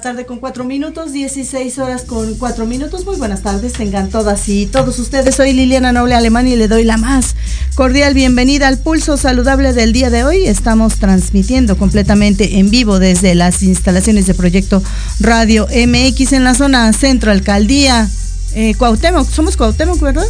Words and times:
Tarde 0.00 0.24
con 0.24 0.38
4 0.38 0.64
minutos, 0.64 1.12
16 1.12 1.78
horas 1.78 2.02
con 2.02 2.34
4 2.34 2.66
minutos. 2.66 3.04
Muy 3.04 3.16
buenas 3.16 3.42
tardes, 3.42 3.74
tengan 3.74 4.08
todas 4.08 4.48
y 4.48 4.66
todos 4.66 4.98
ustedes. 4.98 5.34
Soy 5.34 5.52
Liliana 5.52 5.92
Noble 5.92 6.14
Alemán 6.14 6.48
y 6.48 6.56
le 6.56 6.68
doy 6.68 6.84
la 6.84 6.96
más 6.96 7.36
cordial 7.74 8.14
bienvenida 8.14 8.68
al 8.68 8.78
pulso 8.78 9.16
saludable 9.16 9.72
del 9.72 9.92
día 9.92 10.10
de 10.10 10.24
hoy. 10.24 10.46
Estamos 10.46 10.96
transmitiendo 10.96 11.76
completamente 11.76 12.58
en 12.58 12.70
vivo 12.70 12.98
desde 12.98 13.34
las 13.34 13.62
instalaciones 13.62 14.26
de 14.26 14.34
Proyecto 14.34 14.82
Radio 15.20 15.66
MX 15.66 16.32
en 16.32 16.44
la 16.44 16.54
zona 16.54 16.92
centro, 16.92 17.30
alcaldía 17.30 18.08
eh, 18.54 18.74
Cuauhtémoc. 18.76 19.28
Somos 19.28 19.56
Cuauhtémoc, 19.56 20.00
¿verdad? 20.00 20.26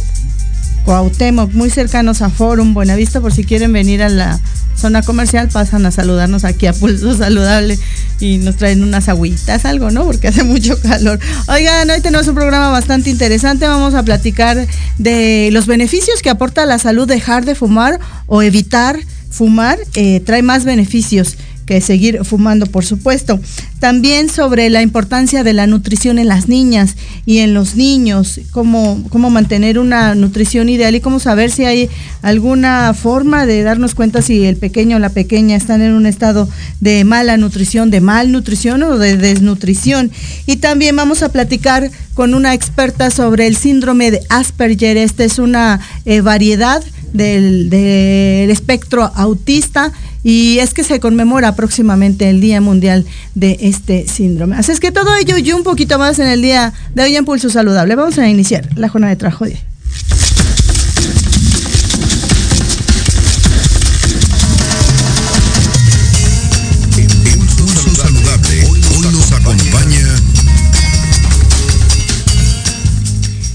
Cuauhtémoc, 0.85 1.53
muy 1.53 1.69
cercanos 1.69 2.21
a 2.21 2.29
Forum 2.29 2.73
Buenavista, 2.73 3.21
por 3.21 3.33
si 3.33 3.43
quieren 3.43 3.71
venir 3.71 4.01
a 4.01 4.09
la 4.09 4.39
zona 4.75 5.01
comercial, 5.03 5.47
pasan 5.47 5.85
a 5.85 5.91
saludarnos 5.91 6.43
aquí 6.43 6.65
a 6.65 6.73
Pulso 6.73 7.15
Saludable 7.15 7.77
y 8.19 8.37
nos 8.37 8.55
traen 8.55 8.83
unas 8.83 9.09
agüitas, 9.09 9.65
algo, 9.65 9.91
¿no? 9.91 10.05
Porque 10.05 10.27
hace 10.27 10.43
mucho 10.43 10.79
calor. 10.81 11.19
Oigan, 11.47 11.89
hoy 11.89 12.01
tenemos 12.01 12.27
un 12.27 12.35
programa 12.35 12.69
bastante 12.69 13.09
interesante. 13.09 13.67
Vamos 13.67 13.93
a 13.93 14.03
platicar 14.03 14.67
de 14.97 15.49
los 15.51 15.67
beneficios 15.67 16.21
que 16.21 16.29
aporta 16.29 16.65
la 16.65 16.79
salud 16.79 17.07
dejar 17.07 17.45
de 17.45 17.55
fumar 17.55 17.99
o 18.25 18.41
evitar 18.41 18.99
fumar. 19.29 19.79
Eh, 19.95 20.21
trae 20.21 20.41
más 20.41 20.65
beneficios 20.65 21.37
seguir 21.79 22.25
fumando, 22.25 22.65
por 22.65 22.83
supuesto. 22.83 23.39
También 23.79 24.29
sobre 24.29 24.69
la 24.69 24.81
importancia 24.81 25.43
de 25.43 25.53
la 25.53 25.67
nutrición 25.67 26.19
en 26.19 26.27
las 26.27 26.49
niñas 26.49 26.95
y 27.25 27.37
en 27.37 27.53
los 27.53 27.75
niños, 27.75 28.41
cómo, 28.51 29.03
cómo 29.09 29.29
mantener 29.29 29.79
una 29.79 30.15
nutrición 30.15 30.67
ideal 30.67 30.95
y 30.95 30.99
cómo 30.99 31.19
saber 31.19 31.51
si 31.51 31.65
hay 31.65 31.89
alguna 32.21 32.93
forma 32.93 33.45
de 33.45 33.63
darnos 33.63 33.95
cuenta 33.95 34.21
si 34.21 34.43
el 34.43 34.57
pequeño 34.57 34.97
o 34.97 34.99
la 34.99 35.09
pequeña 35.09 35.55
están 35.55 35.81
en 35.81 35.93
un 35.93 36.05
estado 36.05 36.49
de 36.79 37.03
mala 37.03 37.37
nutrición, 37.37 37.91
de 37.91 38.01
malnutrición 38.01 38.83
o 38.83 38.97
de 38.97 39.17
desnutrición. 39.17 40.11
Y 40.45 40.57
también 40.57 40.95
vamos 40.95 41.23
a 41.23 41.29
platicar 41.29 41.89
con 42.13 42.33
una 42.33 42.53
experta 42.53 43.09
sobre 43.09 43.47
el 43.47 43.55
síndrome 43.55 44.11
de 44.11 44.21
Asperger. 44.29 44.97
Esta 44.97 45.23
es 45.23 45.39
una 45.39 45.79
eh, 46.05 46.21
variedad 46.21 46.83
del, 47.13 47.69
del 47.69 48.49
espectro 48.49 49.11
autista 49.15 49.91
y 50.23 50.59
es 50.59 50.73
que 50.73 50.83
se 50.83 50.99
conmemora 50.99 51.55
próximamente 51.55 52.29
el 52.29 52.41
Día 52.41 52.61
Mundial 52.61 53.05
de 53.35 53.57
este 53.61 54.07
síndrome. 54.07 54.55
Así 54.55 54.71
es 54.71 54.79
que 54.79 54.91
todo 54.91 55.15
ello 55.15 55.37
y 55.37 55.51
un 55.51 55.63
poquito 55.63 55.97
más 55.97 56.19
en 56.19 56.27
el 56.27 56.41
día 56.41 56.73
de 56.93 57.03
hoy 57.03 57.15
en 57.15 57.25
Pulso 57.25 57.49
Saludable. 57.49 57.95
Vamos 57.95 58.17
a 58.17 58.29
iniciar 58.29 58.69
la 58.75 58.89
jornada 58.89 59.11
de 59.11 59.17
trabajo 59.17 59.45
de. 59.45 59.57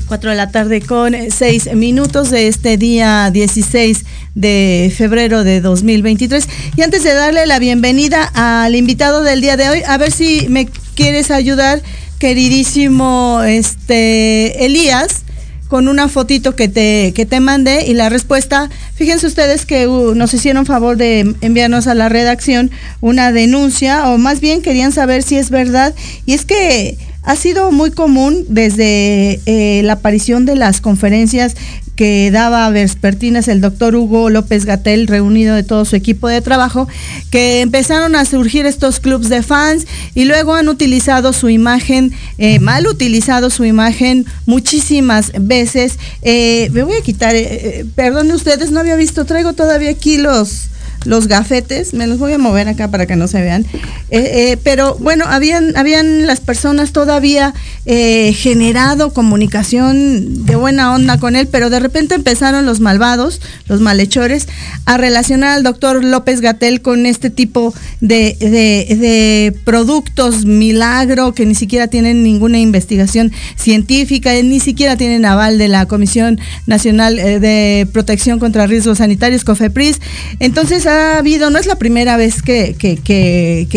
4 0.06 0.30
de 0.30 0.36
la 0.36 0.50
tarde 0.50 0.80
con 0.80 1.14
6 1.14 1.74
minutos 1.74 2.30
de 2.30 2.48
este 2.48 2.76
día 2.76 3.30
16 3.30 4.04
de 4.34 4.92
febrero 4.96 5.44
de 5.44 5.60
2023. 5.60 6.48
Y 6.76 6.82
antes 6.82 7.02
de 7.02 7.14
darle 7.14 7.46
la 7.46 7.58
bienvenida 7.58 8.30
al 8.34 8.74
invitado 8.74 9.22
del 9.22 9.40
día 9.40 9.56
de 9.56 9.68
hoy, 9.68 9.82
a 9.86 9.98
ver 9.98 10.12
si 10.12 10.46
me 10.48 10.68
quieres 10.94 11.30
ayudar, 11.30 11.82
queridísimo 12.18 13.42
este 13.44 14.64
Elías 14.64 15.24
con 15.68 15.88
una 15.88 16.08
fotito 16.08 16.54
que 16.54 16.68
te, 16.68 17.12
que 17.14 17.26
te 17.26 17.40
mandé 17.40 17.86
y 17.86 17.94
la 17.94 18.08
respuesta, 18.08 18.70
fíjense 18.94 19.26
ustedes 19.26 19.66
que 19.66 19.88
uh, 19.88 20.14
nos 20.14 20.32
hicieron 20.32 20.64
favor 20.64 20.96
de 20.96 21.34
enviarnos 21.40 21.88
a 21.88 21.94
la 21.94 22.08
redacción 22.08 22.70
una 23.00 23.32
denuncia 23.32 24.08
o 24.10 24.18
más 24.18 24.40
bien 24.40 24.62
querían 24.62 24.92
saber 24.92 25.24
si 25.24 25.36
es 25.36 25.50
verdad 25.50 25.92
y 26.24 26.34
es 26.34 26.44
que 26.44 26.96
ha 27.26 27.36
sido 27.36 27.70
muy 27.72 27.90
común 27.90 28.46
desde 28.48 29.40
eh, 29.44 29.82
la 29.82 29.94
aparición 29.94 30.46
de 30.46 30.56
las 30.56 30.80
conferencias 30.80 31.56
que 31.96 32.30
daba 32.30 32.68
vespertinas 32.70 33.48
el 33.48 33.60
doctor 33.60 33.96
Hugo 33.96 34.30
López 34.30 34.64
Gatel, 34.64 35.08
reunido 35.08 35.56
de 35.56 35.64
todo 35.64 35.84
su 35.84 35.96
equipo 35.96 36.28
de 36.28 36.42
trabajo, 36.42 36.86
que 37.30 37.62
empezaron 37.62 38.14
a 38.14 38.24
surgir 38.26 38.66
estos 38.66 39.00
clubs 39.00 39.28
de 39.28 39.42
fans 39.42 39.86
y 40.14 40.26
luego 40.26 40.54
han 40.54 40.68
utilizado 40.68 41.32
su 41.32 41.48
imagen, 41.48 42.12
eh, 42.38 42.60
mal 42.60 42.86
utilizado 42.86 43.50
su 43.50 43.64
imagen 43.64 44.26
muchísimas 44.44 45.32
veces. 45.40 45.98
Eh, 46.22 46.68
me 46.72 46.84
voy 46.84 46.96
a 46.96 47.02
quitar, 47.02 47.34
eh, 47.34 47.86
perdón 47.96 48.30
ustedes, 48.30 48.70
no 48.70 48.80
había 48.80 48.96
visto, 48.96 49.24
traigo 49.24 49.54
todavía 49.54 49.90
aquí 49.90 50.18
los 50.18 50.68
los 51.06 51.28
gafetes, 51.28 51.94
me 51.94 52.06
los 52.06 52.18
voy 52.18 52.32
a 52.32 52.38
mover 52.38 52.68
acá 52.68 52.90
para 52.90 53.06
que 53.06 53.16
no 53.16 53.28
se 53.28 53.40
vean. 53.40 53.64
Eh, 54.10 54.52
eh, 54.52 54.58
pero 54.62 54.96
bueno, 55.00 55.24
habían, 55.28 55.76
habían 55.76 56.26
las 56.26 56.40
personas 56.40 56.92
todavía 56.92 57.54
eh, 57.86 58.32
generado 58.32 59.12
comunicación 59.12 60.44
de 60.44 60.56
buena 60.56 60.94
onda 60.94 61.18
con 61.18 61.36
él, 61.36 61.48
pero 61.50 61.70
de 61.70 61.80
repente 61.80 62.14
empezaron 62.14 62.66
los 62.66 62.80
malvados, 62.80 63.40
los 63.68 63.80
malhechores, 63.80 64.48
a 64.84 64.96
relacionar 64.96 65.56
al 65.56 65.62
doctor 65.62 66.04
López 66.04 66.40
Gatel 66.40 66.82
con 66.82 67.06
este 67.06 67.30
tipo 67.30 67.74
de, 68.00 68.36
de, 68.38 68.96
de 68.96 69.56
productos 69.64 70.44
milagro 70.44 71.32
que 71.32 71.46
ni 71.46 71.54
siquiera 71.54 71.88
tienen 71.88 72.22
ninguna 72.22 72.58
investigación 72.58 73.32
científica, 73.56 74.32
ni 74.42 74.60
siquiera 74.60 74.96
tienen 74.96 75.24
aval 75.24 75.58
de 75.58 75.68
la 75.68 75.86
Comisión 75.86 76.40
Nacional 76.66 77.16
de 77.16 77.88
Protección 77.92 78.38
contra 78.38 78.66
Riesgos 78.66 78.98
Sanitarios, 78.98 79.44
COFEPRIS. 79.44 80.00
Entonces 80.40 80.86
ha 80.96 81.18
habido, 81.18 81.50
no 81.50 81.58
es 81.58 81.66
la 81.66 81.76
primera 81.76 82.16
vez 82.16 82.42
que, 82.42 82.74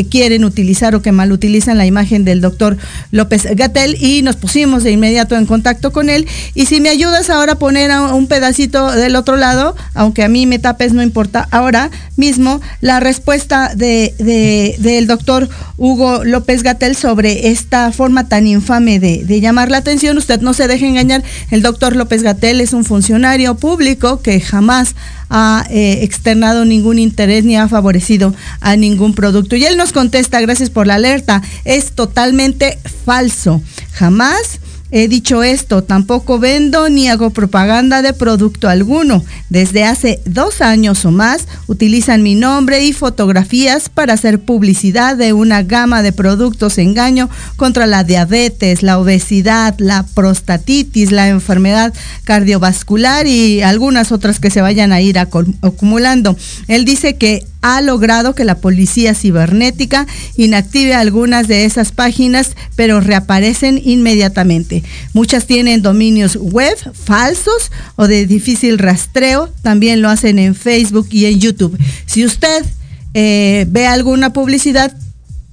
quieren 0.09 0.43
utilizar 0.45 0.95
o 0.95 1.01
que 1.01 1.11
mal 1.11 1.31
utilizan 1.31 1.77
la 1.77 1.85
imagen 1.85 2.25
del 2.25 2.41
doctor 2.41 2.77
López 3.11 3.47
Gatel 3.55 3.97
y 4.03 4.21
nos 4.21 4.35
pusimos 4.35 4.83
de 4.83 4.91
inmediato 4.91 5.35
en 5.35 5.45
contacto 5.45 5.91
con 5.91 6.09
él. 6.09 6.27
Y 6.55 6.65
si 6.65 6.81
me 6.81 6.89
ayudas 6.89 7.29
ahora 7.29 7.53
a 7.53 7.59
poner 7.59 7.91
un 7.91 8.27
pedacito 8.27 8.91
del 8.91 9.15
otro 9.15 9.35
lado, 9.37 9.75
aunque 9.93 10.23
a 10.23 10.29
mí 10.29 10.45
me 10.45 10.59
tapes, 10.59 10.93
no 10.93 11.03
importa, 11.03 11.47
ahora 11.51 11.91
mismo 12.15 12.61
la 12.81 12.99
respuesta 12.99 13.73
de, 13.75 14.13
de- 14.17 14.75
del 14.79 15.07
doctor 15.07 15.49
Hugo 15.77 16.23
López 16.23 16.63
Gatel 16.63 16.95
sobre 16.95 17.49
esta 17.49 17.91
forma 17.91 18.27
tan 18.27 18.47
infame 18.47 18.99
de, 18.99 19.23
de 19.25 19.41
llamar 19.41 19.69
la 19.71 19.77
atención. 19.77 20.17
Usted 20.17 20.41
no 20.41 20.53
se 20.53 20.67
deje 20.67 20.87
engañar, 20.87 21.23
el 21.51 21.61
doctor 21.61 21.95
López 21.95 22.23
Gatel 22.23 22.61
es 22.61 22.73
un 22.73 22.83
funcionario 22.85 23.55
público 23.55 24.21
que 24.21 24.39
jamás 24.41 24.95
ha 25.29 25.65
eh, 25.69 25.99
externado 26.01 26.65
ningún 26.65 26.99
interés 26.99 27.43
ni 27.43 27.55
ha 27.55 27.67
favorecido 27.67 28.33
a 28.61 28.75
ningún 28.75 29.13
producto. 29.13 29.55
Y 29.55 29.65
él 29.65 29.77
nos 29.77 29.93
contesta, 29.93 30.41
gracias 30.41 30.69
por 30.69 30.87
la 30.87 30.95
alerta, 30.95 31.41
es 31.65 31.91
totalmente 31.91 32.79
falso. 33.05 33.61
Jamás 33.93 34.59
he 34.91 35.07
dicho 35.07 35.43
esto, 35.43 35.83
tampoco 35.83 36.39
vendo 36.39 36.89
ni 36.89 37.07
hago 37.09 37.29
propaganda 37.29 38.01
de 38.01 38.13
producto 38.13 38.67
alguno. 38.69 39.23
Desde 39.49 39.83
hace 39.83 40.19
dos 40.25 40.61
años 40.61 41.05
o 41.05 41.11
más 41.11 41.47
utilizan 41.67 42.23
mi 42.23 42.35
nombre 42.35 42.83
y 42.83 42.93
fotografías 42.93 43.89
para 43.89 44.13
hacer 44.13 44.39
publicidad 44.39 45.15
de 45.15 45.33
una 45.33 45.63
gama 45.63 46.01
de 46.01 46.11
productos 46.11 46.77
engaño 46.77 47.29
contra 47.55 47.85
la 47.87 48.03
diabetes, 48.03 48.81
la 48.83 48.99
obesidad, 48.99 49.75
la 49.77 50.03
prostatitis, 50.03 51.11
la 51.11 51.29
enfermedad 51.29 51.93
cardiovascular 52.23 53.27
y 53.27 53.61
algunas 53.61 54.11
otras 54.11 54.39
que 54.39 54.49
se 54.49 54.61
vayan 54.61 54.91
a 54.91 55.01
ir 55.01 55.15
acu- 55.17 55.55
acumulando. 55.61 56.37
Él 56.67 56.85
dice 56.85 57.15
que 57.17 57.45
ha 57.61 57.81
logrado 57.81 58.35
que 58.35 58.45
la 58.45 58.55
policía 58.55 59.13
cibernética 59.13 60.07
inactive 60.37 60.93
algunas 60.93 61.47
de 61.47 61.65
esas 61.65 61.91
páginas, 61.91 62.55
pero 62.75 63.01
reaparecen 63.01 63.81
inmediatamente. 63.83 64.83
Muchas 65.13 65.45
tienen 65.45 65.81
dominios 65.81 66.37
web 66.37 66.77
falsos 66.93 67.71
o 67.95 68.07
de 68.07 68.25
difícil 68.25 68.77
rastreo, 68.77 69.49
también 69.61 70.01
lo 70.01 70.09
hacen 70.09 70.39
en 70.39 70.55
Facebook 70.55 71.07
y 71.11 71.25
en 71.25 71.39
YouTube. 71.39 71.77
Si 72.05 72.25
usted 72.25 72.65
eh, 73.13 73.65
ve 73.69 73.87
alguna 73.87 74.33
publicidad, 74.33 74.95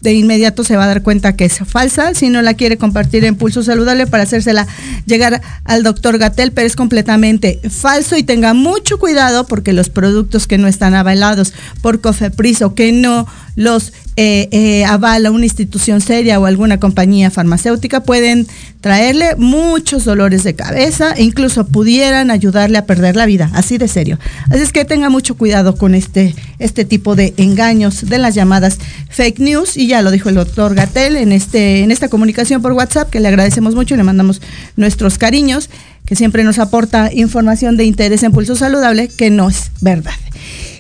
de 0.07 0.15
inmediato 0.15 0.63
se 0.63 0.77
va 0.77 0.85
a 0.85 0.87
dar 0.87 1.03
cuenta 1.03 1.35
que 1.35 1.47
es 1.47 1.59
falsa. 1.67 2.15
Si 2.15 2.29
no 2.29 2.41
la 2.41 2.55
quiere 2.55 2.79
compartir 2.79 3.25
en 3.25 3.35
Pulso 3.35 3.65
Saludable 3.65 4.07
para 4.07 4.23
hacérsela 4.23 4.67
llegar 5.05 5.43
al 5.65 5.83
doctor 5.83 6.19
Gatel, 6.19 6.53
pero 6.53 6.65
es 6.65 6.77
completamente 6.77 7.61
falso 7.69 8.17
y 8.17 8.23
tenga 8.23 8.55
mucho 8.55 8.99
cuidado 8.99 9.49
porque 9.49 9.73
los 9.73 9.91
productos 9.91 10.47
que 10.47 10.59
no 10.59 10.69
están 10.69 10.95
avalados 10.95 11.53
por 11.83 12.01
Cofepris 12.01 12.63
o 12.63 12.77
que 12.77 12.93
no 12.93 13.27
los 13.57 13.93
eh, 14.19 14.49
eh, 14.51 14.85
avala 14.85 15.31
una 15.31 15.45
institución 15.45 16.01
seria 16.01 16.39
o 16.39 16.47
alguna 16.47 16.79
compañía 16.79 17.31
farmacéutica, 17.31 18.03
pueden 18.03 18.47
traerle 18.81 19.35
muchos 19.37 20.05
dolores 20.05 20.45
de 20.45 20.55
cabeza 20.55 21.13
e 21.13 21.25
incluso 21.25 21.67
pudieran 21.67 22.31
ayudarle 22.31 22.79
a 22.79 22.87
perder 22.87 23.17
la 23.17 23.27
vida, 23.27 23.51
así 23.55 23.77
de 23.79 23.89
serio. 23.89 24.19
Así 24.49 24.63
es 24.63 24.73
que 24.73 24.85
tenga 24.85 25.11
mucho 25.11 25.37
cuidado 25.37 25.77
con 25.77 25.95
este, 25.95 26.35
este 26.59 26.85
tipo 26.85 27.17
de 27.17 27.35
engaños 27.37 28.09
de 28.09 28.19
las 28.19 28.35
llamadas 28.35 28.79
fake 29.11 29.41
news 29.41 29.77
y 29.77 29.87
ya 29.87 30.03
lo 30.03 30.11
dijo 30.11 30.29
el 30.29 30.37
doctor 30.37 30.75
Gatel 30.75 31.17
en, 31.17 31.33
este, 31.33 31.81
en 31.81 31.91
esta 31.91 32.09
comunicación 32.09 32.63
por 32.63 32.73
WhatsApp, 32.73 33.11
que 33.11 33.21
le 33.21 33.29
agradecemos 33.29 33.75
mucho 33.75 33.95
y 33.95 33.97
le 33.97 34.05
mandamos 34.05 34.41
nuestros 34.77 35.19
cariños, 35.19 35.69
que 36.05 36.15
siempre 36.15 36.45
nos 36.45 36.59
aporta 36.59 37.11
información 37.13 37.77
de 37.77 37.85
interés 37.85 38.23
en 38.23 38.33
Pulso 38.33 38.55
Saludable, 38.55 39.09
que 39.09 39.31
no 39.31 39.49
es 39.49 39.73
verdad. 39.81 40.15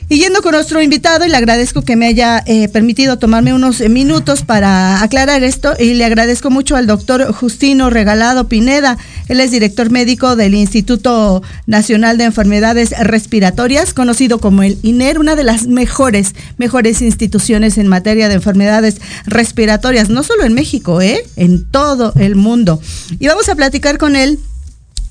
Y 0.08 0.19
yendo 0.20 0.41
con 0.41 0.53
nuestro 0.53 0.81
invitado, 0.81 1.25
y 1.25 1.29
le 1.29 1.37
agradezco 1.37 1.82
que 1.82 1.97
me 1.97 2.06
haya 2.06 2.41
eh, 2.47 2.69
permitido 2.69 3.19
tomarme 3.19 3.53
unos 3.53 3.81
minutos 3.81 4.43
para 4.43 5.03
aclarar 5.03 5.43
esto, 5.43 5.75
y 5.81 5.94
le 5.94 6.05
agradezco 6.05 6.49
mucho 6.49 6.76
al 6.76 6.87
doctor 6.87 7.32
Justino 7.32 7.91
Regalado 7.91 8.47
Pineda. 8.47 8.99
Él 9.26 9.41
es 9.41 9.50
director 9.50 9.91
médico 9.91 10.37
del 10.37 10.55
Instituto 10.55 11.43
Nacional 11.67 12.19
de 12.19 12.25
Enfermedades 12.25 12.94
Respiratorias, 13.00 13.94
conocido 13.94 14.38
como 14.38 14.62
el 14.62 14.79
INER, 14.85 15.19
una 15.19 15.35
de 15.35 15.43
las 15.43 15.67
mejores, 15.67 16.37
mejores 16.56 17.02
instituciones 17.02 17.76
en 17.76 17.88
materia 17.88 18.29
de 18.29 18.35
enfermedades 18.35 19.00
respiratorias, 19.26 20.09
no 20.09 20.23
solo 20.23 20.44
en 20.44 20.55
México, 20.55 21.00
¿eh? 21.00 21.26
en 21.35 21.64
todo 21.69 22.12
el 22.14 22.37
mundo. 22.37 22.81
Y 23.19 23.26
vamos 23.26 23.49
a 23.49 23.56
platicar 23.56 23.99
con 23.99 24.14
él 24.14 24.38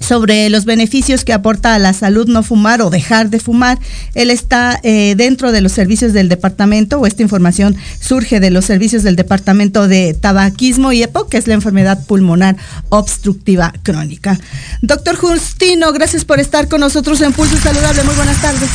sobre 0.06 0.50
los 0.50 0.66
beneficios 0.66 1.26
que 1.26 1.34
aporta 1.34 1.74
a 1.74 1.80
la 1.80 1.94
salud 1.94 2.28
no 2.28 2.44
fumar 2.44 2.82
o 2.82 2.90
dejar 2.90 3.30
de 3.30 3.40
fumar. 3.40 3.80
Él 4.14 4.30
está 4.30 4.80
eh, 4.84 5.16
dentro 5.18 5.52
de 5.52 5.62
los 5.62 5.72
servicios 5.72 6.14
del 6.14 6.30
departamento, 6.30 7.00
o 7.00 7.08
esta 7.08 7.24
información 7.24 7.76
surge 8.00 8.40
de 8.40 8.52
los 8.52 8.66
servicios 8.66 9.04
del 9.04 9.16
departamento 9.16 9.88
de 9.88 10.14
tabaquismo 10.14 10.92
y 10.92 11.04
EPO, 11.04 11.28
que 11.28 11.38
es 11.38 11.48
la 11.48 11.56
enfermedad 11.56 12.06
pulmonar 12.06 12.56
obstructiva 12.90 13.74
crónica. 13.84 14.40
Doctor 14.82 15.16
Justino, 15.16 15.92
gracias 15.92 16.24
por 16.24 16.40
estar 16.40 16.68
con 16.68 16.82
nosotros 16.82 17.22
en 17.22 17.34
Pulso 17.34 17.58
Saludable. 17.58 18.04
Muy 18.04 18.16
buenas 18.16 18.42
tardes. 18.42 18.70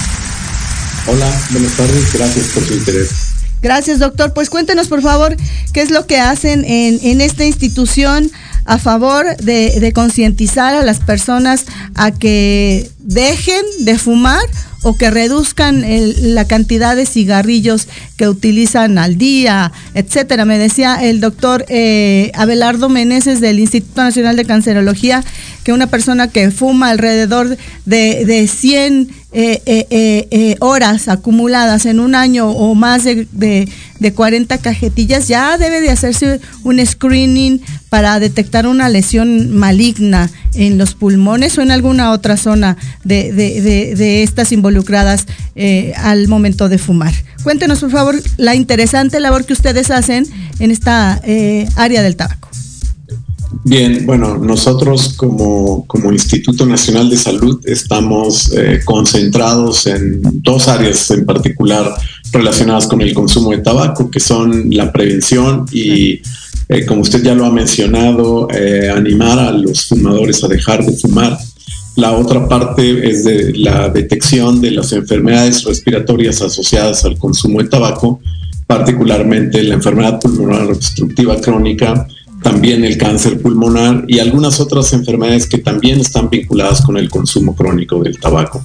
Hola, 1.06 1.30
buenas 1.50 1.72
tardes, 1.76 2.12
gracias 2.12 2.46
por 2.48 2.64
su 2.64 2.74
interés. 2.74 3.10
Gracias, 3.62 3.98
doctor. 3.98 4.32
Pues 4.32 4.48
cuéntenos, 4.48 4.88
por 4.88 5.02
favor, 5.02 5.36
qué 5.72 5.82
es 5.82 5.90
lo 5.90 6.06
que 6.06 6.18
hacen 6.18 6.64
en, 6.64 6.98
en 7.02 7.20
esta 7.20 7.44
institución 7.44 8.30
a 8.64 8.78
favor 8.78 9.36
de, 9.36 9.92
concientizar 9.94 10.74
a 10.74 10.84
las 10.84 11.00
personas 11.00 11.66
a 11.94 12.12
que 12.12 12.90
dejen 12.98 13.62
de 13.80 13.98
fumar 13.98 14.42
o 14.82 14.96
que 14.96 15.10
reduzcan 15.10 15.84
la 16.34 16.46
cantidad 16.46 16.96
de 16.96 17.04
cigarrillos 17.04 17.86
que 18.16 18.28
utilizan 18.28 18.96
al 18.96 19.18
día, 19.18 19.72
etcétera. 19.94 20.46
Me 20.46 20.58
decía 20.58 20.96
el 21.02 21.20
doctor 21.20 21.66
eh, 21.68 22.32
Abelardo 22.34 22.88
Meneses 22.88 23.40
del 23.40 23.58
Instituto 23.58 24.02
Nacional 24.02 24.36
de 24.36 24.46
Cancerología 24.46 25.22
que 25.64 25.74
una 25.74 25.88
persona 25.88 26.28
que 26.28 26.50
fuma 26.50 26.88
alrededor 26.88 27.58
de, 27.84 28.24
de 28.24 28.48
100 28.48 29.10
eh, 29.32 29.62
eh, 29.66 30.56
horas 30.60 31.08
acumuladas 31.08 31.86
en 31.86 32.00
un 32.00 32.14
año 32.14 32.48
o 32.50 32.74
más 32.74 33.04
de, 33.04 33.68
de 34.00 34.12
40 34.12 34.58
cajetillas 34.58 35.28
ya 35.28 35.56
debe 35.58 35.80
de 35.80 35.90
hacerse 35.90 36.40
un 36.64 36.84
screening 36.84 37.60
para 37.88 38.18
detectar 38.18 38.66
una 38.66 38.88
lesión 38.88 39.54
maligna 39.54 40.30
en 40.54 40.78
los 40.78 40.94
pulmones 40.94 41.56
o 41.58 41.62
en 41.62 41.70
alguna 41.70 42.10
otra 42.12 42.36
zona 42.36 42.76
de, 43.04 43.32
de, 43.32 44.22
estas 44.22 44.52
involucradas 44.52 45.26
eh, 45.54 45.92
al 45.96 46.28
momento 46.28 46.68
de 46.68 46.78
fumar. 46.78 47.14
Cuéntenos, 47.42 47.80
por 47.80 47.90
favor, 47.90 48.22
la 48.36 48.54
interesante 48.54 49.20
labor 49.20 49.44
que 49.44 49.52
ustedes 49.52 49.90
hacen 49.90 50.26
en 50.58 50.70
esta 50.70 51.20
eh, 51.24 51.68
área 51.76 52.02
del 52.02 52.16
tabaco. 52.16 52.50
Bien, 53.64 54.06
bueno, 54.06 54.38
nosotros 54.38 55.14
como, 55.14 55.84
como 55.86 56.12
Instituto 56.12 56.64
Nacional 56.64 57.10
de 57.10 57.16
Salud 57.16 57.60
estamos 57.64 58.52
eh, 58.56 58.80
concentrados 58.84 59.86
en 59.86 60.20
dos 60.40 60.68
áreas 60.68 61.10
en 61.10 61.26
particular 61.26 61.92
relacionadas 62.32 62.86
con 62.86 63.00
el 63.00 63.12
consumo 63.14 63.50
de 63.50 63.58
tabaco, 63.58 64.10
que 64.10 64.20
son 64.20 64.70
la 64.70 64.92
prevención 64.92 65.66
y 65.72 66.20
eh, 66.68 66.86
como 66.86 67.02
usted 67.02 67.22
ya 67.22 67.34
lo 67.34 67.44
ha 67.44 67.50
mencionado, 67.50 68.48
eh, 68.52 68.88
animar 68.88 69.38
a 69.38 69.50
los 69.50 69.86
fumadores 69.86 70.44
a 70.44 70.48
dejar 70.48 70.84
de 70.84 70.96
fumar. 70.96 71.36
La 71.96 72.12
otra 72.12 72.48
parte 72.48 73.10
es 73.10 73.24
de 73.24 73.52
la 73.54 73.88
detección 73.88 74.60
de 74.60 74.70
las 74.70 74.92
enfermedades 74.92 75.64
respiratorias 75.64 76.40
asociadas 76.40 77.04
al 77.04 77.18
consumo 77.18 77.60
de 77.60 77.68
tabaco, 77.68 78.20
particularmente 78.68 79.62
la 79.64 79.74
enfermedad 79.74 80.20
pulmonar 80.20 80.70
obstructiva 80.70 81.40
crónica, 81.40 82.06
también 82.42 82.84
el 82.84 82.96
cáncer 82.96 83.40
pulmonar 83.40 84.04
y 84.06 84.20
algunas 84.20 84.60
otras 84.60 84.92
enfermedades 84.92 85.46
que 85.46 85.58
también 85.58 86.00
están 86.00 86.30
vinculadas 86.30 86.80
con 86.82 86.96
el 86.96 87.10
consumo 87.10 87.56
crónico 87.56 88.00
del 88.02 88.18
tabaco. 88.18 88.64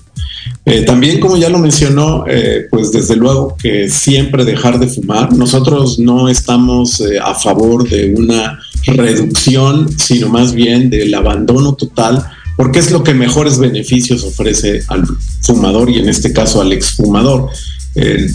Eh, 0.67 0.81
también, 0.81 1.19
como 1.19 1.37
ya 1.37 1.49
lo 1.49 1.59
mencionó, 1.59 2.25
eh, 2.27 2.67
pues 2.71 2.91
desde 2.91 3.15
luego 3.15 3.55
que 3.55 3.87
siempre 3.87 4.43
dejar 4.45 4.79
de 4.79 4.87
fumar. 4.87 5.31
Nosotros 5.31 5.99
no 5.99 6.27
estamos 6.27 6.99
eh, 7.01 7.19
a 7.23 7.35
favor 7.35 7.87
de 7.87 8.15
una 8.15 8.59
reducción, 8.87 9.87
sino 9.97 10.29
más 10.29 10.53
bien 10.53 10.89
del 10.89 11.13
abandono 11.13 11.75
total, 11.75 12.25
porque 12.57 12.79
es 12.79 12.89
lo 12.89 13.03
que 13.03 13.13
mejores 13.13 13.59
beneficios 13.59 14.23
ofrece 14.23 14.81
al 14.87 15.03
fumador 15.43 15.91
y 15.91 15.99
en 15.99 16.09
este 16.09 16.33
caso 16.33 16.61
al 16.61 16.73
exfumador. 16.73 17.49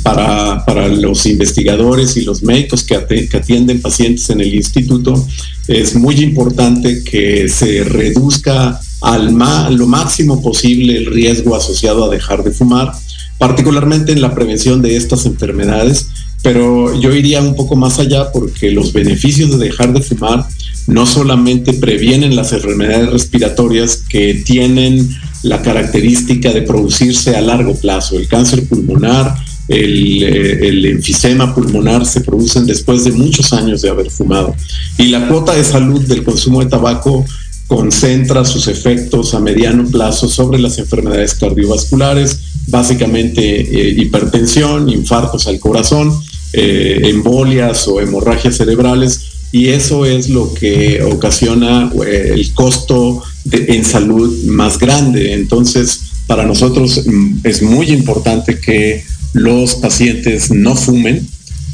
Para, 0.03 0.65
para, 0.65 0.89
los 0.89 1.27
investigadores 1.27 2.17
y 2.17 2.23
los 2.23 2.43
médicos 2.43 2.83
que, 2.83 3.29
que 3.29 3.37
atienden 3.37 3.83
pacientes 3.83 4.31
en 4.31 4.41
el 4.41 4.55
instituto, 4.55 5.27
es 5.69 5.95
muy 5.95 6.17
importante 6.17 7.05
que 7.05 7.49
se 7.49 7.85
reduzca 7.85 8.81
al 9.03 9.35
lo 9.77 9.87
máximo 9.87 10.43
posible 10.43 10.97
el 10.97 11.07
riesgo 11.07 11.57
asociado 11.57 12.05
a 12.05 12.11
dejar 12.11 12.43
de 12.43 12.53
fumar, 12.53 12.93
particularmente 13.39 14.13
en 14.13 14.21
la 14.21 14.35
prevención 14.35 14.83
de 14.83 14.97
estas 14.97 15.27
enfermedades, 15.27 16.09
pero 16.43 16.99
yo 16.99 17.15
iría 17.15 17.41
un 17.41 17.55
poco 17.55 17.77
más 17.77 17.99
allá 17.99 18.33
porque 18.33 18.71
los 18.71 18.93
beneficios 18.93 19.51
de 19.51 19.67
dejar 19.67 19.93
de 19.93 20.03
fumar 20.03 20.47
no 20.87 21.07
solamente 21.07 21.75
previenen 21.75 22.37
las 22.37 22.53
enfermedades 22.53 23.11
respiratorias 23.11 24.03
que 24.09 24.35
tienen 24.45 25.09
la 25.43 25.63
característica 25.63 26.53
de 26.53 26.63
producirse 26.63 27.37
a 27.37 27.41
largo 27.41 27.75
plazo, 27.75 28.19
el 28.19 28.29
cáncer 28.29 28.67
pulmonar, 28.67 29.35
el, 29.71 30.23
eh, 30.23 30.69
el, 30.69 30.87
enfisema 30.87 31.55
pulmonar 31.55 32.05
se 32.05 32.21
producen 32.21 32.67
después 32.67 33.05
de 33.05 33.13
muchos 33.13 33.53
años 33.53 33.83
de 33.83 33.91
haber 33.91 34.11
fumado. 34.11 34.55
Y 34.99 35.07
la 35.07 35.29
cuota 35.29 35.55
de 35.55 35.65
salud 35.65 36.01
del 36.03 36.25
consumo 36.25 36.61
de 36.61 36.71
tabaco 36.71 37.25
concentra 37.71 38.45
sus 38.45 38.67
efectos 38.67 39.33
a 39.33 39.39
mediano 39.39 39.87
plazo 39.89 40.29
sobre 40.29 40.59
las 40.59 40.79
enfermedades 40.79 41.35
cardiovasculares, 41.35 42.41
básicamente 42.67 43.41
eh, 43.61 43.95
hipertensión, 43.97 44.89
infartos 44.89 45.47
al 45.47 45.61
corazón, 45.61 46.13
eh, 46.53 47.03
embolias 47.05 47.87
o 47.87 48.01
hemorragias 48.01 48.57
cerebrales, 48.57 49.21
y 49.53 49.69
eso 49.69 50.05
es 50.05 50.29
lo 50.29 50.53
que 50.53 51.01
ocasiona 51.03 51.93
eh, 52.05 52.33
el 52.35 52.53
costo 52.55 53.23
en 53.51 53.85
salud 53.85 54.47
más 54.47 54.77
grande. 54.77 55.35
Entonces, 55.35 56.01
para 56.27 56.45
nosotros 56.45 57.03
mm, 57.07 57.39
es 57.45 57.63
muy 57.63 57.91
importante 57.91 58.59
que 58.59 59.05
los 59.33 59.77
pacientes 59.77 60.51
no 60.51 60.75
fumen, 60.75 61.27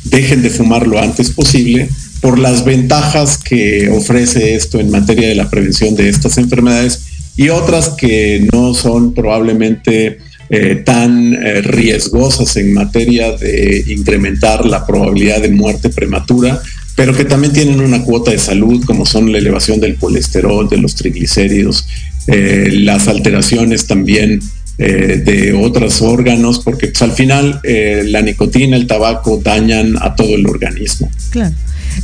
dejen 0.05 0.43
de 0.43 0.51
fumar 0.51 0.87
lo 0.87 1.01
antes 1.01 1.31
posible 1.31 1.89
por 2.21 2.39
las 2.39 2.65
ventajas 2.65 3.39
que 3.39 3.89
ofrece 3.91 4.55
esto 4.55 4.81
en 4.81 4.91
materia 4.91 5.29
de 5.29 5.35
la 5.35 5.51
prevención 5.51 5.95
de 5.95 6.09
estas 6.09 6.39
enfermedades 6.39 7.03
y 7.37 7.51
otras 7.51 7.91
que 7.91 8.47
no 8.53 8.75
son 8.75 9.15
probablemente 9.15 10.19
eh, 10.49 10.83
tan 10.85 11.35
eh, 11.35 11.61
riesgosas 11.61 12.57
en 12.57 12.73
materia 12.73 13.33
de 13.33 13.85
incrementar 13.89 14.65
la 14.65 14.87
probabilidad 14.87 15.43
de 15.43 15.49
muerte 15.49 15.91
prematura, 15.91 16.63
pero 16.95 17.15
que 17.15 17.25
también 17.25 17.53
tienen 17.53 17.81
una 17.81 18.03
cuota 18.03 18.31
de 18.31 18.39
salud, 18.39 18.83
como 18.85 19.05
son 19.07 19.33
la 19.33 19.39
elevación 19.39 19.81
del 19.81 19.97
colesterol, 19.97 20.69
de 20.69 20.79
los 20.79 20.95
triglicéridos, 20.95 21.87
eh, 22.29 22.71
las 22.73 23.09
alteraciones 23.09 23.87
también 23.87 24.41
eh, 24.79 25.23
de 25.25 25.53
otros 25.55 26.03
órganos, 26.03 26.61
porque 26.61 26.89
pues, 26.89 27.03
al 27.03 27.13
final 27.13 27.61
eh, 27.65 28.03
la 28.07 28.23
nicotina, 28.23 28.77
el 28.77 28.87
tabaco 28.87 29.41
dañan 29.43 29.97
a 30.01 30.15
todo 30.15 30.35
el 30.35 30.47
organismo. 30.47 31.11
Claro. 31.31 31.55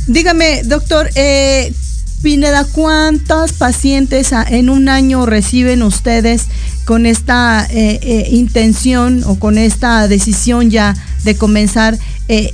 Dígame, 0.07 0.63
doctor, 0.63 1.09
eh, 1.15 1.71
Pineda, 2.23 2.65
¿cuántos 2.71 3.51
pacientes 3.51 4.31
en 4.49 4.69
un 4.69 4.87
año 4.87 5.25
reciben 5.25 5.83
ustedes 5.83 6.43
con 6.85 7.05
esta 7.05 7.67
eh, 7.69 7.99
eh, 8.01 8.27
intención 8.31 9.23
o 9.25 9.37
con 9.37 9.57
esta 9.57 10.07
decisión 10.07 10.71
ya 10.71 10.95
de 11.25 11.35
comenzar 11.35 11.97
eh, 12.29 12.53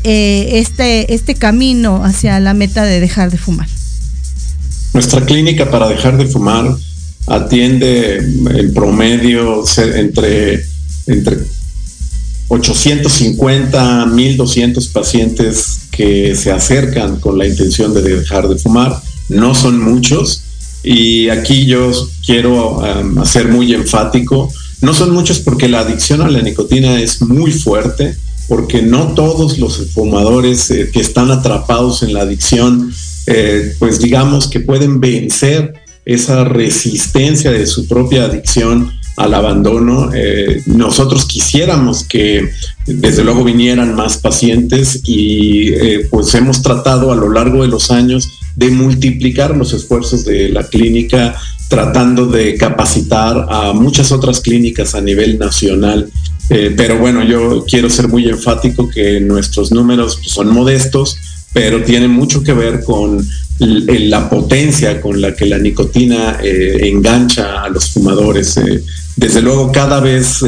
este, 0.54 1.14
este 1.14 1.36
camino 1.36 2.04
hacia 2.04 2.40
la 2.40 2.56
meta 2.56 2.84
de 2.84 3.00
dejar 3.00 3.30
de 3.30 3.38
fumar? 3.38 3.68
Nuestra 4.94 5.24
clínica 5.24 5.70
para 5.70 5.88
dejar 5.88 6.18
de 6.18 6.26
fumar 6.26 6.76
atiende 7.30 8.18
en 8.18 8.74
promedio 8.74 9.64
entre, 9.96 10.66
entre 11.08 11.38
850 12.48 14.08
1200 14.08 14.88
pacientes 14.88 15.80
que 15.92 16.36
se 16.36 16.52
acercan 16.52 17.20
con 17.20 17.38
la 17.38 17.48
intención 17.48 17.94
de 17.94 18.02
dejar 18.02 18.48
de 18.48 18.58
fumar 18.58 19.00
no 19.30 19.56
son 19.56 19.82
muchos. 19.82 20.42
Y 20.84 21.30
aquí 21.30 21.66
yo 21.66 21.92
quiero 22.26 22.80
um, 22.80 23.20
hacer 23.20 23.48
muy 23.48 23.74
enfático, 23.74 24.52
no 24.82 24.94
son 24.94 25.12
muchos 25.12 25.40
porque 25.40 25.68
la 25.68 25.82
adicción 25.82 26.22
a 26.22 26.30
la 26.30 26.42
nicotina 26.42 27.00
es 27.02 27.22
muy 27.22 27.52
fuerte, 27.52 28.16
porque 28.48 28.82
no 28.82 29.14
todos 29.14 29.60
los 29.60 29.88
fumadores 29.94 30.72
eh, 30.72 30.90
que 30.92 31.02
están 31.02 31.32
atrapados 31.32 32.02
en 32.02 32.14
la 32.14 32.22
adicción, 32.22 32.94
eh, 33.28 33.76
pues 33.78 34.00
digamos 34.00 34.48
que 34.48 34.62
pueden 34.62 35.00
vencer 35.00 35.74
esa 36.14 36.44
resistencia 36.44 37.52
de 37.52 37.66
su 37.66 37.88
propia 37.88 38.26
adicción 38.26 38.92
al 39.18 39.34
abandono. 39.34 40.12
Eh, 40.14 40.62
nosotros 40.66 41.26
quisiéramos 41.26 42.04
que 42.04 42.50
desde 42.86 43.24
luego 43.24 43.44
vinieran 43.44 43.96
más 43.96 44.18
pacientes 44.18 45.02
y 45.04 45.72
pues 46.10 46.34
hemos 46.36 46.62
tratado 46.62 47.12
a 47.12 47.16
lo 47.16 47.30
largo 47.30 47.64
de 47.64 47.68
los 47.68 47.92
años 47.92 48.30
de 48.56 48.72
multiplicar 48.72 49.56
los 49.56 49.74
esfuerzos 49.74 50.26
de 50.26 50.50
la 50.50 50.68
clínica 50.68 51.36
tratando 51.70 52.26
de 52.26 52.56
capacitar 52.56 53.46
a 53.48 53.74
muchas 53.74 54.12
otras 54.12 54.42
clínicas 54.42 54.96
a 54.96 55.02
nivel 55.02 55.38
nacional. 55.38 56.12
Eh, 56.50 56.74
pero 56.76 56.98
bueno, 56.98 57.24
yo 57.24 57.64
quiero 57.66 57.90
ser 57.92 58.08
muy 58.08 58.28
enfático 58.28 58.90
que 58.90 59.22
nuestros 59.22 59.72
números 59.72 60.20
son 60.24 60.52
modestos, 60.52 61.16
pero 61.54 61.84
tienen 61.84 62.12
mucho 62.12 62.44
que 62.44 62.54
ver 62.54 62.84
con 62.84 63.28
la 63.60 64.30
potencia 64.30 65.02
con 65.02 65.20
la 65.20 65.36
que 65.36 65.46
la 65.46 65.58
nicotina 65.58 66.38
eh, 66.42 66.80
engancha 66.84 67.64
a 67.64 67.70
los 67.70 67.90
fumadores. 67.92 68.56
Eh, 68.58 68.84
desde 69.18 69.42
luego, 69.42 69.72
cada 69.72 70.00
vez, 70.00 70.46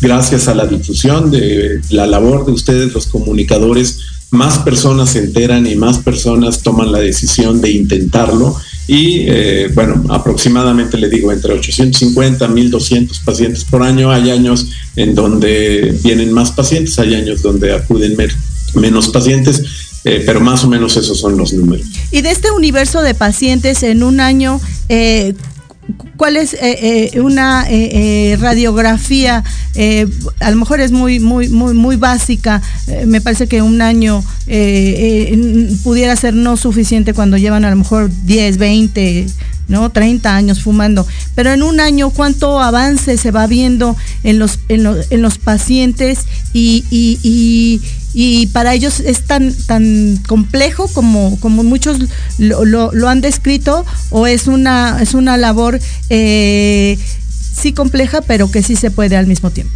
gracias 0.00 0.48
a 0.48 0.54
la 0.54 0.66
difusión 0.66 1.30
de 1.30 1.80
la 1.90 2.06
labor 2.06 2.46
de 2.46 2.52
ustedes, 2.52 2.94
los 2.94 3.06
comunicadores, 3.06 3.98
más 4.34 4.58
personas 4.58 5.10
se 5.10 5.20
enteran 5.20 5.66
y 5.66 5.76
más 5.76 5.98
personas 5.98 6.62
toman 6.62 6.92
la 6.92 6.98
decisión 6.98 7.60
de 7.60 7.70
intentarlo. 7.70 8.56
Y 8.86 9.20
eh, 9.28 9.70
bueno, 9.74 10.04
aproximadamente 10.10 10.98
le 10.98 11.08
digo 11.08 11.32
entre 11.32 11.54
850 11.54 12.48
1200 12.48 13.18
pacientes 13.20 13.64
por 13.64 13.82
año. 13.82 14.10
Hay 14.10 14.30
años 14.30 14.66
en 14.96 15.14
donde 15.14 15.98
vienen 16.02 16.32
más 16.32 16.52
pacientes, 16.52 16.98
hay 16.98 17.14
años 17.14 17.40
donde 17.40 17.72
acuden 17.72 18.16
menos 18.74 19.08
pacientes. 19.08 19.62
Eh, 20.04 20.22
pero 20.26 20.40
más 20.40 20.62
o 20.64 20.68
menos 20.68 20.96
esos 20.96 21.18
son 21.18 21.36
los 21.36 21.52
números. 21.54 21.86
Y 22.10 22.20
de 22.20 22.30
este 22.30 22.50
universo 22.50 23.02
de 23.02 23.14
pacientes 23.14 23.82
en 23.82 24.02
un 24.02 24.20
año, 24.20 24.60
eh, 24.88 25.34
¿Cuál 26.16 26.38
es 26.38 26.56
eh, 26.62 27.20
una 27.20 27.66
radiografía? 28.38 29.44
a 30.40 30.50
lo 30.50 30.56
mejor 30.56 30.80
es 30.80 30.92
muy, 30.92 31.20
muy, 31.20 31.50
muy, 31.50 31.74
muy 31.74 31.96
básica. 31.96 32.62
me 33.04 33.20
parece 33.20 33.48
que 33.48 33.60
un 33.60 33.82
año 33.82 34.24
pudiera 35.82 36.16
ser 36.16 36.32
no 36.32 36.56
suficiente 36.56 37.12
cuando 37.12 37.36
llevan 37.36 37.66
a 37.66 37.70
lo 37.70 37.76
mejor 37.76 38.10
10, 38.24 38.56
20, 38.56 39.26
¿no? 39.68 39.90
30 39.90 40.34
años 40.34 40.62
fumando. 40.62 41.06
Pero 41.34 41.52
en 41.52 41.62
un 41.62 41.80
año, 41.80 42.10
¿cuánto 42.10 42.60
avance 42.60 43.16
se 43.16 43.30
va 43.30 43.46
viendo 43.46 43.96
en 44.22 44.38
los, 44.38 44.60
en 44.68 44.84
los, 44.84 45.10
en 45.10 45.22
los 45.22 45.38
pacientes? 45.38 46.20
Y, 46.52 47.80
para 48.52 48.74
ellos 48.74 49.00
es 49.00 49.22
tan, 49.22 49.52
tan 49.66 50.18
complejo 50.28 50.88
como, 50.88 51.38
como 51.40 51.64
muchos 51.64 51.98
lo, 52.38 52.92
lo, 52.92 53.08
han 53.08 53.20
descrito, 53.20 53.84
o 54.10 54.26
es 54.26 54.46
una, 54.46 54.98
es 55.02 55.14
una 55.14 55.36
labor 55.36 55.80
eh, 56.10 56.98
sí 57.54 57.72
compleja, 57.72 58.20
pero 58.22 58.50
que 58.50 58.62
sí 58.62 58.76
se 58.76 58.90
puede 58.90 59.16
al 59.16 59.26
mismo 59.26 59.50
tiempo. 59.50 59.74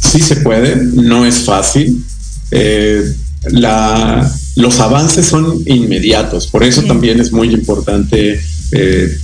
Sí 0.00 0.20
se 0.20 0.36
puede, 0.36 0.76
no 0.76 1.26
es 1.26 1.38
fácil. 1.38 2.04
Eh, 2.50 3.14
la, 3.46 4.30
los 4.56 4.80
avances 4.80 5.26
son 5.26 5.60
inmediatos, 5.66 6.46
por 6.46 6.62
eso 6.62 6.82
también 6.82 7.20
es 7.20 7.32
muy 7.32 7.52
importante 7.52 8.40
eh, 8.72 9.18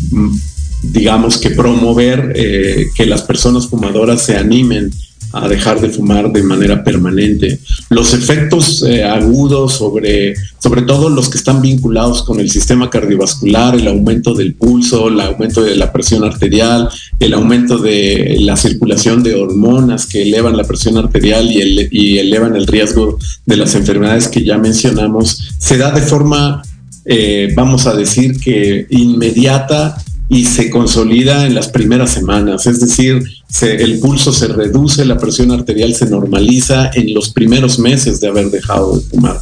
digamos 0.82 1.38
que 1.38 1.50
promover 1.50 2.32
eh, 2.34 2.86
que 2.94 3.06
las 3.06 3.22
personas 3.22 3.68
fumadoras 3.68 4.22
se 4.22 4.36
animen 4.36 4.90
a 5.32 5.48
dejar 5.48 5.80
de 5.80 5.90
fumar 5.90 6.32
de 6.32 6.42
manera 6.42 6.82
permanente. 6.82 7.60
Los 7.88 8.14
efectos 8.14 8.82
eh, 8.82 9.04
agudos 9.04 9.74
sobre, 9.74 10.34
sobre 10.58 10.82
todo 10.82 11.08
los 11.08 11.28
que 11.28 11.38
están 11.38 11.62
vinculados 11.62 12.22
con 12.22 12.40
el 12.40 12.50
sistema 12.50 12.90
cardiovascular, 12.90 13.74
el 13.74 13.88
aumento 13.88 14.34
del 14.34 14.54
pulso, 14.54 15.08
el 15.08 15.20
aumento 15.20 15.62
de 15.62 15.76
la 15.76 15.92
presión 15.92 16.24
arterial, 16.24 16.88
el 17.18 17.34
aumento 17.34 17.78
de 17.78 18.38
la 18.40 18.56
circulación 18.56 19.22
de 19.22 19.34
hormonas 19.34 20.06
que 20.06 20.22
elevan 20.22 20.56
la 20.56 20.64
presión 20.64 20.96
arterial 20.96 21.48
y, 21.50 22.18
elevan 22.18 22.56
el 22.56 22.66
riesgo 22.66 23.18
de 23.46 23.56
las 23.56 23.74
enfermedades 23.74 24.28
que 24.28 24.44
ya 24.44 24.58
mencionamos, 24.58 25.54
se 25.58 25.78
da 25.78 25.90
de 25.92 26.02
forma 26.02 26.62
eh, 27.06 27.52
vamos 27.56 27.86
a 27.86 27.94
decir 27.94 28.38
que 28.40 28.86
inmediata 28.90 29.96
y 30.28 30.44
se 30.44 30.70
consolida 30.70 31.46
en 31.46 31.54
las 31.54 31.68
primeras 31.68 32.10
semanas, 32.10 32.66
es 32.66 32.80
decir, 32.80 33.22
el 33.62 33.98
pulso 33.98 34.32
se 34.32 34.48
reduce, 34.48 35.04
la 35.04 35.18
presión 35.18 35.50
arterial 35.50 35.94
se 35.94 36.08
normaliza 36.08 36.90
en 36.94 37.12
los 37.14 37.30
primeros 37.30 37.78
meses 37.78 38.20
de 38.20 38.28
haber 38.28 38.50
dejado 38.50 38.96
de 38.96 39.02
fumar. 39.02 39.40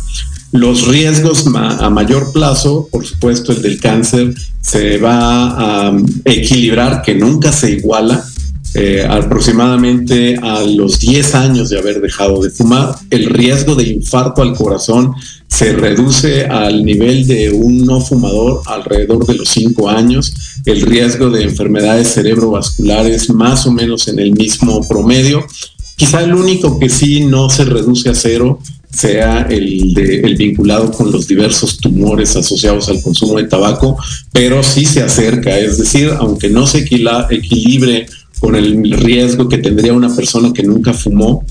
Los 0.50 0.86
riesgos 0.86 1.44
a 1.54 1.90
mayor 1.90 2.32
plazo, 2.32 2.88
por 2.90 3.06
supuesto 3.06 3.52
el 3.52 3.60
del 3.60 3.80
cáncer, 3.80 4.34
se 4.62 4.96
va 4.96 5.88
a 5.88 5.96
equilibrar, 6.24 7.02
que 7.02 7.14
nunca 7.14 7.52
se 7.52 7.72
iguala, 7.72 8.24
eh, 8.74 9.06
aproximadamente 9.08 10.36
a 10.42 10.62
los 10.62 10.98
10 10.98 11.34
años 11.34 11.70
de 11.70 11.78
haber 11.78 12.00
dejado 12.00 12.42
de 12.42 12.50
fumar, 12.50 12.94
el 13.10 13.26
riesgo 13.26 13.74
de 13.74 13.88
infarto 13.88 14.42
al 14.42 14.54
corazón 14.54 15.14
se 15.48 15.72
reduce 15.72 16.44
al 16.44 16.84
nivel 16.84 17.26
de 17.26 17.50
un 17.50 17.84
no 17.84 18.00
fumador 18.00 18.62
alrededor 18.66 19.26
de 19.26 19.34
los 19.34 19.48
5 19.48 19.88
años, 19.88 20.32
el 20.64 20.82
riesgo 20.82 21.30
de 21.30 21.42
enfermedades 21.42 22.14
cerebrovasculares 22.14 23.30
más 23.30 23.66
o 23.66 23.72
menos 23.72 24.08
en 24.08 24.18
el 24.18 24.32
mismo 24.32 24.86
promedio. 24.86 25.46
Quizá 25.96 26.22
el 26.22 26.34
único 26.34 26.78
que 26.78 26.88
sí 26.88 27.20
no 27.20 27.50
se 27.50 27.64
reduce 27.64 28.08
a 28.08 28.14
cero 28.14 28.60
sea 28.90 29.42
el, 29.50 29.92
de, 29.94 30.20
el 30.20 30.36
vinculado 30.36 30.90
con 30.90 31.10
los 31.12 31.26
diversos 31.26 31.78
tumores 31.78 32.36
asociados 32.36 32.88
al 32.88 33.02
consumo 33.02 33.38
de 33.38 33.44
tabaco, 33.44 33.98
pero 34.32 34.62
sí 34.62 34.86
se 34.86 35.02
acerca, 35.02 35.58
es 35.58 35.78
decir, 35.78 36.10
aunque 36.18 36.48
no 36.48 36.66
se 36.66 36.78
equilibre 36.78 38.06
con 38.40 38.54
el 38.54 38.90
riesgo 38.92 39.48
que 39.48 39.58
tendría 39.58 39.92
una 39.92 40.14
persona 40.14 40.52
que 40.52 40.62
nunca 40.62 40.92
fumó, 40.92 41.44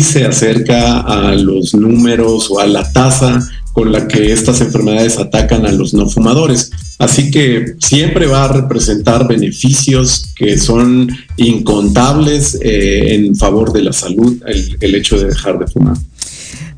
se 0.00 0.24
acerca 0.24 1.00
a 1.00 1.34
los 1.34 1.74
números 1.74 2.50
o 2.50 2.60
a 2.60 2.66
la 2.66 2.90
tasa 2.92 3.48
con 3.72 3.92
la 3.92 4.08
que 4.08 4.32
estas 4.32 4.60
enfermedades 4.60 5.18
atacan 5.18 5.66
a 5.66 5.72
los 5.72 5.92
no 5.94 6.08
fumadores. 6.08 6.70
Así 6.98 7.30
que 7.30 7.74
siempre 7.78 8.26
va 8.26 8.44
a 8.44 8.48
representar 8.48 9.28
beneficios 9.28 10.32
que 10.34 10.58
son 10.58 11.08
incontables 11.36 12.58
eh, 12.62 13.14
en 13.14 13.36
favor 13.36 13.72
de 13.72 13.82
la 13.82 13.92
salud 13.92 14.42
el 14.80 14.94
hecho 14.94 15.18
de 15.18 15.26
dejar 15.26 15.58
de 15.58 15.66
fumar. 15.66 15.96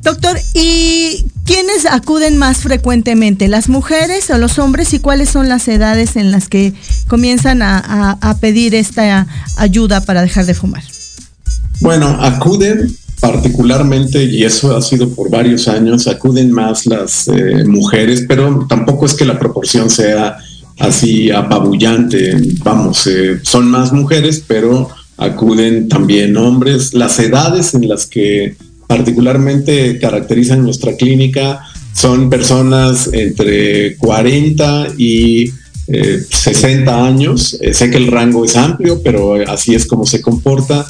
Doctor, 0.03 0.38
¿y 0.55 1.25
quiénes 1.45 1.85
acuden 1.85 2.38
más 2.38 2.59
frecuentemente? 2.59 3.49
¿Las 3.49 3.69
mujeres 3.69 4.31
o 4.31 4.38
los 4.38 4.59
hombres? 4.59 4.95
¿Y 4.95 5.00
cuáles 5.00 5.29
son 5.29 5.49
las 5.49 5.67
edades 5.69 6.17
en 6.17 6.31
las 6.31 6.49
que 6.49 6.73
comienzan 7.09 7.62
a, 7.62 8.37
pedir 8.41 8.75
esta 8.75 9.27
ayuda 9.57 10.00
para 10.00 10.23
dejar 10.23 10.47
de 10.47 10.55
fumar? 10.55 10.83
Bueno, 11.80 12.08
acuden 12.20 12.97
particularmente, 13.20 14.25
y 14.25 14.44
eso 14.44 14.76
ha 14.76 14.82
sido 14.82 15.08
por 15.11 15.30
varios 15.30 15.68
años, 15.68 16.06
acuden 16.06 16.52
más 16.52 16.87
las 16.87 17.28
eh, 17.28 17.64
mujeres, 17.64 18.25
pero 18.28 18.66
tampoco 18.68 19.06
es 19.06 19.14
que 19.14 19.25
la 19.25 19.38
proporción 19.38 19.90
sea 19.90 20.38
así 20.78 21.30
apabullante. 21.30 22.37
Vamos, 22.62 23.06
eh, 23.06 23.40
son 23.42 23.68
más 23.68 23.92
mujeres, 23.92 24.42
pero 24.47 24.88
acuden 25.16 25.88
también 25.88 26.37
hombres. 26.37 26.94
Las 26.94 27.18
edades 27.18 27.75
en 27.75 27.88
las 27.88 28.06
que 28.06 28.56
particularmente 28.87 29.99
caracterizan 29.99 30.62
nuestra 30.62 30.97
clínica 30.97 31.61
son 31.92 32.30
personas 32.30 33.11
entre 33.12 33.97
40 33.97 34.88
y 34.97 35.50
60 35.88 37.07
años. 37.07 37.59
sé 37.73 37.90
que 37.90 37.97
el 37.97 38.09
rango 38.09 38.45
es 38.45 38.57
amplio, 38.57 39.00
pero 39.02 39.35
así 39.50 39.75
es 39.75 39.87
como 39.87 40.04
se 40.07 40.21
comporta. 40.21 40.87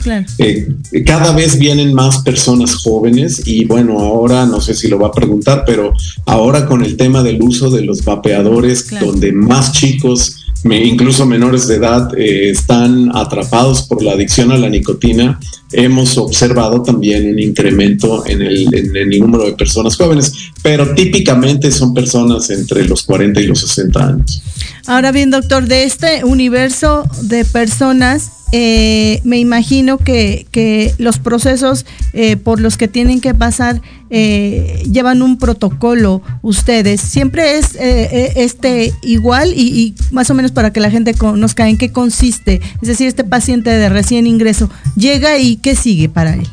cada 1.07 1.33
vez 1.33 1.59
vienen 1.59 1.95
más 1.95 2.19
personas 2.19 2.75
jóvenes 2.76 3.43
y 3.47 3.64
bueno, 3.64 4.00
ahora 4.00 4.47
no 4.47 4.61
sé 4.61 4.75
si 4.75 4.88
lo 4.88 4.99
va 4.99 5.09
a 5.09 5.12
preguntar, 5.12 5.64
pero 5.67 5.93
ahora 6.26 6.67
con 6.67 6.85
el 6.85 6.97
tema 6.97 7.23
del 7.23 7.40
uso 7.43 7.71
de 7.71 7.83
los 7.83 8.05
vapeadores, 8.05 8.87
donde 9.00 9.33
más 9.33 9.73
chicos 9.73 10.38
incluso 10.65 11.27
menores 11.27 11.69
de 11.69 11.77
edad 11.77 12.11
eh, 12.19 12.50
están 12.50 13.11
atrapados 13.15 13.83
por 13.83 14.03
la 14.03 14.12
adicción 14.12 14.53
a 14.53 14.57
la 14.57 14.69
nicotina, 14.69 15.38
hemos 15.73 16.17
observado 16.19 16.83
también 16.83 17.31
un 17.31 17.38
incremento 17.38 18.27
en 18.27 18.43
el, 18.43 18.75
en 18.75 18.97
el, 18.97 19.21
número 19.21 19.45
de 19.45 19.53
personas 19.53 19.97
jóvenes, 19.97 20.33
pero 20.62 20.95
típicamente 20.95 21.71
son 21.71 21.95
personas 21.95 22.50
entre 22.50 22.85
los 22.87 23.03
40 23.03 23.41
y 23.41 23.47
los 23.47 23.61
60 23.61 24.07
años. 24.07 24.43
Ahora 24.87 25.12
bien, 25.12 25.31
doctor, 25.31 25.67
de 25.67 25.85
este 25.85 26.25
universo 26.25 27.05
de 27.23 27.45
personas, 27.45 28.31
eh, 28.52 29.21
me 29.25 29.38
imagino 29.38 29.99
que, 29.99 30.47
que 30.50 30.95
los 30.99 31.19
procesos 31.19 31.85
eh, 32.12 32.37
por 32.37 32.61
los 32.61 32.76
que 32.76 32.88
tienen 32.88 33.21
que 33.21 33.35
pasar 33.35 33.83
eh, 34.11 34.83
llevan 34.90 35.21
un 35.23 35.38
protocolo 35.38 36.23
ustedes. 36.43 37.00
¿Siempre 37.00 37.59
es 37.59 37.76
este 37.78 38.93
igual 39.02 39.52
y, 39.55 39.95
más 40.11 40.31
o 40.31 40.35
menos 40.35 40.52
para 40.52 40.73
que 40.73 40.81
la 40.81 40.90
gente 40.90 41.14
conozca 41.14 41.69
en 41.69 41.76
qué 41.76 41.93
consiste? 41.93 42.61
Es 42.81 42.88
decir, 42.88 43.07
este 43.07 43.25
paciente 43.25 43.71
de 43.71 43.88
recién 43.88 44.26
ingreso 44.26 44.71
llega 44.97 45.38
y 45.38 45.57
qué 45.57 45.76
sigue 45.76 46.09
para 46.09 46.35
él. 46.35 46.49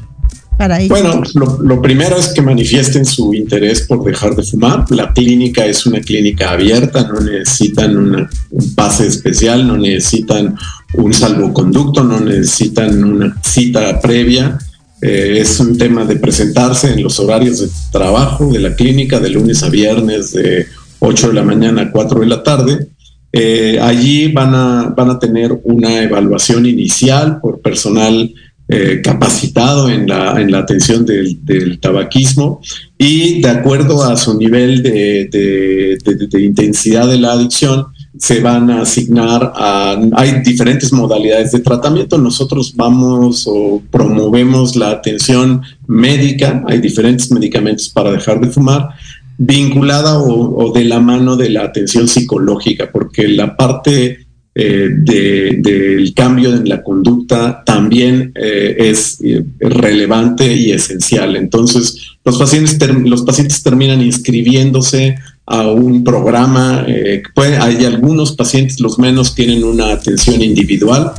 Bueno, 0.87 1.21
lo, 1.33 1.81
primero 1.81 2.17
es 2.17 2.29
que 2.29 2.41
manifiesten 2.41 3.05
su 3.05 3.33
interés 3.33 3.81
por 3.81 4.03
dejar 4.05 4.35
de 4.35 4.43
fumar. 4.43 4.89
La 4.89 5.11
clínica 5.11 5.65
es 5.65 5.85
una 5.85 5.99
clínica 5.99 6.51
abierta, 6.51 7.05
no 7.07 7.19
necesitan 7.19 7.97
un 7.97 8.75
pase 8.75 9.05
especial, 9.05 9.67
no 9.67 9.77
necesitan 9.77 10.55
un 10.97 11.13
salvoconducto, 11.13 12.03
no 12.03 12.19
necesitan 12.19 13.03
una 13.03 13.35
cita 13.43 13.99
previa. 13.99 14.57
Eh, 15.01 15.37
es 15.39 15.59
un 15.59 15.77
tema 15.77 16.05
de 16.05 16.15
presentarse 16.15 16.93
en 16.93 17.03
los 17.03 17.19
horarios 17.19 17.59
de 17.59 17.69
trabajo 17.91 18.51
de 18.51 18.59
la 18.59 18.75
clínica 18.75 19.19
de 19.19 19.29
lunes 19.29 19.61
a 19.63 19.69
viernes 19.69 20.31
de 20.33 20.67
8 20.99 21.27
de 21.27 21.33
la 21.33 21.43
mañana 21.43 21.83
a 21.83 21.91
4 21.91 22.21
de 22.21 22.27
la 22.27 22.43
tarde. 22.43 22.87
Eh, 23.31 23.77
allí 23.81 24.31
van 24.31 24.55
a, 24.55 24.93
van 24.95 25.09
a 25.09 25.19
tener 25.19 25.59
una 25.63 26.01
evaluación 26.01 26.65
inicial 26.65 27.39
por 27.41 27.59
personal 27.59 28.33
eh, 28.67 29.01
capacitado 29.03 29.91
en 29.91 30.07
la, 30.07 30.41
en 30.41 30.49
la 30.51 30.57
atención 30.57 31.05
del, 31.05 31.79
tabaquismo 31.79 32.61
y 32.97 33.39
de 33.39 33.49
acuerdo 33.49 34.03
a 34.03 34.17
su 34.17 34.35
nivel 34.39 34.81
de, 34.81 35.29
de, 35.29 36.41
intensidad 36.41 37.07
de 37.07 37.19
la 37.19 37.33
adicción, 37.33 37.85
se 38.17 38.39
van 38.39 38.69
a 38.69 38.81
asignar 38.81 39.53
a... 39.55 39.99
Hay 40.13 40.41
diferentes 40.43 40.91
modalidades 40.93 41.51
de 41.51 41.59
tratamiento. 41.59 42.17
Nosotros 42.17 42.73
vamos 42.75 43.45
o 43.47 43.81
promovemos 43.91 44.75
la 44.75 44.91
atención 44.91 45.61
médica. 45.87 46.63
Hay 46.67 46.79
diferentes 46.79 47.31
medicamentos 47.31 47.89
para 47.89 48.11
dejar 48.11 48.39
de 48.39 48.49
fumar 48.49 48.89
vinculada 49.37 50.19
o, 50.19 50.71
de 50.71 50.85
la 50.85 50.99
mano 50.99 51.35
de 51.35 51.49
la 51.49 51.63
atención 51.63 52.07
psicológica, 52.07 52.89
porque 52.91 53.27
la 53.27 53.57
parte 53.57 54.25
eh, 54.57 54.89
del 54.95 56.13
cambio 56.13 56.55
en 56.55 56.69
la 56.69 56.81
conducta 56.81 57.61
también 57.65 58.31
eh, 58.35 58.75
es 58.77 59.19
eh, 59.21 59.43
relevante 59.59 60.53
y 60.53 60.71
esencial. 60.71 61.35
Entonces, 61.35 62.15
los 62.23 62.37
pacientes, 62.37 62.79
los 63.03 63.23
pacientes 63.23 63.61
terminan 63.61 64.01
inscribiéndose 64.01 65.17
a 65.45 65.67
un 65.67 66.03
programa. 66.03 66.85
hay 66.85 67.85
algunos 67.85 68.33
pacientes, 68.33 68.79
los 68.79 68.97
menos, 68.99 69.35
tienen 69.35 69.63
una 69.63 69.91
atención 69.91 70.41
individual. 70.41 71.11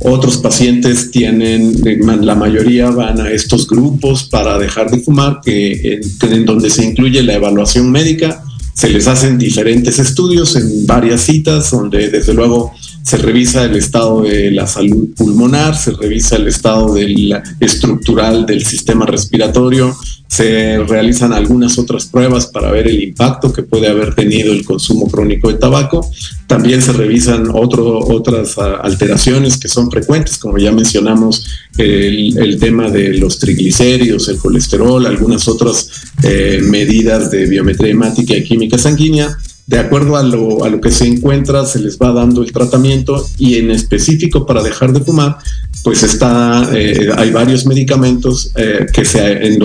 Otros 0.00 0.38
pacientes 0.38 1.10
tienen, 1.10 1.74
la 2.22 2.34
mayoría 2.34 2.90
van 2.90 3.20
a 3.20 3.30
estos 3.30 3.66
grupos 3.66 4.24
para 4.24 4.58
dejar 4.58 4.90
de 4.90 4.98
fumar, 4.98 5.40
que 5.42 6.00
en 6.22 6.44
donde 6.44 6.68
se 6.70 6.84
incluye 6.84 7.22
la 7.22 7.34
evaluación 7.34 7.90
médica, 7.90 8.42
se 8.74 8.90
les 8.90 9.06
hacen 9.06 9.38
diferentes 9.38 9.98
estudios 9.98 10.56
en 10.56 10.86
varias 10.86 11.22
citas 11.22 11.70
donde 11.70 12.10
desde 12.10 12.34
luego 12.34 12.72
se 13.04 13.18
revisa 13.18 13.64
el 13.64 13.76
estado 13.76 14.22
de 14.22 14.50
la 14.50 14.66
salud 14.66 15.10
pulmonar, 15.14 15.76
se 15.76 15.90
revisa 15.90 16.36
el 16.36 16.48
estado 16.48 16.94
del, 16.94 17.38
estructural 17.60 18.46
del 18.46 18.64
sistema 18.64 19.04
respiratorio, 19.04 19.94
se 20.26 20.78
realizan 20.78 21.34
algunas 21.34 21.78
otras 21.78 22.06
pruebas 22.06 22.46
para 22.46 22.70
ver 22.70 22.88
el 22.88 23.02
impacto 23.02 23.52
que 23.52 23.62
puede 23.62 23.88
haber 23.88 24.14
tenido 24.14 24.54
el 24.54 24.64
consumo 24.64 25.06
crónico 25.08 25.48
de 25.48 25.58
tabaco. 25.58 26.10
También 26.46 26.80
se 26.80 26.94
revisan 26.94 27.48
otras 27.52 28.56
ah, 28.56 28.80
alteraciones 28.82 29.58
que 29.58 29.68
son 29.68 29.90
frecuentes, 29.90 30.38
como 30.38 30.56
ya 30.56 30.72
mencionamos, 30.72 31.46
el, 31.76 32.56
tema 32.58 32.88
de 32.88 33.18
los 33.18 33.38
triglicéridos, 33.38 34.28
el 34.28 34.38
colesterol, 34.38 35.04
algunas 35.04 35.46
otras 35.46 35.90
eh, 36.22 36.60
medidas 36.62 37.30
de 37.30 37.44
biometría 37.44 37.90
hemática 37.90 38.34
y 38.34 38.44
química 38.44 38.78
sanguínea 38.78 39.36
de 39.66 39.78
acuerdo 39.78 40.16
a 40.16 40.22
lo, 40.22 40.64
a 40.64 40.68
lo, 40.68 40.80
que 40.80 40.90
se 40.90 41.06
encuentra, 41.06 41.64
se 41.64 41.78
les 41.78 41.98
va 41.98 42.12
dando 42.12 42.42
el 42.42 42.52
tratamiento 42.52 43.26
y 43.38 43.56
en 43.56 43.70
específico 43.70 44.44
para 44.44 44.62
dejar 44.62 44.92
de 44.92 45.00
fumar, 45.00 45.38
pues 45.82 46.02
está, 46.02 46.70
eh, 46.74 47.10
hay 47.16 47.30
varios 47.30 47.66
medicamentos 47.66 48.50
eh, 48.56 48.86
que, 48.92 49.04
se, 49.04 49.58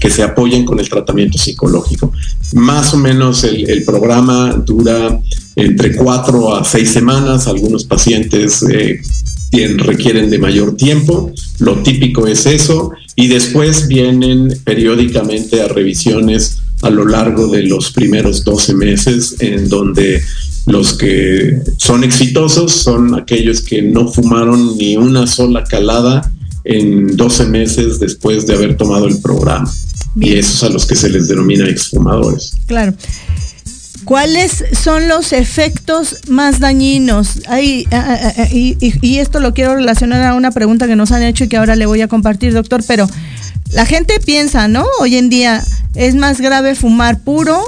que 0.00 0.10
se 0.10 0.22
apoyan 0.22 0.64
con 0.64 0.80
el 0.80 0.88
tratamiento 0.88 1.38
psicológico. 1.38 2.12
Más 2.54 2.92
o 2.92 2.98
menos 2.98 3.44
el, 3.44 3.84
programa 3.84 4.52
dura 4.52 5.20
entre 5.54 5.94
cuatro 5.96 6.54
a 6.54 6.64
seis 6.64 6.90
semanas, 6.90 7.46
algunos 7.46 7.84
pacientes 7.84 8.62
eh, 8.70 9.00
requieren 9.76 10.28
de 10.28 10.38
mayor 10.38 10.76
tiempo, 10.76 11.32
lo 11.58 11.82
típico 11.82 12.26
es 12.26 12.46
eso, 12.46 12.92
y 13.14 13.28
después 13.28 13.88
vienen 13.88 14.58
periódicamente 14.64 15.62
a 15.62 15.68
revisiones 15.68 16.60
a 16.86 16.90
lo 16.90 17.04
largo 17.04 17.48
de 17.48 17.64
los 17.64 17.90
primeros 17.90 18.44
12 18.44 18.74
meses, 18.74 19.36
en 19.40 19.68
donde 19.68 20.22
los 20.66 20.94
que 20.94 21.60
son 21.78 22.04
exitosos 22.04 22.72
son 22.72 23.14
aquellos 23.14 23.60
que 23.60 23.82
no 23.82 24.08
fumaron 24.08 24.76
ni 24.76 24.96
una 24.96 25.26
sola 25.26 25.64
calada 25.64 26.30
en 26.64 27.16
12 27.16 27.46
meses 27.46 27.98
después 27.98 28.46
de 28.46 28.54
haber 28.54 28.76
tomado 28.76 29.06
el 29.06 29.18
programa. 29.18 29.70
Y 30.18 30.34
esos 30.34 30.62
a 30.62 30.68
los 30.68 30.86
que 30.86 30.94
se 30.94 31.10
les 31.10 31.28
denomina 31.28 31.68
exfumadores. 31.68 32.52
Claro. 32.66 32.94
¿Cuáles 34.04 34.64
son 34.72 35.08
los 35.08 35.32
efectos 35.32 36.16
más 36.28 36.60
dañinos? 36.60 37.40
Hay, 37.48 37.84
y, 38.52 38.76
y, 38.80 39.18
esto 39.18 39.40
lo 39.40 39.52
quiero 39.52 39.74
relacionar 39.74 40.22
a 40.22 40.34
una 40.34 40.52
pregunta 40.52 40.86
que 40.86 40.94
nos 40.94 41.10
han 41.10 41.24
hecho 41.24 41.44
y 41.44 41.48
que 41.48 41.56
ahora 41.56 41.74
le 41.74 41.86
voy 41.86 42.00
a 42.02 42.08
compartir, 42.08 42.52
doctor, 42.52 42.84
pero 42.86 43.08
la 43.72 43.86
gente 43.86 44.20
piensa, 44.20 44.68
¿no? 44.68 44.84
Hoy 45.00 45.16
en 45.16 45.28
día 45.28 45.62
es 45.94 46.14
más 46.14 46.40
grave 46.40 46.74
fumar 46.74 47.20
puro 47.20 47.64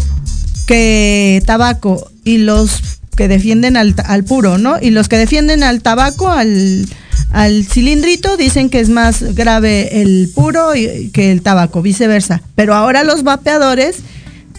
que 0.67 1.43
tabaco 1.47 2.11
y 2.25 2.39
los 2.39 2.99
que 3.17 3.27
defienden 3.27 3.77
al, 3.77 4.25
puro, 4.25 4.59
¿no? 4.59 4.77
Y 4.81 4.91
los 4.91 5.09
que 5.09 5.17
defienden 5.17 5.65
al 5.65 5.83
tabaco, 5.83 6.29
al, 6.29 6.87
al 7.33 7.65
cilindrito, 7.65 8.37
dicen 8.37 8.71
que 8.71 8.79
es 8.79 8.91
más 8.91 9.35
grave 9.35 10.01
el 10.03 10.31
puro 10.35 10.71
que 10.73 11.33
el 11.33 11.43
tabaco, 11.43 11.83
viceversa. 11.83 12.43
Pero 12.55 12.75
ahora 12.75 13.03
los 13.03 13.25
vapeadores, 13.25 13.97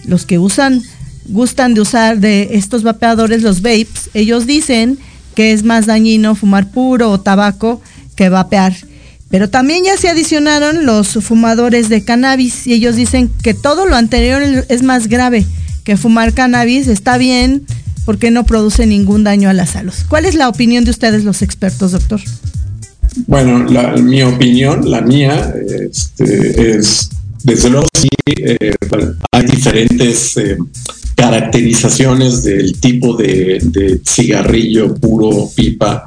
los 0.04 0.26
que 0.26 0.38
usan, 0.38 0.82
gustan 1.26 1.72
de 1.74 1.80
usar 1.80 2.18
de 2.18 2.50
estos 2.52 2.82
vapeadores, 2.82 3.42
los 3.42 3.62
vapes, 3.62 4.10
ellos 4.12 4.46
dicen 4.46 4.98
que 5.34 5.52
es 5.52 5.62
más 5.62 5.86
dañino 5.86 6.34
fumar 6.34 6.70
puro 6.70 7.10
o 7.10 7.20
tabaco 7.20 7.80
que 8.14 8.28
vapear. 8.28 8.74
Pero 9.30 9.48
también 9.48 9.84
ya 9.84 9.96
se 9.96 10.08
adicionaron 10.08 10.84
los 10.84 11.12
fumadores 11.22 11.88
de 11.88 12.02
cannabis 12.02 12.66
y 12.66 12.74
ellos 12.74 12.96
dicen 12.96 13.30
que 13.42 13.54
todo 13.54 13.86
lo 13.86 13.94
anterior 13.94 14.42
es 14.68 14.82
más 14.82 15.06
grave, 15.06 15.46
que 15.84 15.96
fumar 15.96 16.34
cannabis 16.34 16.88
está 16.88 17.16
bien 17.16 17.64
porque 18.04 18.32
no 18.32 18.44
produce 18.44 18.86
ningún 18.86 19.22
daño 19.22 19.48
a 19.48 19.52
la 19.52 19.66
salud. 19.66 19.94
¿Cuál 20.08 20.24
es 20.24 20.34
la 20.34 20.48
opinión 20.48 20.84
de 20.84 20.90
ustedes 20.90 21.22
los 21.22 21.42
expertos, 21.42 21.92
doctor? 21.92 22.20
Bueno, 23.28 23.66
mi 24.02 24.22
opinión, 24.22 24.90
la 24.90 25.00
mía, 25.00 25.54
este, 25.88 26.78
es, 26.78 27.10
desde 27.44 27.70
luego 27.70 27.86
sí, 27.96 28.08
eh, 28.36 28.74
hay 29.30 29.44
diferentes 29.44 30.36
eh, 30.38 30.56
caracterizaciones 31.14 32.42
del 32.42 32.80
tipo 32.80 33.16
de 33.16 34.00
cigarrillo 34.04 34.94
puro, 34.96 35.48
pipa, 35.54 36.04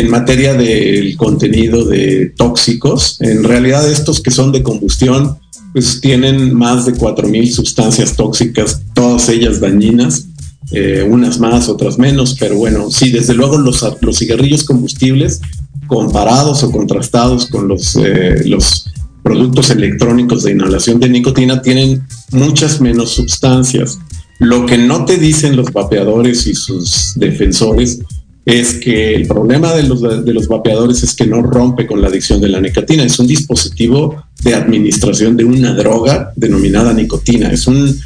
en 0.00 0.10
materia 0.10 0.54
del 0.54 1.16
contenido 1.16 1.84
de 1.84 2.32
tóxicos. 2.36 3.16
En 3.20 3.44
realidad 3.44 3.90
estos 3.90 4.20
que 4.20 4.30
son 4.30 4.52
de 4.52 4.62
combustión, 4.62 5.38
pues 5.72 6.00
tienen 6.00 6.54
más 6.54 6.84
de 6.84 6.94
4.000 6.94 7.50
sustancias 7.50 8.14
tóxicas, 8.14 8.82
todas 8.94 9.28
ellas 9.28 9.60
dañinas, 9.60 10.26
eh, 10.72 11.06
unas 11.08 11.38
más, 11.38 11.68
otras 11.68 11.98
menos, 11.98 12.36
pero 12.38 12.56
bueno, 12.56 12.90
sí, 12.90 13.10
desde 13.10 13.34
luego 13.34 13.56
los, 13.56 13.84
los 14.00 14.18
cigarrillos 14.18 14.64
combustibles, 14.64 15.40
comparados 15.86 16.62
o 16.62 16.70
contrastados 16.70 17.46
con 17.46 17.68
los, 17.68 17.96
eh, 17.96 18.42
los 18.44 18.90
productos 19.22 19.70
electrónicos 19.70 20.42
de 20.42 20.52
inhalación 20.52 21.00
de 21.00 21.08
nicotina, 21.08 21.62
tienen 21.62 22.02
muchas 22.32 22.80
menos 22.80 23.10
sustancias. 23.12 23.98
Lo 24.38 24.66
que 24.66 24.76
no 24.76 25.06
te 25.06 25.16
dicen 25.16 25.56
los 25.56 25.72
vapeadores 25.72 26.46
y 26.46 26.54
sus 26.54 27.12
defensores 27.16 28.00
es 28.46 28.74
que 28.74 29.12
el 29.12 29.26
problema 29.26 29.74
de 29.74 29.82
los, 29.82 30.00
de 30.00 30.32
los 30.32 30.46
vapeadores 30.46 31.02
es 31.02 31.14
que 31.14 31.26
no 31.26 31.42
rompe 31.42 31.84
con 31.84 32.00
la 32.00 32.06
adicción 32.06 32.40
de 32.40 32.48
la 32.48 32.60
nicotina. 32.60 33.02
Es 33.02 33.18
un 33.18 33.26
dispositivo 33.26 34.22
de 34.40 34.54
administración 34.54 35.36
de 35.36 35.44
una 35.44 35.74
droga 35.74 36.32
denominada 36.36 36.92
nicotina. 36.92 37.50
Es 37.50 37.66
un, 37.66 38.00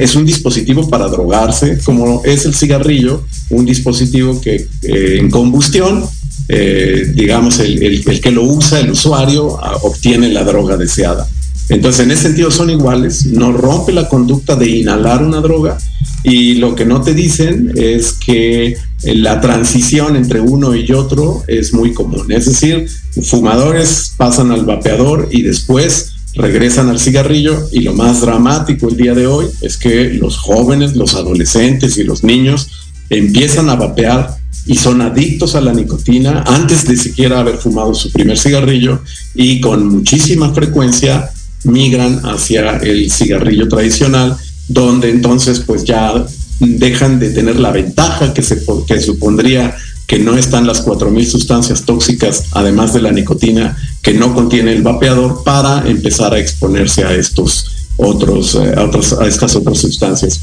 es 0.00 0.16
un 0.16 0.24
dispositivo 0.24 0.88
para 0.88 1.08
drogarse, 1.08 1.78
como 1.84 2.22
es 2.24 2.46
el 2.46 2.54
cigarrillo, 2.54 3.26
un 3.50 3.66
dispositivo 3.66 4.40
que 4.40 4.66
eh, 4.82 5.18
en 5.20 5.30
combustión, 5.30 6.06
eh, 6.48 7.12
digamos, 7.14 7.60
el, 7.60 7.82
el, 7.82 8.20
que 8.22 8.30
lo 8.30 8.44
usa, 8.44 8.80
el 8.80 8.92
usuario, 8.92 9.62
ah, 9.62 9.76
obtiene 9.82 10.30
la 10.30 10.42
droga 10.42 10.78
deseada. 10.78 11.28
Entonces, 11.68 12.06
en 12.06 12.12
ese 12.12 12.22
sentido 12.22 12.50
son 12.50 12.70
iguales, 12.70 13.26
no 13.26 13.52
rompe 13.52 13.92
la 13.92 14.08
conducta 14.08 14.56
de 14.56 14.70
inhalar 14.70 15.22
una 15.22 15.42
droga 15.42 15.76
y 16.24 16.54
lo 16.54 16.74
que 16.74 16.84
no 16.84 17.02
te 17.02 17.14
dicen 17.14 17.72
es 17.76 18.12
que 18.12 18.76
la 19.02 19.40
transición 19.40 20.16
entre 20.16 20.40
uno 20.40 20.74
y 20.74 20.90
otro 20.92 21.42
es 21.48 21.74
muy 21.74 21.92
común. 21.92 22.30
Es 22.30 22.46
decir, 22.46 22.86
fumadores 23.22 24.14
pasan 24.16 24.52
al 24.52 24.64
vapeador 24.64 25.28
y 25.30 25.42
después 25.42 26.12
regresan 26.34 26.88
al 26.88 27.00
cigarrillo 27.00 27.68
y 27.72 27.80
lo 27.80 27.94
más 27.94 28.20
dramático 28.20 28.88
el 28.88 28.96
día 28.96 29.14
de 29.14 29.26
hoy 29.26 29.46
es 29.60 29.76
que 29.76 30.14
los 30.14 30.38
jóvenes, 30.38 30.96
los 30.96 31.14
adolescentes 31.14 31.98
y 31.98 32.04
los 32.04 32.24
niños 32.24 32.68
empiezan 33.10 33.68
a 33.68 33.76
vapear 33.76 34.36
y 34.64 34.76
son 34.76 35.02
adictos 35.02 35.54
a 35.56 35.60
la 35.60 35.74
nicotina 35.74 36.44
antes 36.46 36.86
de 36.86 36.96
siquiera 36.96 37.40
haber 37.40 37.56
fumado 37.56 37.94
su 37.94 38.10
primer 38.12 38.38
cigarrillo 38.38 39.02
y 39.34 39.60
con 39.60 39.86
muchísima 39.88 40.54
frecuencia 40.54 41.30
migran 41.64 42.20
hacia 42.24 42.78
el 42.78 43.10
cigarrillo 43.10 43.68
tradicional, 43.68 44.36
donde 44.68 45.10
entonces 45.10 45.60
pues 45.60 45.84
ya 45.84 46.24
dejan 46.60 47.18
de 47.18 47.30
tener 47.30 47.58
la 47.58 47.70
ventaja 47.70 48.32
que, 48.32 48.42
se, 48.42 48.62
que 48.86 49.00
supondría 49.00 49.76
que 50.06 50.18
no 50.18 50.36
están 50.36 50.66
las 50.66 50.84
4.000 50.84 51.24
sustancias 51.24 51.82
tóxicas, 51.82 52.44
además 52.52 52.92
de 52.92 53.00
la 53.00 53.12
nicotina, 53.12 53.76
que 54.02 54.12
no 54.12 54.34
contiene 54.34 54.72
el 54.72 54.82
vapeador, 54.82 55.42
para 55.42 55.88
empezar 55.88 56.34
a 56.34 56.38
exponerse 56.38 57.04
a 57.04 57.14
estos 57.14 57.66
otros, 57.96 58.56
eh, 58.56 58.74
a, 58.76 59.26
estas 59.26 59.56
otras 59.56 59.78
sustancias. 59.78 60.40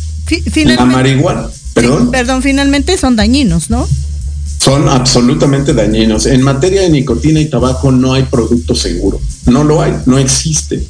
la 0.55 0.85
marihuana, 0.85 1.47
perdón. 1.73 2.11
perdón, 2.11 2.41
finalmente 2.41 2.97
son 2.97 3.15
dañinos, 3.15 3.69
¿no? 3.69 3.87
Son 4.59 4.89
absolutamente 4.89 5.73
dañinos. 5.73 6.25
En 6.25 6.41
materia 6.41 6.81
de 6.81 6.89
nicotina 6.89 7.39
y 7.39 7.45
tabaco 7.45 7.91
no 7.91 8.13
hay 8.13 8.23
producto 8.23 8.75
seguro. 8.75 9.21
No 9.45 9.63
lo 9.63 9.81
hay, 9.81 9.93
no 10.05 10.17
existe. 10.17 10.83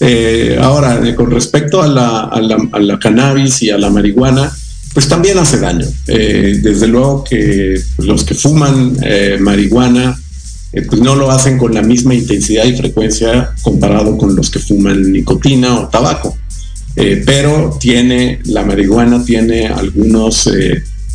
Eh, 0.00 0.58
ahora, 0.60 1.00
eh, 1.06 1.14
con 1.14 1.30
respecto 1.30 1.82
a 1.82 1.86
la, 1.88 2.98
cannabis 3.00 3.62
y 3.62 3.70
a 3.70 3.78
la 3.78 3.90
marihuana, 3.90 4.52
pues 4.92 5.08
también 5.08 5.38
hace 5.38 5.58
daño. 5.58 5.86
Eh, 6.06 6.58
desde 6.62 6.86
luego 6.88 7.24
que 7.24 7.80
los 7.98 8.24
que 8.24 8.34
fuman 8.34 8.96
marihuana, 9.40 10.20
pues 10.88 11.00
no 11.00 11.14
lo 11.14 11.30
hacen 11.30 11.56
con 11.56 11.72
la 11.74 11.82
misma 11.82 12.14
intensidad 12.14 12.64
y 12.64 12.76
frecuencia 12.76 13.52
comparado 13.62 14.16
con 14.18 14.34
los 14.34 14.50
que 14.50 14.58
fuman 14.58 15.12
nicotina 15.12 15.80
o 15.80 15.88
tabaco. 15.88 16.36
pero 16.94 17.76
tiene, 17.80 18.40
la 18.44 18.64
marihuana 18.64 19.24
tiene 19.24 19.66
algunos 19.66 20.48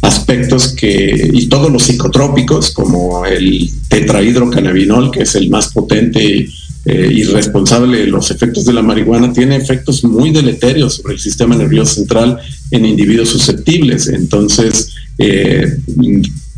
aspectos 0.02 0.70
que, 0.70 1.30
y 1.34 1.48
todos 1.48 1.72
los 1.72 1.84
psicotrópicos, 1.84 2.72
como 2.72 3.26
el 3.26 3.70
tetrahidrocannabinol, 3.90 5.12
que 5.12 5.24
es 5.24 5.36
el 5.36 5.50
más 5.50 5.70
potente 5.74 6.50
eh, 6.86 7.10
irresponsable 7.12 8.00
de 8.00 8.08
los 8.08 8.32
efectos 8.32 8.66
de 8.66 8.74
la 8.74 8.82
marihuana 8.82 9.34
tiene 9.34 9.58
efectos 9.58 10.04
muy 10.04 10.32
deleterios 10.32 10.96
sobre 10.96 11.16
el 11.16 11.20
sistema 11.20 11.56
nervioso 11.56 11.96
central 11.96 12.40
en 12.72 12.86
individuos 12.86 13.30
susceptibles. 13.30 14.08
Entonces, 14.08 14.94
eh, 15.18 15.78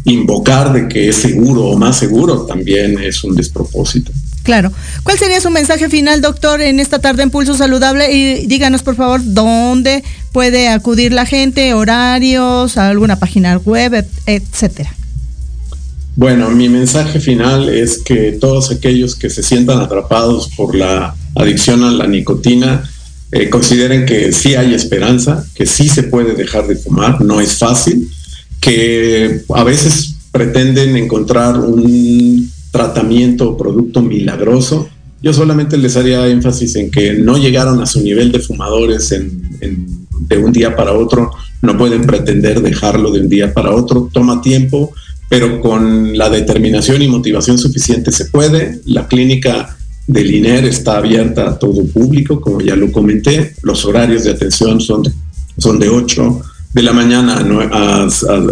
invocar 0.06 0.74
de 0.74 0.88
que 0.88 1.10
es 1.10 1.16
seguro 1.16 1.66
o 1.66 1.78
más 1.78 1.98
seguro 1.98 2.46
también 2.46 3.00
es 3.00 3.24
un 3.24 3.36
despropósito. 3.36 4.12
Claro. 4.44 4.72
¿Cuál 5.04 5.20
sería 5.20 5.40
su 5.40 5.52
mensaje 5.52 5.90
final, 5.90 6.22
doctor, 6.22 6.62
en 6.62 6.80
esta 6.80 7.00
tarde 7.00 7.24
en 7.24 7.30
Pulso 7.30 7.56
Saludable? 7.56 8.12
Y 8.12 8.48
díganos, 8.48 8.82
por 8.82 8.96
favor, 8.96 9.22
dónde 9.24 10.04
puede 10.32 10.68
acudir 10.68 11.14
la 11.14 11.26
gente, 11.26 11.74
horarios, 11.74 12.78
alguna 12.78 13.18
página 13.18 13.58
web, 13.58 14.06
etcétera. 14.26 14.96
Bueno, 16.16 16.52
mi 16.52 16.68
mensaje 16.68 17.20
final 17.20 17.70
es 17.70 18.00
que 18.04 18.34
todos 18.34 18.70
aquellos 18.70 19.16
que 19.16 19.30
se 19.30 19.44
sientan 19.44 19.80
atrapados 19.80 20.50
por 20.58 20.76
la 20.76 21.16
adicción 21.36 21.84
a 21.84 21.92
la 21.92 22.06
nicotina 22.06 22.84
eh, 23.32 23.50
consideren 23.50 24.06
que 24.06 24.34
sí 24.34 24.56
hay 24.56 24.74
esperanza, 24.74 25.46
que 25.56 25.66
sí 25.66 25.88
se 25.88 26.04
puede 26.04 26.34
dejar 26.34 26.68
de 26.68 26.76
fumar, 26.76 27.22
no 27.22 27.40
es 27.40 27.58
fácil, 27.58 28.10
que 28.60 29.44
a 29.56 29.64
veces 29.64 30.16
pretenden 30.34 30.98
encontrar 30.98 31.58
un 31.58 32.52
tratamiento 32.72 33.50
o 33.50 33.58
producto 33.58 34.02
milagroso. 34.02 34.90
Yo 35.22 35.34
solamente 35.34 35.78
les 35.78 35.96
haría 35.96 36.28
énfasis 36.28 36.76
en 36.76 36.92
que 36.92 37.14
no 37.14 37.38
llegaron 37.38 37.82
a 37.82 37.86
su 37.86 38.02
nivel 38.02 38.34
de 38.34 38.40
fumadores 38.40 39.10
de 39.10 40.38
un 40.38 40.52
día 40.52 40.76
para 40.76 40.92
otro, 40.92 41.32
no 41.62 41.78
pueden 41.78 42.02
pretender 42.02 42.62
dejarlo 42.62 43.12
de 43.12 43.22
un 43.22 43.30
día 43.30 43.54
para 43.54 43.72
otro, 43.72 44.10
toma 44.12 44.42
tiempo, 44.42 44.94
pero 45.32 45.62
con 45.62 46.18
la 46.18 46.30
determinación 46.30 47.02
y 47.02 47.08
motivación 47.08 47.58
suficiente 47.58 48.12
se 48.12 48.26
puede. 48.26 48.82
La 48.84 49.08
clínica 49.08 49.78
del 50.06 50.30
INER 50.30 50.66
está 50.66 50.98
abierta 50.98 51.52
a 51.52 51.58
todo 51.58 51.86
público, 51.86 52.42
como 52.42 52.60
ya 52.60 52.76
lo 52.76 52.92
comenté. 52.92 53.54
Los 53.62 53.86
horarios 53.86 54.26
de 54.26 54.32
atención 54.32 54.82
son 54.82 55.04
son 55.58 55.80
de 55.80 55.88
8 55.88 56.42
de 56.74 56.84
la 56.84 56.92
mañana 56.92 57.38
a, 57.72 58.08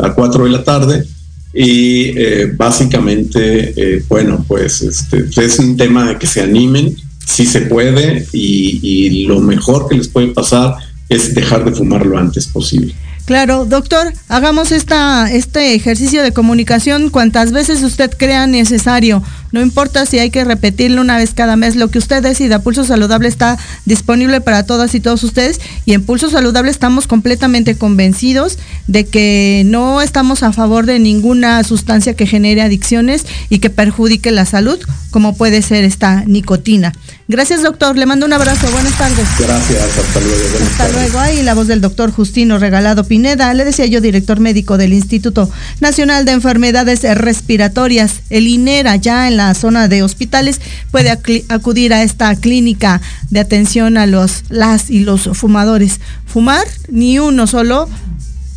a, 0.05 0.13
4 0.13 0.45
de 0.45 0.49
la 0.49 0.63
tarde. 0.63 1.05
Y 1.53 2.17
eh, 2.17 2.53
básicamente, 2.55 3.73
eh, 3.75 4.01
bueno, 4.07 4.45
pues 4.47 4.81
este, 4.81 5.25
es 5.35 5.59
un 5.59 5.75
tema 5.75 6.07
de 6.07 6.17
que 6.17 6.27
se 6.27 6.41
animen, 6.41 6.95
si 7.25 7.45
se 7.45 7.59
puede, 7.63 8.25
y 8.31 9.25
lo 9.25 9.41
mejor 9.41 9.89
que 9.89 9.97
les 9.97 10.07
puede 10.07 10.27
pasar 10.27 10.75
es 11.09 11.35
dejar 11.35 11.65
de 11.65 11.73
fumar 11.73 12.05
lo 12.05 12.17
antes 12.17 12.47
posible. 12.47 12.95
Claro, 13.29 13.65
doctor, 13.65 14.11
hagamos 14.27 14.71
esta, 14.71 15.31
este 15.31 15.75
ejercicio 15.75 16.23
de 16.23 16.31
comunicación 16.31 17.11
cuantas 17.11 17.51
veces 17.51 17.83
usted 17.83 18.09
crea 18.17 18.47
necesario. 18.47 19.21
No 19.51 19.61
importa 19.61 20.07
si 20.07 20.17
hay 20.17 20.31
que 20.31 20.43
repetirlo 20.43 20.99
una 20.99 21.17
vez 21.17 21.35
cada 21.35 21.55
mes, 21.55 21.75
lo 21.75 21.89
que 21.89 21.99
usted 21.99 22.23
decida. 22.23 22.63
Pulso 22.63 22.85
Saludable 22.85 23.27
está 23.27 23.59
disponible 23.85 24.41
para 24.41 24.63
todas 24.63 24.95
y 24.95 24.99
todos 24.99 25.23
ustedes 25.23 25.61
y 25.85 25.93
en 25.93 26.03
Pulso 26.03 26.31
Saludable 26.31 26.71
estamos 26.71 27.05
completamente 27.05 27.75
convencidos 27.75 28.57
de 28.87 29.05
que 29.05 29.61
no 29.63 30.01
estamos 30.01 30.41
a 30.41 30.51
favor 30.51 30.87
de 30.87 30.97
ninguna 30.97 31.63
sustancia 31.63 32.15
que 32.15 32.25
genere 32.25 32.63
adicciones 32.63 33.27
y 33.49 33.59
que 33.59 33.69
perjudique 33.69 34.31
la 34.31 34.47
salud, 34.47 34.79
como 35.11 35.35
puede 35.35 35.61
ser 35.61 35.83
esta 35.83 36.23
nicotina. 36.25 36.93
Gracias, 37.27 37.61
doctor. 37.61 37.95
Le 37.97 38.05
mando 38.05 38.25
un 38.25 38.33
abrazo. 38.33 38.69
Buenas 38.71 38.97
tardes. 38.97 39.27
Gracias. 39.37 39.83
Hasta 39.97 40.19
luego. 40.19 40.65
hasta 40.65 40.89
luego. 40.89 41.19
Ahí 41.19 41.43
la 41.43 41.53
voz 41.53 41.67
del 41.67 41.81
doctor 41.81 42.11
Justino 42.11 42.57
Regalado 42.57 43.03
Pineda. 43.03 43.53
Le 43.53 43.65
decía 43.65 43.85
yo, 43.85 44.01
director 44.01 44.39
médico 44.39 44.77
del 44.77 44.93
Instituto 44.93 45.49
Nacional 45.79 46.25
de 46.25 46.31
Enfermedades 46.31 47.03
Respiratorias, 47.17 48.21
el 48.29 48.47
INERA, 48.47 48.95
ya 48.95 49.27
en 49.27 49.37
la 49.37 49.53
zona 49.53 49.87
de 49.87 50.01
hospitales, 50.01 50.59
puede 50.91 51.11
acudir 51.49 51.93
a 51.93 52.03
esta 52.03 52.35
clínica 52.35 53.01
de 53.29 53.39
atención 53.39 53.97
a 53.97 54.07
los 54.07 54.43
las 54.49 54.89
y 54.89 55.01
los 55.01 55.29
fumadores. 55.33 55.99
Fumar, 56.25 56.65
ni 56.89 57.19
uno 57.19 57.47
solo 57.47 57.89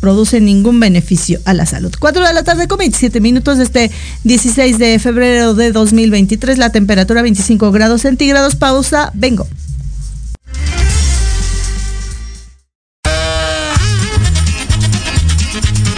produce 0.03 0.41
ningún 0.41 0.81
beneficio 0.81 1.39
a 1.45 1.53
la 1.53 1.65
salud. 1.65 1.95
4 1.97 2.27
de 2.27 2.33
la 2.33 2.43
tarde 2.43 2.67
con 2.67 2.77
27 2.77 3.21
minutos 3.21 3.57
este 3.59 3.89
16 4.25 4.77
de 4.77 4.99
febrero 4.99 5.53
de 5.53 5.71
2023, 5.71 6.57
la 6.57 6.73
temperatura 6.73 7.21
25 7.21 7.71
grados 7.71 8.01
centígrados, 8.01 8.57
pausa, 8.57 9.11
vengo. 9.13 9.47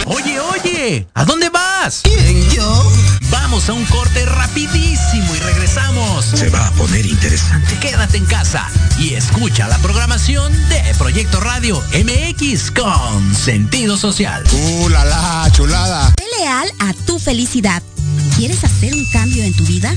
Oye, 0.04 0.38
oye, 0.38 1.08
¿a 1.12 1.24
dónde 1.24 1.48
vas? 1.48 2.02
¿Quién, 2.04 2.25
yo? 2.25 2.25
Vamos 3.56 3.70
a 3.70 3.72
un 3.72 3.86
corte 3.86 4.22
rapidísimo 4.26 5.34
y 5.34 5.38
regresamos. 5.38 6.26
Se 6.26 6.50
va 6.50 6.66
a 6.66 6.70
poner 6.72 7.06
interesante. 7.06 7.74
Quédate 7.78 8.18
en 8.18 8.26
casa 8.26 8.68
y 8.98 9.14
escucha 9.14 9.66
la 9.66 9.78
programación 9.78 10.52
de 10.68 10.82
Proyecto 10.98 11.40
Radio 11.40 11.82
MX 11.94 12.70
con 12.70 13.34
sentido 13.34 13.96
social. 13.96 14.44
¡Uh, 14.52 14.90
la, 14.90 15.06
la 15.06 15.50
chulada! 15.52 16.12
Sé 16.18 16.38
leal 16.38 16.70
a 16.80 16.92
tu 17.06 17.18
felicidad. 17.18 17.82
¿Quieres 18.36 18.62
hacer 18.62 18.92
un 18.92 19.06
cambio 19.10 19.42
en 19.42 19.56
tu 19.56 19.64
vida? 19.64 19.96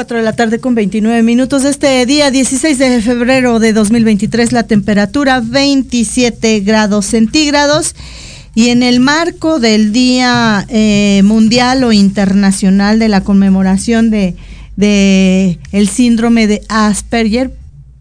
4 0.00 0.16
de 0.16 0.22
la 0.22 0.32
tarde 0.32 0.60
con 0.60 0.74
29 0.74 1.22
minutos 1.22 1.66
este 1.66 2.06
día 2.06 2.30
16 2.30 2.78
de 2.78 3.02
febrero 3.02 3.58
de 3.58 3.74
2023, 3.74 4.50
la 4.50 4.62
temperatura 4.62 5.42
27 5.44 6.60
grados 6.60 7.04
centígrados. 7.04 7.94
Y 8.54 8.70
en 8.70 8.82
el 8.82 9.00
marco 9.00 9.60
del 9.60 9.92
Día 9.92 10.64
eh, 10.70 11.20
Mundial 11.22 11.84
o 11.84 11.92
Internacional 11.92 12.98
de 12.98 13.08
la 13.10 13.20
conmemoración 13.20 14.08
de, 14.08 14.36
de 14.76 15.58
el 15.70 15.86
síndrome 15.86 16.46
de 16.46 16.62
Asperger, 16.70 17.52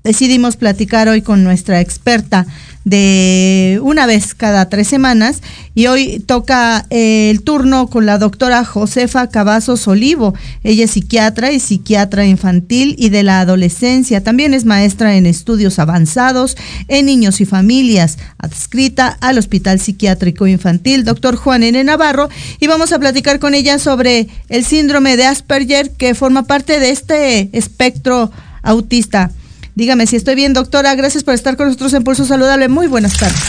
decidimos 0.05 0.55
platicar 0.55 1.09
hoy 1.09 1.21
con 1.21 1.43
nuestra 1.43 1.81
experta 1.81 2.47
de 2.85 3.79
una 3.83 4.05
vez 4.05 4.33
cada 4.33 4.69
tres 4.69 4.87
semanas 4.87 5.41
y 5.75 5.87
hoy 5.87 6.19
toca 6.19 6.85
eh, 6.89 7.29
el 7.29 7.43
turno 7.43 7.87
con 7.87 8.05
la 8.05 8.17
doctora 8.17 8.63
Josefa 8.65 9.27
Cavazos 9.27 9.87
Olivo. 9.87 10.33
Ella 10.63 10.85
es 10.85 10.91
psiquiatra 10.91 11.51
y 11.51 11.59
psiquiatra 11.59 12.25
infantil 12.25 12.95
y 12.97 13.09
de 13.09 13.23
la 13.23 13.41
adolescencia. 13.41 14.23
También 14.23 14.53
es 14.53 14.65
maestra 14.65 15.17
en 15.17 15.25
estudios 15.25 15.77
avanzados 15.77 16.57
en 16.87 17.05
niños 17.05 17.41
y 17.41 17.45
familias, 17.45 18.17
adscrita 18.37 19.17
al 19.21 19.37
Hospital 19.37 19.79
Psiquiátrico 19.79 20.47
Infantil, 20.47 21.03
doctor 21.03 21.35
Juan 21.35 21.63
N. 21.63 21.83
Navarro, 21.83 22.29
y 22.59 22.67
vamos 22.67 22.91
a 22.91 22.99
platicar 22.99 23.39
con 23.39 23.53
ella 23.53 23.77
sobre 23.79 24.27
el 24.47 24.63
síndrome 24.65 25.17
de 25.17 25.25
Asperger 25.25 25.91
que 25.91 26.15
forma 26.15 26.43
parte 26.43 26.79
de 26.79 26.89
este 26.89 27.49
espectro 27.57 28.31
autista. 28.63 29.31
Dígame 29.79 30.07
si 30.07 30.17
estoy 30.17 30.35
bien, 30.35 30.51
doctora. 30.51 30.93
Gracias 30.95 31.23
por 31.23 31.33
estar 31.33 31.55
con 31.55 31.67
nosotros 31.67 31.93
en 31.93 32.03
Pulso 32.03 32.25
Saludable. 32.25 32.67
Muy 32.67 32.87
buenas 32.87 33.17
tardes. 33.17 33.39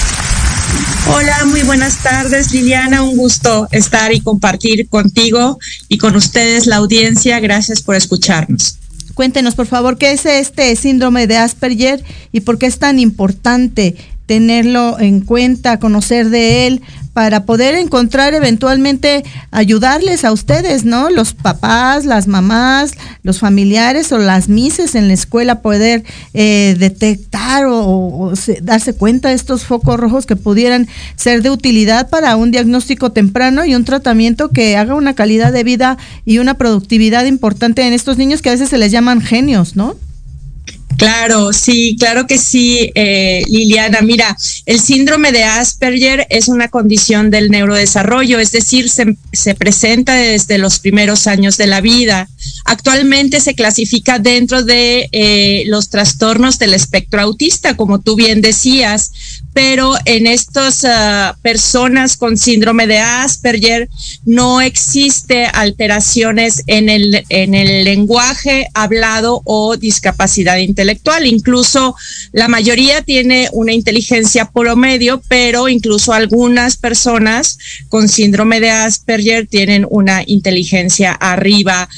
Hola, 1.12 1.44
muy 1.46 1.62
buenas 1.62 2.04
tardes, 2.04 2.52
Liliana. 2.52 3.02
Un 3.02 3.16
gusto 3.16 3.66
estar 3.72 4.12
y 4.14 4.20
compartir 4.20 4.88
contigo 4.88 5.58
y 5.88 5.98
con 5.98 6.14
ustedes 6.14 6.68
la 6.68 6.76
audiencia. 6.76 7.40
Gracias 7.40 7.82
por 7.82 7.96
escucharnos. 7.96 8.78
Cuéntenos, 9.14 9.56
por 9.56 9.66
favor, 9.66 9.98
qué 9.98 10.12
es 10.12 10.24
este 10.24 10.76
síndrome 10.76 11.26
de 11.26 11.36
Asperger 11.36 12.04
y 12.30 12.42
por 12.42 12.58
qué 12.58 12.66
es 12.66 12.78
tan 12.78 13.00
importante 13.00 13.96
tenerlo 14.26 15.00
en 15.00 15.22
cuenta, 15.22 15.80
conocer 15.80 16.30
de 16.30 16.68
él, 16.68 16.82
para 17.20 17.44
poder 17.44 17.74
encontrar 17.74 18.32
eventualmente 18.32 19.24
ayudarles 19.50 20.24
a 20.24 20.32
ustedes, 20.32 20.86
¿no? 20.86 21.10
Los 21.10 21.34
papás, 21.34 22.06
las 22.06 22.28
mamás, 22.28 22.92
los 23.22 23.40
familiares 23.40 24.10
o 24.12 24.16
las 24.16 24.48
mises 24.48 24.94
en 24.94 25.06
la 25.06 25.12
escuela 25.12 25.60
poder 25.60 26.02
eh, 26.32 26.76
detectar 26.78 27.66
o, 27.68 28.32
darse 28.62 28.94
cuenta 28.94 29.28
de 29.28 29.34
estos 29.34 29.64
focos 29.64 30.00
rojos 30.00 30.24
que 30.24 30.34
pudieran 30.34 30.88
ser 31.14 31.42
de 31.42 31.50
utilidad 31.50 32.08
para 32.08 32.36
un 32.36 32.52
diagnóstico 32.52 33.12
temprano 33.12 33.66
y 33.66 33.74
un 33.74 33.84
tratamiento 33.84 34.48
que 34.48 34.78
haga 34.78 34.94
una 34.94 35.12
calidad 35.12 35.52
de 35.52 35.62
vida 35.62 35.98
y 36.24 36.38
una 36.38 36.54
productividad 36.54 37.26
importante 37.26 37.86
en 37.86 37.92
estos 37.92 38.16
niños 38.16 38.40
que 38.40 38.48
a 38.48 38.52
veces 38.52 38.70
se 38.70 38.78
les 38.78 38.92
llaman 38.92 39.20
genios, 39.20 39.76
¿no? 39.76 39.94
Claro, 41.00 41.54
sí, 41.54 41.96
claro 41.98 42.26
que 42.26 42.36
sí, 42.36 42.92
eh, 42.94 43.42
Liliana. 43.48 44.02
Mira, 44.02 44.36
el 44.66 44.78
síndrome 44.78 45.32
de 45.32 45.44
Asperger 45.44 46.26
es 46.28 46.48
una 46.48 46.68
condición 46.68 47.30
del 47.30 47.50
neurodesarrollo, 47.50 48.38
es 48.38 48.52
decir, 48.52 48.90
se, 48.90 49.54
presenta 49.54 50.12
desde 50.12 50.58
los 50.58 50.78
primeros 50.78 51.26
años 51.26 51.56
de 51.56 51.68
la 51.68 51.80
vida. 51.80 52.28
Actualmente 52.66 53.40
se 53.40 53.54
clasifica 53.54 54.18
dentro 54.18 54.62
de 54.62 55.08
eh, 55.12 55.62
los 55.68 55.88
trastornos 55.88 56.58
del 56.58 56.74
espectro 56.74 57.22
autista, 57.22 57.78
como 57.78 58.00
tú 58.00 58.14
bien 58.14 58.42
decías, 58.42 59.10
pero 59.52 59.94
en 60.04 60.26
estas 60.26 60.84
ah, 60.84 61.36
personas 61.42 62.16
con 62.16 62.36
síndrome 62.36 62.86
de 62.86 62.98
Asperger 62.98 63.88
no 64.24 64.60
existe 64.60 65.46
alteraciones 65.46 66.62
en 66.66 66.88
el, 66.88 67.24
en 67.28 67.54
el 67.54 67.84
lenguaje 67.84 68.68
hablado 68.74 69.42
o 69.44 69.76
discapacidad 69.76 70.58
intelectual. 70.58 71.26
Incluso 71.26 71.96
la 72.32 72.48
mayoría 72.48 73.02
tiene 73.02 73.48
una 73.52 73.72
inteligencia 73.72 74.50
promedio, 74.50 75.22
pero 75.28 75.68
incluso 75.68 76.12
algunas 76.12 76.76
personas 76.76 77.58
con 77.88 78.08
síndrome 78.08 78.60
de 78.60 78.70
Asperger 78.70 79.46
tienen 79.46 79.86
una 79.90 80.22
inteligencia 80.26 81.12
arriba 81.12 81.88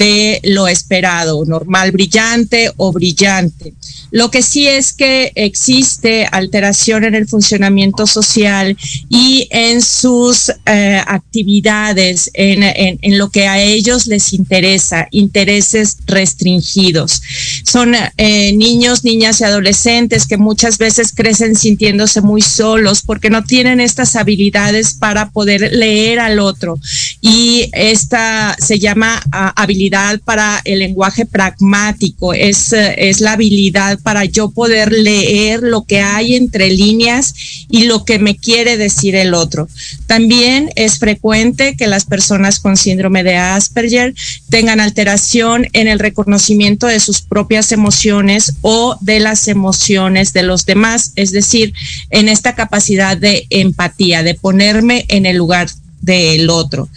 de 0.00 0.40
lo 0.44 0.66
esperado, 0.66 1.44
normal 1.44 1.92
brillante 1.92 2.72
o 2.78 2.90
brillante. 2.90 3.74
Lo 4.10 4.30
que 4.30 4.42
sí 4.42 4.66
es 4.66 4.94
que 4.94 5.30
existe 5.34 6.26
alteración 6.32 7.04
en 7.04 7.14
el 7.14 7.28
funcionamiento 7.28 8.06
social 8.06 8.76
y 9.10 9.46
en 9.50 9.82
sus 9.82 10.50
eh, 10.64 11.02
actividades, 11.06 12.30
en, 12.32 12.62
en, 12.62 13.18
lo 13.18 13.28
que 13.28 13.46
a 13.46 13.62
ellos 13.62 14.06
les 14.06 14.32
interesa, 14.32 15.06
intereses 15.10 15.98
restringidos. 16.06 17.22
Son 17.64 17.94
eh, 18.16 18.52
niños, 18.54 19.04
niñas 19.04 19.40
y 19.40 19.44
adolescentes 19.44 20.26
que 20.26 20.38
muchas 20.38 20.78
veces 20.78 21.12
crecen 21.14 21.54
sintiéndose 21.54 22.22
muy 22.22 22.40
solos 22.40 23.02
porque 23.02 23.28
no 23.28 23.44
tienen 23.44 23.80
estas 23.80 24.16
habilidades 24.16 24.94
para 24.94 25.28
poder 25.28 25.72
leer 25.72 26.20
al 26.20 26.38
otro. 26.38 26.78
Y 27.20 27.68
esta 27.72 28.56
se 28.58 28.78
llama 28.78 29.22
ah, 29.30 29.52
habilidad 29.56 29.89
para 30.24 30.60
el 30.64 30.80
lenguaje 30.80 31.26
pragmático, 31.26 32.34
es, 32.34 32.72
es 32.72 33.20
la 33.20 33.32
habilidad 33.32 33.98
para 34.00 34.24
yo 34.24 34.50
poder 34.50 34.92
leer 34.92 35.62
lo 35.62 35.84
que 35.84 36.00
hay 36.00 36.34
entre 36.34 36.70
líneas 36.70 37.34
y 37.68 37.84
lo 37.84 38.04
que 38.04 38.18
me 38.18 38.36
quiere 38.36 38.76
decir 38.76 39.14
el 39.16 39.34
otro. 39.34 39.68
También 40.06 40.70
es 40.76 40.98
frecuente 40.98 41.76
que 41.76 41.86
las 41.86 42.04
personas 42.04 42.60
con 42.60 42.76
síndrome 42.76 43.22
de 43.22 43.36
Asperger 43.36 44.14
tengan 44.48 44.80
alteración 44.80 45.66
en 45.72 45.88
el 45.88 45.98
reconocimiento 45.98 46.86
de 46.86 47.00
sus 47.00 47.22
propias 47.22 47.72
emociones 47.72 48.54
o 48.60 48.96
de 49.00 49.20
las 49.20 49.48
emociones 49.48 50.32
de 50.32 50.42
los 50.42 50.66
demás, 50.66 51.12
es 51.16 51.30
decir, 51.32 51.74
en 52.10 52.28
esta 52.28 52.54
capacidad 52.54 53.16
de 53.16 53.46
empatía, 53.50 54.22
de 54.22 54.34
ponerme 54.34 55.04
en 55.08 55.26
el 55.26 55.36
lugar 55.36 55.68
del 56.00 56.50
otro. 56.50 56.88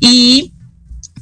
Y 0.00 0.51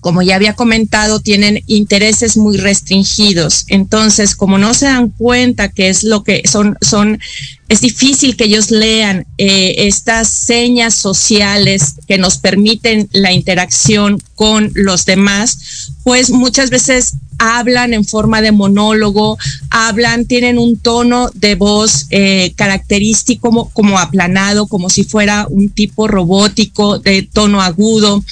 como 0.01 0.23
ya 0.23 0.37
había 0.37 0.55
comentado, 0.55 1.21
tienen 1.21 1.63
intereses 1.67 2.37
muy 2.37 2.57
restringidos. 2.57 3.65
Entonces, 3.69 4.35
como 4.35 4.59
no 4.59 4.75
se 4.75 4.87
dan 4.87 5.11
cuenta 5.11 5.71
que 5.71 5.89
es 5.89 6.05
lo 6.05 6.25
que 6.25 6.43
son, 6.47 6.77
son 6.81 7.21
es 7.69 7.81
difícil 7.81 8.37
que 8.37 8.45
ellos 8.45 8.71
lean 8.71 9.27
eh, 9.39 9.87
estas 9.87 10.29
señas 10.29 10.95
sociales 10.95 11.95
que 12.09 12.19
nos 12.19 12.39
permiten 12.39 13.09
la 13.13 13.33
interacción 13.33 14.21
con 14.35 14.73
los 14.75 15.05
demás, 15.05 15.93
pues 16.03 16.31
muchas 16.31 16.71
veces 16.71 17.15
hablan 17.41 17.95
en 17.95 18.05
forma 18.05 18.43
de 18.43 18.53
monólogo, 18.53 19.39
hablan, 19.71 20.27
tienen 20.27 20.59
un 20.59 20.79
tono 20.79 21.31
de 21.35 21.55
voz 21.57 22.07
eh, 22.11 22.53
característico 22.55 23.41
como, 23.41 23.71
como, 23.71 23.99
aplanado, 23.99 24.67
como 24.67 24.91
si 24.91 25.05
fuera 25.05 25.47
un 25.49 25.71
tipo 25.71 26.07
robótico 26.07 26.99
de 26.99 27.23
tono 27.23 27.63
agudo. 27.63 28.23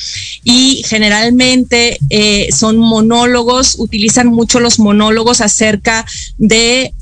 Y 0.44 0.82
generalmente 0.86 1.98
eh, 2.10 2.48
son 2.56 2.76
monólogos, 2.76 3.76
utilizan 3.78 4.28
mucho 4.28 4.60
los 4.60 4.78
monólogos 4.78 5.40
acerca 5.40 6.04
de 6.36 6.92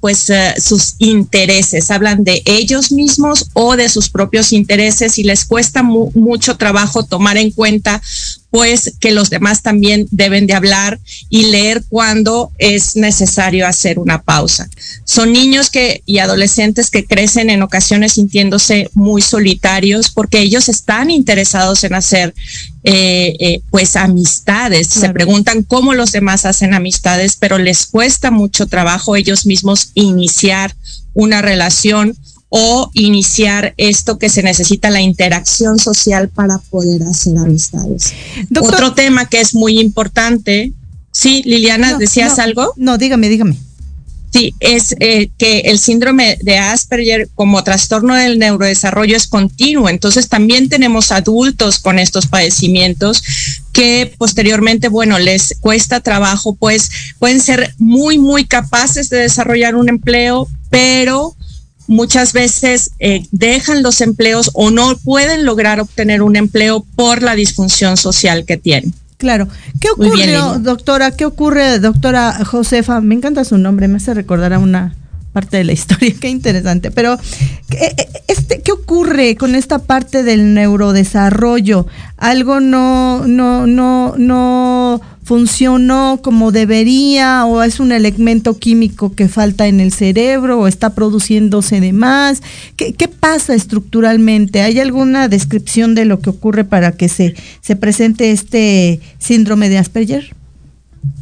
pues 0.00 0.28
sus 0.62 0.94
intereses. 0.98 1.90
Hablan 1.90 2.22
de 2.22 2.42
ellos 2.44 2.92
mismos 2.92 3.50
o 3.54 3.76
de 3.76 3.88
sus 3.88 4.08
propios 4.08 4.52
intereses 4.52 5.18
y 5.18 5.24
les 5.24 5.44
cuesta 5.44 5.82
mucho 5.82 6.56
trabajo 6.56 7.02
tomar 7.02 7.36
en 7.36 7.50
cuenta 7.50 8.00
pues 8.50 8.94
que 8.98 9.10
los 9.10 9.28
demás 9.30 9.62
también 9.62 10.06
deben 10.10 10.46
de 10.46 10.54
hablar 10.54 10.98
y 11.28 11.46
leer 11.46 11.84
cuando 11.88 12.50
es 12.58 12.96
necesario 12.96 13.66
hacer 13.66 13.98
una 13.98 14.22
pausa. 14.22 14.68
Son 15.04 15.32
niños 15.32 15.70
que 15.70 16.02
y 16.06 16.18
adolescentes 16.18 16.90
que 16.90 17.04
crecen 17.04 17.50
en 17.50 17.62
ocasiones 17.62 18.14
sintiéndose 18.14 18.90
muy 18.94 19.20
solitarios 19.20 20.10
porque 20.10 20.40
ellos 20.40 20.68
están 20.68 21.10
interesados 21.10 21.84
en 21.84 21.94
hacer 21.94 22.34
eh, 22.84 23.36
eh, 23.38 23.60
pues 23.70 23.96
amistades. 23.96 24.88
Se 24.88 25.10
preguntan 25.10 25.62
cómo 25.62 25.92
los 25.92 26.12
demás 26.12 26.46
hacen 26.46 26.72
amistades, 26.72 27.36
pero 27.36 27.58
les 27.58 27.86
cuesta 27.86 28.30
mucho 28.30 28.66
trabajo 28.66 29.16
ellos 29.16 29.44
mismos 29.44 29.90
iniciar 29.94 30.74
una 31.12 31.42
relación 31.42 32.16
o 32.50 32.90
iniciar 32.94 33.74
esto 33.76 34.18
que 34.18 34.28
se 34.28 34.42
necesita 34.42 34.90
la 34.90 35.00
interacción 35.00 35.78
social 35.78 36.28
para 36.28 36.58
poder 36.58 37.02
hacer 37.02 37.36
amistades. 37.36 38.14
Otro 38.60 38.94
tema 38.94 39.26
que 39.26 39.40
es 39.40 39.54
muy 39.54 39.78
importante. 39.78 40.72
Sí, 41.10 41.42
Liliana, 41.44 41.98
¿decías 41.98 42.38
algo? 42.38 42.72
No, 42.76 42.96
dígame, 42.96 43.28
dígame. 43.28 43.56
Sí, 44.30 44.54
es 44.60 44.94
eh, 45.00 45.30
que 45.38 45.60
el 45.60 45.78
síndrome 45.78 46.38
de 46.42 46.58
Asperger 46.58 47.30
como 47.34 47.64
trastorno 47.64 48.14
del 48.14 48.38
neurodesarrollo 48.38 49.16
es 49.16 49.26
continuo. 49.26 49.88
Entonces 49.88 50.28
también 50.28 50.68
tenemos 50.68 51.12
adultos 51.12 51.78
con 51.78 51.98
estos 51.98 52.26
padecimientos 52.26 53.22
que 53.72 54.12
posteriormente, 54.18 54.88
bueno, 54.88 55.18
les 55.18 55.56
cuesta 55.60 56.00
trabajo, 56.00 56.54
pues 56.54 56.90
pueden 57.18 57.40
ser 57.40 57.74
muy, 57.78 58.18
muy 58.18 58.44
capaces 58.44 59.08
de 59.08 59.18
desarrollar 59.18 59.76
un 59.76 59.88
empleo, 59.88 60.46
pero 60.68 61.34
muchas 61.88 62.32
veces 62.32 62.92
eh, 63.00 63.26
dejan 63.32 63.82
los 63.82 64.00
empleos 64.00 64.50
o 64.54 64.70
no 64.70 64.96
pueden 64.98 65.44
lograr 65.44 65.80
obtener 65.80 66.22
un 66.22 66.36
empleo 66.36 66.86
por 66.94 67.22
la 67.22 67.34
disfunción 67.34 67.96
social 67.96 68.44
que 68.44 68.56
tienen. 68.56 68.94
Claro. 69.16 69.48
¿Qué 69.80 69.90
ocurre, 69.90 70.32
doctora? 70.60 71.10
¿Qué 71.10 71.24
ocurre, 71.24 71.80
doctora 71.80 72.44
Josefa? 72.44 73.00
Me 73.00 73.16
encanta 73.16 73.44
su 73.44 73.58
nombre, 73.58 73.88
me 73.88 73.96
hace 73.96 74.14
recordar 74.14 74.52
a 74.52 74.60
una 74.60 74.94
parte 75.38 75.58
de 75.58 75.64
la 75.64 75.72
historia, 75.72 76.12
qué 76.20 76.28
interesante. 76.28 76.90
Pero, 76.90 77.16
¿qué, 77.70 77.94
este, 78.26 78.60
¿qué 78.60 78.72
ocurre 78.72 79.36
con 79.36 79.54
esta 79.54 79.78
parte 79.78 80.24
del 80.24 80.52
neurodesarrollo? 80.52 81.86
Algo 82.16 82.58
no, 82.58 83.24
no, 83.28 83.68
no, 83.68 84.14
no 84.18 85.00
funcionó 85.22 86.18
como 86.24 86.50
debería 86.50 87.44
o 87.44 87.62
es 87.62 87.78
un 87.78 87.92
elemento 87.92 88.58
químico 88.58 89.14
que 89.14 89.28
falta 89.28 89.68
en 89.68 89.78
el 89.78 89.92
cerebro 89.92 90.58
o 90.58 90.66
está 90.66 90.90
produciéndose 90.94 91.80
de 91.80 91.92
más? 91.92 92.42
¿Qué, 92.74 92.94
qué 92.94 93.06
pasa 93.06 93.54
estructuralmente? 93.54 94.62
¿Hay 94.62 94.80
alguna 94.80 95.28
descripción 95.28 95.94
de 95.94 96.04
lo 96.04 96.18
que 96.18 96.30
ocurre 96.30 96.64
para 96.64 96.90
que 96.92 97.08
se, 97.08 97.36
se 97.60 97.76
presente 97.76 98.32
este 98.32 99.00
síndrome 99.20 99.68
de 99.68 99.78
Asperger? 99.78 100.34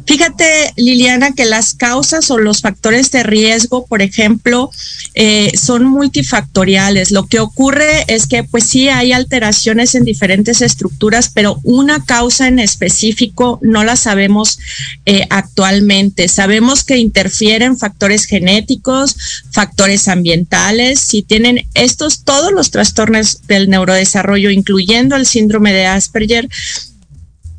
Fíjate, 0.07 0.71
Liliana, 0.77 1.33
que 1.33 1.43
las 1.43 1.73
causas 1.73 2.31
o 2.31 2.37
los 2.37 2.61
factores 2.61 3.11
de 3.11 3.23
riesgo, 3.23 3.85
por 3.85 4.01
ejemplo, 4.01 4.71
eh, 5.15 5.51
son 5.57 5.83
multifactoriales. 5.83 7.11
Lo 7.11 7.25
que 7.25 7.41
ocurre 7.41 8.05
es 8.07 8.25
que, 8.25 8.45
pues 8.45 8.63
sí, 8.63 8.87
hay 8.87 9.11
alteraciones 9.11 9.95
en 9.95 10.05
diferentes 10.05 10.61
estructuras, 10.61 11.29
pero 11.33 11.59
una 11.63 12.05
causa 12.05 12.47
en 12.47 12.59
específico 12.59 13.59
no 13.61 13.83
la 13.83 13.97
sabemos 13.97 14.59
eh, 15.05 15.27
actualmente. 15.29 16.29
Sabemos 16.29 16.85
que 16.85 16.97
interfieren 16.97 17.77
factores 17.77 18.23
genéticos, 18.25 19.43
factores 19.51 20.07
ambientales. 20.07 21.01
Si 21.01 21.21
tienen 21.21 21.67
estos, 21.73 22.23
todos 22.23 22.53
los 22.53 22.71
trastornos 22.71 23.45
del 23.47 23.69
neurodesarrollo, 23.69 24.51
incluyendo 24.51 25.17
el 25.17 25.25
síndrome 25.25 25.73
de 25.73 25.85
Asperger, 25.85 26.47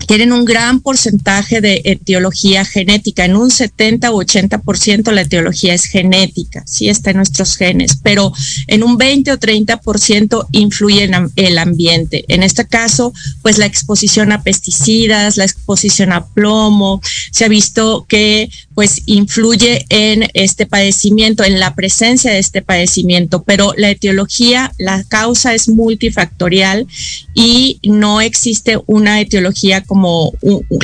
tienen 0.07 0.33
un 0.33 0.45
gran 0.45 0.81
porcentaje 0.81 1.61
de 1.61 1.83
etiología 1.85 2.65
genética. 2.65 3.25
En 3.25 3.37
un 3.37 3.51
70 3.51 4.13
u 4.13 4.23
80% 4.23 5.13
la 5.13 5.23
etiología 5.23 5.75
es 5.75 5.85
genética, 5.85 6.63
sí 6.67 6.89
está 6.89 7.11
en 7.11 7.19
nuestros 7.19 7.57
genes, 7.57 7.99
pero 8.03 8.33
en 8.67 8.83
un 8.83 8.97
20 8.97 9.33
o 9.33 9.39
30% 9.39 10.47
influye 10.53 11.05
en 11.05 11.31
el 11.37 11.59
ambiente. 11.59 12.25
En 12.29 12.43
este 12.43 12.67
caso, 12.67 13.13
pues 13.43 13.59
la 13.59 13.67
exposición 13.67 14.33
a 14.33 14.43
pesticidas, 14.43 15.37
la 15.37 15.45
exposición 15.45 16.13
a 16.13 16.27
plomo, 16.27 17.01
se 17.31 17.45
ha 17.45 17.49
visto 17.49 18.07
que 18.09 18.49
pues 18.75 19.03
influye 19.07 19.85
en 19.89 20.29
este 20.35 20.65
padecimiento, 20.65 21.43
en 21.43 21.59
la 21.59 21.75
presencia 21.75 22.31
de 22.31 22.39
este 22.39 22.63
padecimiento, 22.63 23.43
pero 23.43 23.75
la 23.77 23.91
etiología, 23.91 24.73
la 24.79 25.03
causa 25.05 25.53
es 25.55 25.69
multifactorial 25.69 26.87
y 27.35 27.81
no 27.83 28.21
existe 28.21 28.79
una 28.87 29.21
etiología 29.21 29.83
como 29.89 30.35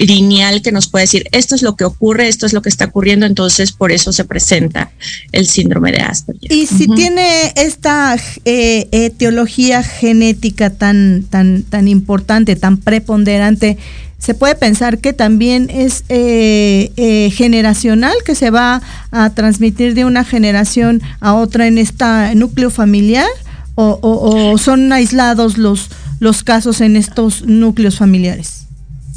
lineal 0.01 0.62
que 0.62 0.73
nos 0.73 0.88
pueda 0.88 1.03
decir 1.03 1.29
esto 1.31 1.55
es 1.55 1.61
lo 1.61 1.77
que 1.77 1.85
ocurre, 1.85 2.27
esto 2.27 2.47
es 2.47 2.55
lo 2.55 2.62
que 2.62 2.71
está 2.71 2.87
ocurriendo, 2.87 3.27
entonces 3.27 3.71
por 3.71 3.93
eso 3.93 4.14
se 4.14 4.25
presenta 4.25 4.90
el 5.31 5.47
síndrome 5.47 5.93
de 5.93 5.99
Asperger. 5.99 6.51
Y 6.51 6.67
si 6.67 6.88
tiene 6.88 7.53
esta 7.55 8.17
eh, 8.47 8.88
etiología 8.93 9.83
genética 9.83 10.71
tan, 10.71 11.25
tan, 11.29 11.64
tan 11.64 11.87
importante, 11.87 12.57
tan 12.57 12.79
preponderante, 12.79 13.77
se 14.17 14.33
puede 14.33 14.55
pensar 14.55 14.99
que 15.01 15.12
también 15.12 15.69
es 15.69 16.05
eh, 16.09 16.90
eh, 16.97 17.31
generacional, 17.31 18.14
que 18.25 18.35
se 18.35 18.49
va 18.49 18.81
a 19.11 19.31
transmitir 19.35 19.93
de 19.93 20.07
una 20.07 20.25
generación 20.25 21.03
a 21.21 21.35
otra 21.35 21.67
en 21.67 21.77
este 21.77 22.35
núcleo 22.35 22.71
familiar, 22.71 23.29
o, 23.77 24.57
son 24.57 24.93
aislados 24.93 25.59
los, 25.59 25.90
los 26.21 26.43
casos 26.43 26.81
en 26.81 26.97
estos 26.97 27.43
núcleos 27.43 27.99
familiares. 27.99 28.63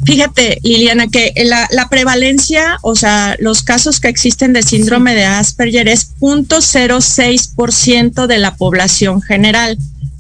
Fíjate, 0.05 0.60
Liliana, 0.63 1.07
que 1.07 1.33
la, 1.45 1.67
la, 1.71 1.89
prevalencia, 1.89 2.77
o 2.81 2.95
sea, 2.95 3.36
los 3.39 3.63
casos 3.63 3.99
que 3.99 4.07
existen 4.07 4.53
de 4.53 4.63
síndrome 4.63 5.13
de 5.15 5.25
Asperger 5.25 5.88
es 5.88 6.12
0.06% 6.19 8.27
de 8.27 8.38
la 8.38 8.55
población 8.55 9.21
general. 9.21 9.77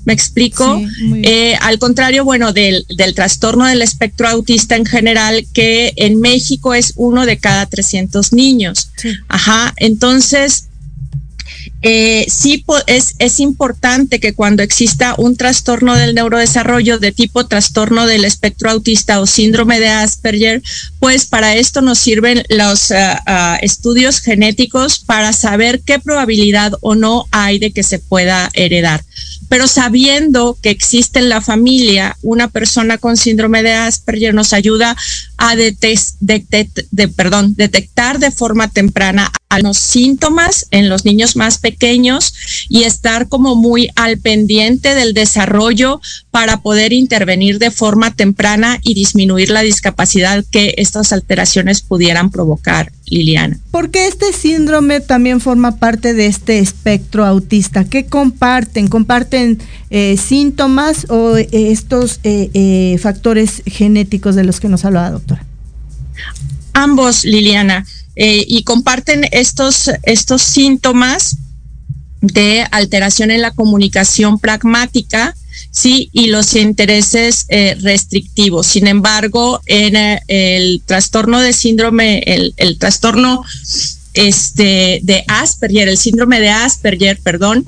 ¿Me 0.07 0.13
explico? 0.13 0.81
Eh, 1.23 1.57
al 1.59 1.79
contrario, 1.79 2.23
bueno, 2.23 2.53
del, 2.53 2.85
del, 2.95 3.13
trastorno 3.13 3.65
del 3.65 3.81
espectro 3.81 4.29
autista 4.29 4.77
en 4.77 4.85
general, 4.85 5.45
que 5.53 5.91
en 5.97 6.21
México 6.21 6.73
es 6.73 6.93
uno 6.95 7.25
de 7.25 7.37
cada 7.37 7.65
300 7.65 8.31
niños. 8.31 8.89
Ajá, 9.27 9.73
entonces, 9.75 10.66
eh, 11.89 12.25
sí 12.27 12.65
es, 12.87 13.15
es 13.17 13.39
importante 13.39 14.19
que 14.19 14.33
cuando 14.33 14.61
exista 14.61 15.15
un 15.17 15.37
trastorno 15.37 15.95
del 15.95 16.15
neurodesarrollo 16.15 16.99
de 16.99 17.13
tipo 17.13 17.47
trastorno 17.47 18.05
del 18.05 18.25
espectro 18.25 18.69
autista 18.69 19.21
o 19.21 19.25
síndrome 19.25 19.79
de 19.79 19.87
Asperger, 19.87 20.61
pues 20.99 21.27
para 21.27 21.55
esto 21.55 21.81
nos 21.81 21.97
sirven 21.97 22.43
los 22.49 22.91
ah, 22.91 23.23
ah, 23.25 23.57
estudios 23.61 24.19
genéticos 24.19 24.99
para 24.99 25.31
saber 25.31 25.79
qué 25.79 25.97
probabilidad 25.97 26.73
o 26.81 26.95
no 26.95 27.25
hay 27.31 27.57
de 27.57 27.71
que 27.71 27.83
se 27.83 27.99
pueda 27.99 28.49
heredar. 28.53 29.05
Pero 29.47 29.69
sabiendo 29.69 30.57
que 30.61 30.71
existe 30.71 31.19
en 31.19 31.29
la 31.29 31.39
familia 31.39 32.17
una 32.21 32.49
persona 32.49 32.97
con 32.97 33.15
síndrome 33.15 33.63
de 33.63 33.71
Asperger 33.71 34.33
nos 34.33 34.51
ayuda 34.51 34.97
a 35.37 35.55
perdón, 37.15 37.53
detectar 37.55 38.19
de 38.19 38.31
forma 38.31 38.69
temprana 38.69 39.31
los 39.61 39.77
síntomas 39.77 40.67
en 40.71 40.89
los 40.89 41.05
niños 41.05 41.35
más 41.35 41.57
pequeños 41.59 42.33
y 42.69 42.83
estar 42.83 43.27
como 43.27 43.55
muy 43.55 43.89
al 43.95 44.17
pendiente 44.17 44.95
del 44.95 45.13
desarrollo 45.13 46.01
para 46.31 46.61
poder 46.61 46.93
intervenir 46.93 47.59
de 47.59 47.71
forma 47.71 48.13
temprana 48.13 48.79
y 48.83 48.93
disminuir 48.93 49.49
la 49.49 49.61
discapacidad 49.61 50.43
que 50.51 50.75
estas 50.77 51.13
alteraciones 51.13 51.81
pudieran 51.81 52.29
provocar, 52.29 52.91
Liliana. 53.05 53.59
Porque 53.71 54.07
este 54.07 54.33
síndrome 54.33 54.99
también 54.99 55.39
forma 55.39 55.77
parte 55.77 56.13
de 56.13 56.27
este 56.27 56.59
espectro 56.59 57.25
autista. 57.25 57.85
¿Qué 57.85 58.05
comparten? 58.05 58.87
¿Comparten 58.87 59.59
eh, 59.89 60.17
síntomas 60.17 61.05
o 61.09 61.37
eh, 61.37 61.47
estos 61.51 62.19
eh, 62.23 62.97
factores 63.01 63.63
genéticos 63.65 64.35
de 64.35 64.43
los 64.43 64.59
que 64.59 64.69
nos 64.69 64.85
hablaba, 64.85 65.11
doctora? 65.11 65.36
Ambos, 66.73 67.23
Liliana. 67.23 67.85
y 68.15 68.63
comparten 68.63 69.27
estos, 69.31 69.91
estos 70.03 70.41
síntomas 70.41 71.37
de 72.21 72.65
alteración 72.71 73.29
en 73.29 73.41
la 73.41 73.51
comunicación 73.51 74.39
pragmática, 74.39 75.35
sí, 75.69 76.09
y 76.13 76.27
los 76.27 76.55
intereses 76.55 77.45
restrictivos. 77.81 78.65
Sin 78.65 78.87
embargo, 78.87 79.61
en 79.67 80.19
el 80.27 80.81
trastorno 80.85 81.39
de 81.41 81.53
síndrome, 81.53 82.23
el, 82.25 82.53
el 82.57 82.79
trastorno 82.79 83.43
este, 84.17 84.99
de 85.03 85.23
Asperger, 85.27 85.87
el 85.87 85.97
síndrome 85.97 86.39
de 86.39 86.49
Asperger, 86.49 87.19
perdón, 87.21 87.65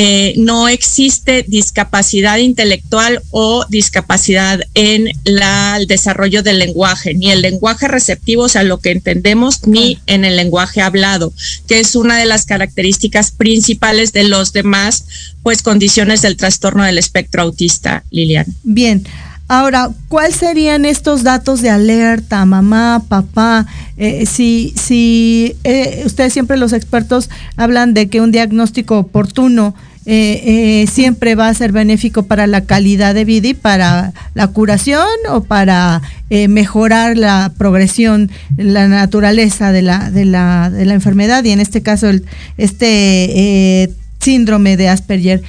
eh, 0.00 0.34
no 0.36 0.68
existe 0.68 1.44
discapacidad 1.48 2.38
intelectual 2.38 3.20
o 3.32 3.66
discapacidad 3.68 4.60
en 4.74 5.08
el 5.24 5.86
desarrollo 5.88 6.44
del 6.44 6.60
lenguaje, 6.60 7.14
ni 7.14 7.32
el 7.32 7.42
lenguaje 7.42 7.88
receptivo, 7.88 8.44
o 8.44 8.48
sea, 8.48 8.62
lo 8.62 8.78
que 8.78 8.92
entendemos, 8.92 9.66
ni 9.66 9.98
en 10.06 10.24
el 10.24 10.36
lenguaje 10.36 10.82
hablado, 10.82 11.32
que 11.66 11.80
es 11.80 11.96
una 11.96 12.16
de 12.16 12.26
las 12.26 12.46
características 12.46 13.32
principales 13.32 14.12
de 14.12 14.22
los 14.22 14.52
demás, 14.52 15.04
pues, 15.42 15.62
condiciones 15.62 16.22
del 16.22 16.36
trastorno 16.36 16.84
del 16.84 16.98
espectro 16.98 17.42
autista, 17.42 18.04
Liliana. 18.12 18.54
Bien. 18.62 19.04
Ahora, 19.48 19.90
¿cuáles 20.08 20.36
serían 20.36 20.84
estos 20.84 21.24
datos 21.24 21.60
de 21.60 21.70
alerta, 21.70 22.44
mamá, 22.44 23.02
papá? 23.08 23.66
Eh, 23.96 24.26
si 24.26 24.74
si 24.76 25.56
eh, 25.64 26.02
ustedes 26.04 26.34
siempre 26.34 26.56
los 26.56 26.72
expertos 26.72 27.30
hablan 27.56 27.94
de 27.94 28.08
que 28.08 28.20
un 28.20 28.30
diagnóstico 28.30 28.98
oportuno 28.98 29.74
eh, 30.10 30.86
siempre 30.90 31.34
va 31.34 31.48
a 31.48 31.54
ser 31.54 31.72
benéfico 31.72 32.22
para 32.24 32.46
la 32.46 32.62
calidad 32.62 33.14
de 33.14 33.24
vida 33.24 33.48
y 33.48 33.54
para 33.54 34.12
la 34.34 34.48
curación 34.48 35.06
o 35.30 35.42
para 35.42 36.02
mejorar 36.30 37.16
la 37.16 37.52
progresión, 37.56 38.30
la 38.58 38.86
naturaleza 38.86 39.72
de 39.72 39.80
la, 39.80 40.10
de 40.10 40.26
la, 40.26 40.70
de 40.70 40.84
la 40.84 40.94
enfermedad 40.94 41.42
y 41.44 41.52
en 41.52 41.60
este 41.60 41.80
caso 41.80 42.08
el, 42.08 42.24
este 42.58 43.90
síndrome 44.20 44.76
de 44.76 44.88
Asperger. 44.88 45.42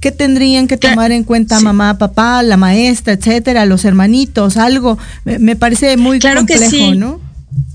¿Qué 0.00 0.12
tendrían 0.12 0.66
que 0.66 0.78
tomar 0.78 1.12
en 1.12 1.24
cuenta 1.24 1.60
mamá, 1.60 1.98
papá, 1.98 2.42
la 2.42 2.56
maestra, 2.56 3.12
etcétera, 3.12 3.66
los 3.66 3.84
hermanitos, 3.84 4.56
algo? 4.56 4.96
Me, 5.24 5.56
parece 5.56 5.98
muy 5.98 6.18
claro 6.18 6.40
complejo, 6.40 6.62
que 6.62 6.70
sí. 6.70 6.92
¿no? 6.92 7.20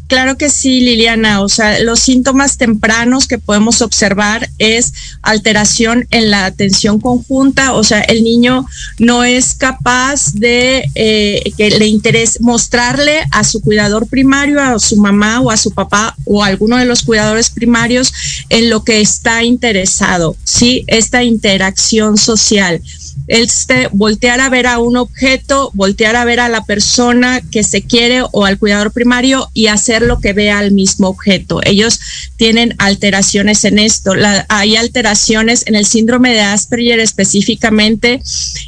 Claro 0.07 0.37
que 0.37 0.49
sí, 0.49 0.81
Liliana. 0.81 1.41
O 1.41 1.49
sea, 1.49 1.79
los 1.79 1.99
síntomas 1.99 2.57
tempranos 2.57 3.27
que 3.27 3.39
podemos 3.39 3.81
observar 3.81 4.49
es 4.59 4.93
alteración 5.23 6.07
en 6.11 6.29
la 6.29 6.45
atención 6.45 6.99
conjunta. 6.99 7.73
O 7.73 7.83
sea, 7.83 8.01
el 8.01 8.23
niño 8.23 8.65
no 8.99 9.23
es 9.23 9.55
capaz 9.55 10.33
de 10.33 10.85
eh, 10.93 11.51
que 11.57 11.71
le 11.71 11.87
interese 11.87 12.39
mostrarle 12.41 13.23
a 13.31 13.43
su 13.43 13.61
cuidador 13.61 14.07
primario, 14.07 14.61
a 14.61 14.77
su 14.79 14.97
mamá 14.97 15.41
o 15.41 15.49
a 15.49 15.57
su 15.57 15.71
papá 15.71 16.15
o 16.25 16.43
a 16.43 16.47
alguno 16.47 16.77
de 16.77 16.85
los 16.85 17.01
cuidadores 17.01 17.49
primarios 17.49 18.13
en 18.49 18.69
lo 18.69 18.83
que 18.83 19.01
está 19.01 19.43
interesado. 19.43 20.35
Sí, 20.43 20.83
esta 20.87 21.23
interacción 21.23 22.17
social 22.17 22.81
este, 23.27 23.89
voltear 23.91 24.39
a 24.39 24.49
ver 24.49 24.67
a 24.67 24.77
un 24.77 24.97
objeto, 24.97 25.71
voltear 25.73 26.15
a 26.15 26.25
ver 26.25 26.39
a 26.39 26.49
la 26.49 26.63
persona 26.63 27.41
que 27.51 27.63
se 27.63 27.81
quiere 27.81 28.23
o 28.31 28.45
al 28.45 28.59
cuidador 28.59 28.91
primario 28.91 29.49
y 29.53 29.67
hacer 29.67 30.03
lo 30.03 30.19
que 30.19 30.33
vea 30.33 30.59
al 30.59 30.71
mismo 30.71 31.07
objeto. 31.07 31.59
Ellos 31.63 31.99
tienen 32.37 32.75
alteraciones 32.77 33.65
en 33.65 33.79
esto. 33.79 34.13
hay 34.49 34.75
alteraciones 34.75 35.63
en 35.65 35.75
el 35.75 35.85
síndrome 35.85 36.33
de 36.33 36.41
Asperger 36.41 36.99
específicamente. 36.99 38.21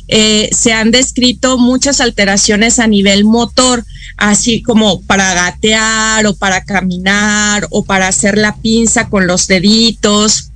Eh, 0.07 0.49
se 0.51 0.73
han 0.73 0.91
descrito 0.91 1.57
muchas 1.57 2.01
alteraciones 2.01 2.79
a 2.79 2.87
nivel 2.87 3.25
motor, 3.25 3.85
así 4.17 4.61
como 4.63 5.01
para 5.01 5.33
gatear 5.33 6.25
o 6.25 6.35
para 6.35 6.63
caminar 6.63 7.67
o 7.69 7.83
para 7.83 8.07
hacer 8.07 8.37
la 8.37 8.55
pinza 8.55 9.09
con 9.09 9.27
los 9.27 9.47
deditos 9.47 10.51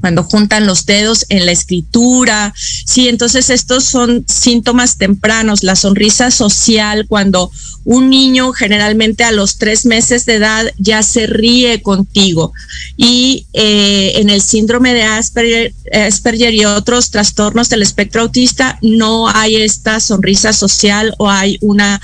cuando 0.00 0.24
juntan 0.24 0.66
los 0.66 0.86
dedos 0.86 1.26
en 1.28 1.46
la 1.46 1.52
escritura. 1.52 2.54
Sí, 2.86 3.08
entonces 3.08 3.50
estos 3.50 3.84
son 3.84 4.24
síntomas 4.28 4.96
tempranos. 4.98 5.62
La 5.62 5.76
sonrisa 5.76 6.30
social, 6.30 7.06
cuando 7.08 7.50
un 7.84 8.10
niño 8.10 8.52
generalmente 8.52 9.24
a 9.24 9.32
los 9.32 9.58
tres 9.58 9.86
meses 9.86 10.26
de 10.26 10.34
edad 10.34 10.66
ya 10.78 11.02
se 11.02 11.26
ríe 11.26 11.82
contigo. 11.82 12.52
Y 12.96 13.46
eh, 13.52 14.12
en 14.16 14.30
el 14.30 14.42
síndrome 14.42 14.94
de 14.94 15.04
Asperger, 15.04 16.54
y 16.54 16.64
otros 16.64 17.10
trastornos 17.10 17.68
del 17.68 17.82
espectro 17.82 18.22
autista 18.22 18.78
no 18.82 19.28
hay 19.28 19.56
esta 19.56 20.00
sonrisa 20.00 20.52
social 20.52 21.14
o 21.18 21.30
hay 21.30 21.58
un 21.60 21.80
ah, 21.80 22.00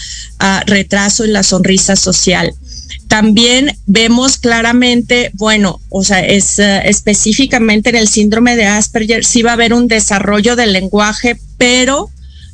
retraso 0.67 1.25
en 1.25 1.33
la 1.33 1.43
sonrisa 1.43 1.97
social. 1.97 2.55
También 3.09 3.77
vemos 3.87 4.39
claramente, 4.39 5.31
bueno, 5.35 5.81
o 5.89 6.03
sea, 6.03 6.21
es 6.21 6.59
eh, 6.59 6.83
específicamente 6.87 7.91
en 7.91 7.97
el 7.97 8.09
síndrome 8.09 8.57
de 8.57 8.67
Asperger, 8.67 9.25
sí 9.25 9.43
va 9.43 9.51
a 9.51 9.55
haber 9.55 9.73
un 9.73 9.89
desarrollo 9.89 10.57
del 10.57 10.73
lenguaje, 10.73 11.39
pero 11.59 12.11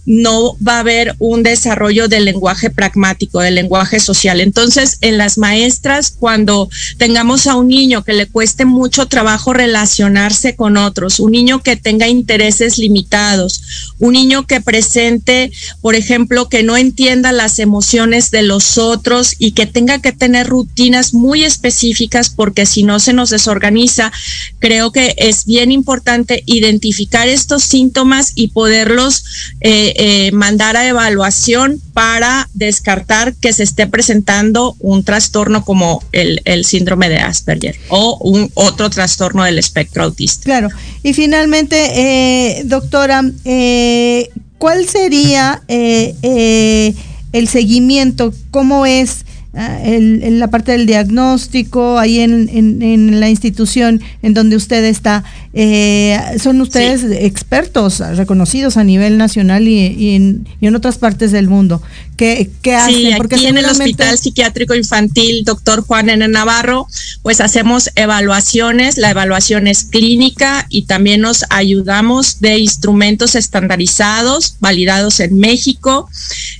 no 0.06 0.56
va 0.66 0.76
a 0.76 0.80
haber 0.80 1.14
un 1.18 1.42
desarrollo 1.42 2.08
del 2.08 2.24
lenguaje 2.24 2.70
pragmático, 2.70 3.40
del 3.40 3.54
lenguaje 3.54 4.00
social. 4.00 4.40
Entonces, 4.40 4.98
en 5.00 5.18
las 5.18 5.38
maestras, 5.38 6.10
cuando 6.10 6.68
tengamos 6.98 7.46
a 7.46 7.56
un 7.56 7.68
niño 7.68 8.04
que 8.04 8.12
le 8.12 8.26
cueste 8.26 8.64
mucho 8.64 9.06
trabajo 9.06 9.52
relacionarse 9.52 10.56
con 10.56 10.76
otros, 10.76 11.20
un 11.20 11.32
niño 11.32 11.62
que 11.62 11.76
tenga 11.76 12.08
intereses 12.08 12.78
limitados, 12.78 13.62
un 13.98 14.14
niño 14.14 14.46
que 14.46 14.60
presente, 14.60 15.52
por 15.80 15.94
ejemplo, 15.94 16.48
que 16.48 16.62
no 16.62 16.76
entienda 16.76 17.32
las 17.32 17.58
emociones 17.58 18.30
de 18.30 18.42
los 18.42 18.78
otros 18.78 19.34
y 19.38 19.52
que 19.52 19.66
tenga 19.66 20.00
que 20.00 20.12
tener 20.12 20.46
rutinas 20.46 21.14
muy 21.14 21.44
específicas 21.44 22.30
porque 22.30 22.66
si 22.66 22.82
no 22.82 23.00
se 23.00 23.12
nos 23.12 23.30
desorganiza, 23.30 24.12
creo 24.58 24.92
que 24.92 25.14
es 25.18 25.44
bien 25.44 25.72
importante 25.72 26.42
identificar 26.46 27.28
estos 27.28 27.64
síntomas 27.64 28.32
y 28.34 28.48
poderlos 28.48 29.24
eh, 29.60 29.89
eh, 29.96 30.32
mandar 30.32 30.76
a 30.76 30.86
evaluación 30.86 31.80
para 31.92 32.48
descartar 32.54 33.34
que 33.34 33.52
se 33.52 33.62
esté 33.62 33.86
presentando 33.86 34.76
un 34.80 35.04
trastorno 35.04 35.64
como 35.64 36.02
el, 36.12 36.40
síndrome 36.64 37.08
de 37.08 37.18
Asperger 37.18 37.76
o 37.88 38.18
un 38.22 38.50
otro 38.54 38.90
trastorno 38.90 39.44
del 39.44 39.58
espectro 39.58 40.04
autista. 40.04 40.44
Claro. 40.44 40.68
Y 41.02 41.14
finalmente, 41.14 41.76
eh, 41.94 42.62
doctora, 42.64 43.22
eh, 43.44 44.28
¿cuál 44.58 44.88
sería 44.88 45.62
el 45.68 47.48
seguimiento? 47.48 48.32
¿Cómo 48.50 48.86
es? 48.86 49.24
Ah, 49.52 49.80
la 49.84 50.46
parte 50.46 50.70
del 50.70 50.86
diagnóstico, 50.86 51.98
ahí 51.98 52.20
en, 52.20 53.18
la 53.18 53.28
institución 53.28 54.00
en 54.22 54.32
donde 54.32 54.54
usted 54.54 54.84
está, 54.84 55.24
eh, 55.52 56.16
son 56.40 56.60
ustedes 56.60 57.02
expertos 57.10 57.98
reconocidos 58.16 58.76
a 58.76 58.84
nivel 58.84 59.18
nacional 59.18 59.66
y, 59.66 60.14
en, 60.14 60.46
y, 60.60 60.66
en, 60.68 60.76
otras 60.76 60.96
partes 60.98 61.32
del 61.32 61.48
mundo. 61.48 61.82
¿Qué, 62.16 62.50
qué 62.62 62.76
hacen? 62.76 62.94
Sí, 62.94 63.12
aquí 63.12 63.46
en 63.46 63.58
el 63.58 63.64
Hospital 63.64 64.16
Psiquiátrico 64.16 64.76
Infantil, 64.76 65.42
doctor 65.44 65.82
Juan 65.82 66.08
N. 66.08 66.28
Navarro, 66.28 66.86
pues 67.22 67.40
hacemos 67.40 67.90
evaluaciones, 67.96 68.96
la 68.96 69.10
evaluación 69.10 69.66
es 69.66 69.84
clínica 69.84 70.66
y 70.68 70.82
también 70.82 71.22
nos 71.22 71.44
ayudamos 71.50 72.40
de 72.40 72.58
instrumentos 72.58 73.34
estandarizados, 73.34 74.56
validados 74.60 75.18
en 75.18 75.36
México, 75.38 76.08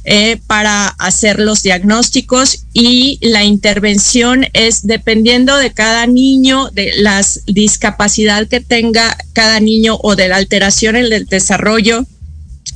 eh, 0.05 0.41
para 0.49 0.89
hacer 0.89 1.39
los 1.39 1.63
diagnósticos 1.63 2.65
y 2.73 3.19
la 3.21 3.45
intervención 3.45 4.47
es 4.53 4.87
dependiendo 4.87 5.57
de 5.57 5.73
cada 5.73 6.07
niño, 6.07 6.71
de 6.71 6.93
la 6.97 7.25
discapacidad 7.47 8.49
que 8.49 8.61
tenga 8.61 8.80
cada 9.33 9.61
niño 9.61 9.99
o 10.03 10.17
de 10.17 10.29
la 10.29 10.37
alteración 10.37 10.97
en 10.97 11.13
el 11.13 11.27
desarrollo 11.27 12.07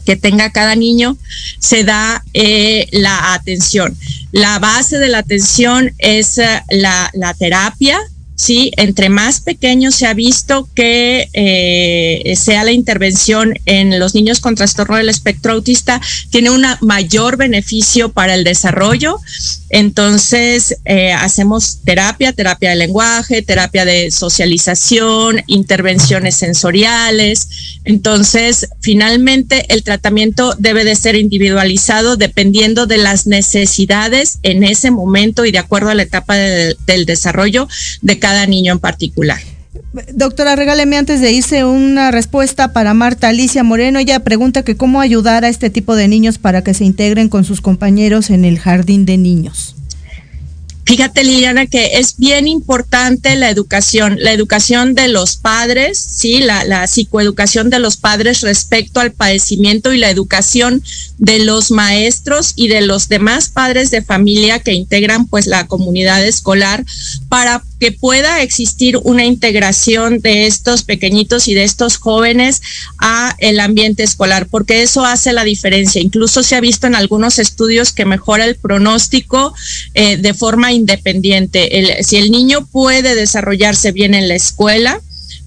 que 0.05 0.17
tenga 0.17 0.51
cada 0.51 0.77
niño, 0.77 1.17
se 1.59 1.85
da 1.85 2.23
eh, 2.35 2.89
la 2.93 3.35
atención. 3.35 3.97
La 4.33 4.59
base 4.59 4.99
de 4.99 5.09
la 5.09 5.19
atención 5.19 5.93
es 5.99 6.39
eh, 6.39 6.63
la, 6.71 7.11
la 7.15 7.35
terapia, 7.35 7.99
¿sí? 8.35 8.73
Entre 8.77 9.09
más 9.09 9.41
pequeños 9.41 9.95
se 9.95 10.07
ha 10.07 10.15
visto 10.15 10.69
que 10.75 11.29
eh, 11.33 12.35
sea 12.37 12.65
la 12.65 12.73
intervención 12.73 13.55
en 13.67 13.99
los 13.99 14.15
niños 14.15 14.41
con 14.41 14.55
trastorno 14.55 14.97
del 14.97 15.09
espectro 15.09 15.53
autista, 15.53 16.01
tiene 16.31 16.51
un 16.51 16.65
mayor 16.81 17.37
beneficio 17.37 18.13
para 18.13 18.35
el 18.35 18.45
desarrollo. 18.45 19.19
Entonces, 19.71 20.77
eh, 20.85 21.13
hacemos 21.13 21.81
terapia, 21.85 22.33
terapia 22.33 22.71
de 22.71 22.77
lenguaje, 22.77 23.43
terapia 23.43 23.85
de 23.85 24.11
socialización, 24.11 25.43
intervenciones 25.47 26.37
sensoriales. 26.37 27.49
Entonces, 27.85 28.69
finalmente, 28.81 29.67
el 29.69 29.83
tratamiento 29.83 30.55
debe 30.59 30.85
de 30.85 30.95
ser 30.95 31.17
individualizado 31.17 32.17
dependiendo 32.17 32.87
de 32.87 32.99
las 32.99 33.27
necesidades 33.27 34.39
en 34.43 34.63
ese 34.63 34.91
momento 34.91 35.45
y 35.45 35.51
de 35.51 35.59
acuerdo 35.59 35.91
a 35.91 35.95
la 35.95 36.03
etapa 36.03 36.37
del 36.37 37.05
desarrollo 37.05 37.69
de 38.01 38.19
cada 38.25 38.47
niño 38.47 38.73
en 38.73 38.79
particular. 38.79 39.39
Doctora, 40.15 40.57
regáleme 40.57 40.97
antes 40.97 41.21
de 41.21 41.31
irse 41.31 41.67
una 41.67 42.11
respuesta 42.11 42.73
para 42.73 42.95
Marta 42.95 43.29
Alicia 43.29 43.63
Moreno. 43.63 43.99
Ella 43.99 44.21
pregunta 44.21 44.63
que 44.63 44.79
cómo 44.79 45.03
ayudar 45.03 45.45
a 45.45 45.51
este 45.51 45.69
tipo 45.69 45.95
de 45.95 46.09
niños 46.09 46.39
para 46.39 46.65
que 46.65 46.73
se 46.73 46.87
integren 46.87 47.29
con 47.29 47.45
sus 47.45 47.61
compañeros 47.61 48.31
en 48.31 48.47
el 48.47 48.59
jardín 48.59 49.05
de 49.05 49.19
niños. 49.19 49.74
Fíjate, 50.87 51.25
Liliana, 51.25 51.65
que 51.67 51.99
es 51.99 52.19
bien 52.19 52.47
importante 52.47 53.37
la 53.37 53.49
educación, 53.49 54.19
la 54.21 54.33
educación 54.33 54.95
de 54.95 55.09
los 55.09 55.37
padres, 55.37 55.99
sí, 55.99 56.41
la, 56.41 56.87
psicoeducación 56.87 57.71
de 57.71 57.79
los 57.79 57.97
padres 57.97 58.43
respecto 58.43 59.01
al 59.01 59.13
padecimiento 59.13 59.95
y 59.95 59.99
la 59.99 60.11
educación 60.11 60.83
de 61.17 61.39
los 61.39 61.71
maestros 61.71 62.53
y 62.57 62.69
de 62.69 62.83
los 62.83 63.09
demás 63.09 63.49
padres 63.49 63.91
de 63.91 64.03
familia 64.03 64.59
que 64.59 64.73
integran 64.73 65.27
pues 65.27 65.47
la 65.47 65.67
comunidad 65.67 66.23
escolar 66.25 66.85
para 67.31 67.63
que 67.81 67.93
pueda 67.93 68.43
existir 68.43 68.99
una 69.03 69.25
integración 69.25 70.21
de 70.21 70.47
estos 70.47 70.83
pequeñitos 70.83 71.49
y 71.49 71.55
de 71.55 71.65
estos 71.65 71.97
jóvenes 71.97 72.61
a 72.99 73.35
el 73.39 73.61
ambiente 73.61 74.03
escolar, 74.03 74.49
porque 74.51 74.83
eso 74.83 75.05
hace 75.05 75.33
la 75.33 75.45
diferencia. 75.45 76.03
Incluso 76.03 76.43
se 76.43 76.57
ha 76.57 76.61
visto 76.61 76.87
en 76.87 76.95
algunos 76.95 77.39
estudios 77.39 77.93
que 77.93 78.05
mejora 78.05 78.45
el 78.45 78.57
pronóstico 78.57 79.55
eh, 79.95 80.17
de 80.19 80.35
forma 80.35 80.74
independiente. 80.75 82.03
si 82.03 82.17
el 82.17 82.31
niño 82.31 82.67
puede 82.67 83.15
desarrollarse 83.15 83.93
bien 83.93 84.15
en 84.15 84.29
la 84.29 84.35
escuela, 84.35 85.01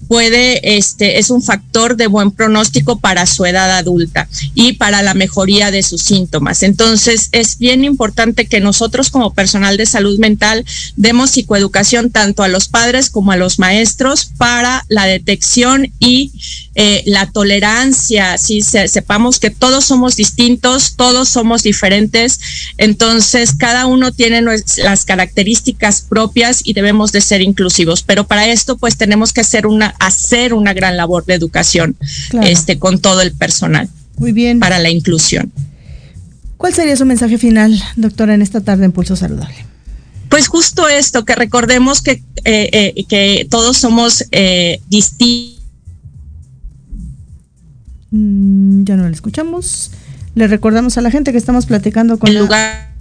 puede, 0.08 0.76
este, 0.76 1.18
es 1.18 1.30
un 1.30 1.42
factor 1.42 1.96
de 1.96 2.06
buen 2.06 2.30
pronóstico 2.30 2.98
para 2.98 3.26
su 3.26 3.44
edad 3.44 3.70
adulta 3.76 4.28
y 4.54 4.72
para 4.72 5.02
la 5.02 5.14
mejoría 5.14 5.70
de 5.70 5.82
sus 5.82 6.02
síntomas. 6.02 6.62
Entonces, 6.62 7.28
es 7.32 7.58
bien 7.58 7.84
importante 7.84 8.46
que 8.46 8.60
nosotros 8.60 9.10
como 9.10 9.34
personal 9.34 9.76
de 9.76 9.86
salud 9.86 10.18
mental 10.18 10.64
demos 10.96 11.30
psicoeducación 11.30 12.10
tanto 12.10 12.42
a 12.42 12.48
los 12.48 12.68
padres 12.68 13.10
como 13.10 13.32
a 13.32 13.36
los 13.36 13.58
maestros 13.58 14.30
para 14.38 14.84
la 14.88 15.06
detección 15.06 15.92
y 15.98 16.32
eh, 16.74 17.02
la 17.06 17.26
tolerancia, 17.26 18.38
si 18.38 18.62
sepamos 18.62 19.40
que 19.40 19.50
todos 19.50 19.84
somos 19.84 20.14
distintos, 20.14 20.94
todos 20.94 21.28
somos 21.28 21.64
diferentes, 21.64 22.38
entonces 22.78 23.52
cada 23.56 23.86
uno 23.86 24.12
tiene 24.12 24.42
las 24.42 25.04
características 25.04 26.02
propias 26.02 26.60
y 26.62 26.74
debemos 26.74 27.10
de 27.10 27.20
ser 27.20 27.42
inclusivos. 27.42 28.02
Pero 28.02 28.28
para 28.28 28.46
esto, 28.46 28.76
pues 28.76 28.96
tenemos 28.96 29.32
que 29.32 29.40
hacer 29.40 29.66
una, 29.66 29.94
hacer 29.98 30.54
una 30.54 30.72
gran 30.72 30.96
labor 30.96 31.24
de 31.24 31.34
educación 31.34 31.96
este, 32.42 32.78
con 32.78 33.00
todo 33.00 33.20
el 33.22 33.32
personal. 33.32 33.88
Muy 34.16 34.32
bien. 34.32 34.60
Para 34.60 34.78
la 34.78 34.90
inclusión. 34.90 35.52
¿Cuál 36.56 36.74
sería 36.74 36.96
su 36.96 37.06
mensaje 37.06 37.38
final, 37.38 37.80
doctora, 37.96 38.34
en 38.34 38.42
esta 38.42 38.60
tarde 38.60 38.84
en 38.84 38.92
Pulso 38.92 39.14
Saludable? 39.14 39.64
Pues 40.28 40.48
justo 40.48 40.88
esto, 40.88 41.24
que 41.24 41.34
recordemos 41.34 42.02
que, 42.02 42.22
eh, 42.44 42.94
eh, 42.96 43.04
que 43.08 43.46
todos 43.48 43.78
somos 43.78 44.24
eh, 44.32 44.80
distintos. 44.88 45.62
Mm, 48.10 48.84
ya 48.84 48.96
no 48.96 49.04
lo 49.04 49.14
escuchamos. 49.14 49.92
Le 50.34 50.48
recordamos 50.48 50.98
a 50.98 51.00
la 51.00 51.10
gente 51.10 51.32
que 51.32 51.38
estamos 51.38 51.66
platicando 51.66 52.18
con... 52.18 52.28
El 52.28 52.38
lugar 52.38 52.92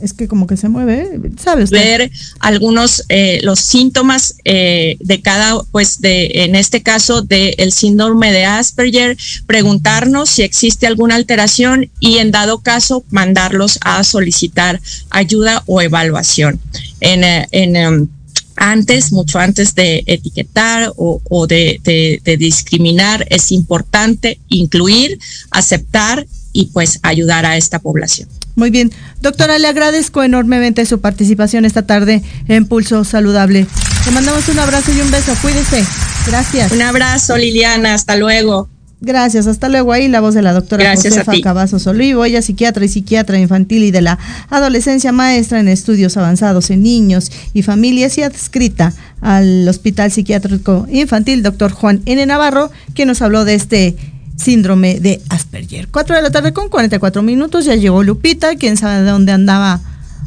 es 0.00 0.12
que 0.12 0.28
como 0.28 0.46
que 0.46 0.56
se 0.56 0.68
mueve, 0.68 1.20
¿sabes? 1.42 1.70
Ver 1.70 2.10
algunos, 2.40 3.04
eh, 3.08 3.40
los 3.42 3.60
síntomas 3.60 4.34
eh, 4.44 4.96
de 5.00 5.20
cada, 5.22 5.62
pues 5.72 6.00
de, 6.00 6.30
en 6.44 6.54
este 6.54 6.82
caso, 6.82 7.22
del 7.22 7.72
síndrome 7.72 8.32
de 8.32 8.44
Asperger, 8.44 9.16
preguntarnos 9.46 10.28
si 10.28 10.42
existe 10.42 10.86
alguna 10.86 11.14
alteración 11.14 11.90
y 12.00 12.18
en 12.18 12.30
dado 12.30 12.58
caso 12.58 13.04
mandarlos 13.10 13.78
a 13.82 14.04
solicitar 14.04 14.80
ayuda 15.10 15.62
o 15.66 15.80
evaluación. 15.80 16.60
En, 17.00 17.24
eh, 17.24 17.48
en 17.52 17.76
em, 17.76 18.08
antes, 18.56 19.12
mucho 19.12 19.38
antes 19.38 19.74
de 19.74 20.02
etiquetar 20.06 20.92
o, 20.96 21.46
de, 21.46 21.78
de, 21.84 22.20
de 22.24 22.36
discriminar, 22.36 23.26
es 23.30 23.52
importante 23.52 24.38
incluir, 24.48 25.18
aceptar 25.50 26.26
y 26.52 26.66
pues 26.66 26.98
ayudar 27.02 27.44
a 27.44 27.58
esta 27.58 27.78
población. 27.80 28.28
Muy 28.56 28.70
bien. 28.70 28.90
Doctora, 29.20 29.58
le 29.58 29.68
agradezco 29.68 30.22
enormemente 30.22 30.86
su 30.86 31.00
participación 31.00 31.64
esta 31.64 31.86
tarde 31.86 32.22
en 32.48 32.66
Pulso 32.66 33.04
Saludable. 33.04 33.66
Le 34.06 34.12
mandamos 34.12 34.48
un 34.48 34.58
abrazo 34.58 34.92
y 34.92 35.00
un 35.00 35.10
beso. 35.10 35.32
Cuídese. 35.42 35.84
Gracias. 36.26 36.72
Un 36.72 36.82
abrazo, 36.82 37.36
Liliana. 37.36 37.94
Hasta 37.94 38.16
luego. 38.16 38.68
Gracias, 39.02 39.46
hasta 39.46 39.68
luego. 39.68 39.92
Ahí 39.92 40.08
la 40.08 40.20
voz 40.20 40.34
de 40.34 40.40
la 40.40 40.54
doctora 40.54 40.84
Gracias 40.84 41.14
Josefa 41.14 41.32
Cavazos 41.42 41.86
Olivo, 41.86 42.24
ella 42.24 42.40
psiquiatra 42.40 42.84
y 42.86 42.88
psiquiatra 42.88 43.38
infantil 43.38 43.84
y 43.84 43.90
de 43.90 44.00
la 44.00 44.18
adolescencia 44.48 45.12
maestra 45.12 45.60
en 45.60 45.68
estudios 45.68 46.16
avanzados 46.16 46.70
en 46.70 46.82
niños 46.82 47.30
y 47.52 47.62
familias 47.62 48.16
y 48.16 48.22
adscrita 48.22 48.94
al 49.20 49.68
Hospital 49.68 50.10
Psiquiátrico 50.10 50.86
Infantil, 50.90 51.42
doctor 51.42 51.72
Juan 51.72 52.00
N. 52.06 52.24
Navarro, 52.24 52.70
quien 52.94 53.08
nos 53.08 53.20
habló 53.20 53.44
de 53.44 53.54
este 53.54 53.96
síndrome 54.36 55.00
de 55.00 55.20
Asperger. 55.28 55.88
4 55.88 56.16
de 56.16 56.22
la 56.22 56.30
tarde 56.30 56.52
con 56.52 56.68
44 56.68 57.22
minutos, 57.22 57.64
ya 57.64 57.74
llegó 57.74 58.02
Lupita, 58.02 58.56
quién 58.56 58.76
sabe 58.76 59.02
de 59.02 59.10
dónde 59.10 59.32
andaba 59.32 59.80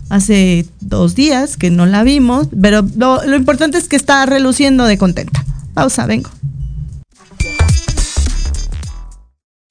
hace 0.10 0.66
dos 0.82 1.16
días, 1.16 1.56
que 1.56 1.70
no 1.70 1.86
la 1.86 2.04
vimos, 2.04 2.48
pero 2.60 2.86
lo, 2.98 3.24
lo 3.24 3.36
importante 3.36 3.78
es 3.78 3.88
que 3.88 3.96
está 3.96 4.26
reluciendo 4.26 4.86
de 4.86 4.98
contenta. 4.98 5.46
Pausa, 5.74 6.06
vengo. 6.06 6.30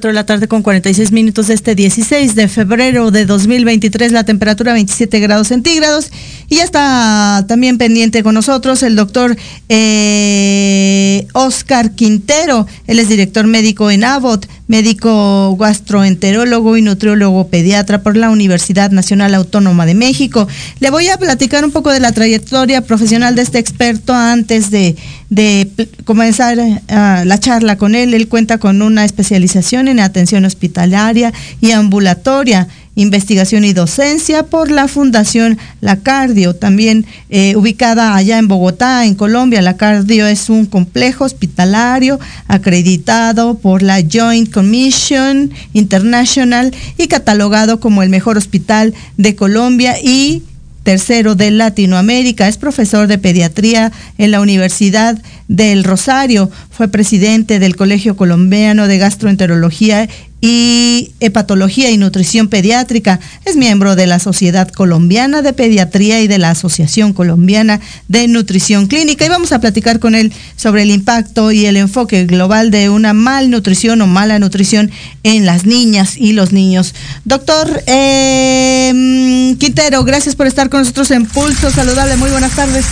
De 0.00 0.14
la 0.14 0.24
tarde 0.24 0.48
con 0.48 0.62
46 0.62 1.12
minutos 1.12 1.50
este 1.50 1.74
16 1.74 2.34
de 2.34 2.48
febrero 2.48 3.10
de 3.10 3.26
2023, 3.26 4.10
la 4.12 4.24
temperatura 4.24 4.72
27 4.72 5.20
grados 5.20 5.48
centígrados. 5.48 6.10
Y 6.48 6.56
ya 6.56 6.64
está 6.64 7.44
también 7.46 7.76
pendiente 7.76 8.22
con 8.22 8.34
nosotros 8.34 8.82
el 8.82 8.96
doctor 8.96 9.36
eh, 9.68 11.26
Oscar 11.34 11.94
Quintero. 11.94 12.66
Él 12.86 13.00
es 13.00 13.08
director 13.08 13.46
médico 13.46 13.90
en 13.90 14.04
Abbott, 14.04 14.46
médico 14.66 15.54
gastroenterólogo 15.56 16.78
y 16.78 16.82
nutriólogo 16.82 17.48
pediatra 17.48 18.02
por 18.02 18.16
la 18.16 18.30
Universidad 18.30 18.90
Nacional 18.92 19.34
Autónoma 19.34 19.84
de 19.84 19.94
México. 19.94 20.48
Le 20.80 20.88
voy 20.88 21.08
a 21.08 21.18
platicar 21.18 21.66
un 21.66 21.70
poco 21.70 21.90
de 21.90 22.00
la 22.00 22.12
trayectoria 22.12 22.80
profesional 22.80 23.34
de 23.34 23.42
este 23.42 23.58
experto 23.58 24.14
antes 24.14 24.70
de, 24.70 24.96
de 25.32 25.66
comenzar 26.04 26.58
uh, 26.58 27.24
la 27.24 27.40
charla 27.40 27.78
con 27.78 27.94
él. 27.94 28.12
Él 28.12 28.28
cuenta 28.28 28.58
con 28.58 28.82
una 28.82 29.06
especialización 29.06 29.88
en 29.88 29.98
atención 29.98 30.44
hospitalaria 30.44 31.32
y 31.62 31.70
ambulatoria 31.70 32.68
investigación 32.94 33.64
y 33.64 33.72
docencia 33.72 34.42
por 34.42 34.70
la 34.70 34.86
Fundación 34.86 35.56
La 35.80 35.96
Cardio, 35.96 36.54
también 36.54 37.06
eh, 37.30 37.56
ubicada 37.56 38.14
allá 38.14 38.36
en 38.36 38.48
Bogotá, 38.48 39.06
en 39.06 39.14
Colombia. 39.14 39.62
La 39.62 39.78
Cardio 39.78 40.26
es 40.26 40.50
un 40.50 40.66
complejo 40.66 41.24
hospitalario 41.24 42.20
acreditado 42.48 43.54
por 43.54 43.82
la 43.82 44.02
Joint 44.02 44.52
Commission 44.52 45.50
International 45.72 46.74
y 46.98 47.08
catalogado 47.08 47.80
como 47.80 48.02
el 48.02 48.10
mejor 48.10 48.36
hospital 48.36 48.92
de 49.16 49.34
Colombia 49.36 49.96
y 49.98 50.42
tercero 50.82 51.34
de 51.34 51.50
Latinoamérica. 51.50 52.48
Es 52.48 52.58
profesor 52.58 53.06
de 53.06 53.18
pediatría 53.18 53.92
en 54.18 54.30
la 54.30 54.40
Universidad 54.40 55.20
del 55.48 55.84
Rosario. 55.84 56.50
Fue 56.70 56.88
presidente 56.88 57.58
del 57.58 57.76
Colegio 57.76 58.16
Colombiano 58.16 58.88
de 58.88 58.98
Gastroenterología 58.98 60.08
y 60.44 61.12
Hepatología 61.20 61.92
y 61.92 61.96
Nutrición 61.98 62.48
Pediátrica. 62.48 63.20
Es 63.44 63.54
miembro 63.54 63.94
de 63.94 64.08
la 64.08 64.18
Sociedad 64.18 64.68
Colombiana 64.68 65.40
de 65.40 65.52
Pediatría 65.52 66.20
y 66.20 66.26
de 66.26 66.38
la 66.38 66.50
Asociación 66.50 67.12
Colombiana 67.12 67.80
de 68.08 68.26
Nutrición 68.26 68.88
Clínica. 68.88 69.24
Y 69.24 69.28
vamos 69.28 69.52
a 69.52 69.60
platicar 69.60 70.00
con 70.00 70.16
él 70.16 70.32
sobre 70.56 70.82
el 70.82 70.90
impacto 70.90 71.52
y 71.52 71.66
el 71.66 71.76
enfoque 71.76 72.26
global 72.26 72.72
de 72.72 72.90
una 72.90 73.12
malnutrición 73.12 74.02
o 74.02 74.08
mala 74.08 74.40
nutrición 74.40 74.90
en 75.22 75.46
las 75.46 75.64
niñas 75.64 76.16
y 76.16 76.32
los 76.32 76.52
niños. 76.52 76.92
Doctor 77.24 77.80
eh, 77.86 79.54
Quintero, 79.60 80.02
gracias 80.02 80.34
por 80.34 80.48
estar 80.48 80.68
con 80.70 80.80
nosotros 80.80 81.12
en 81.12 81.24
Pulso 81.24 81.70
Saludable. 81.70 82.16
Muy 82.16 82.30
buenas 82.30 82.56
tardes. 82.56 82.84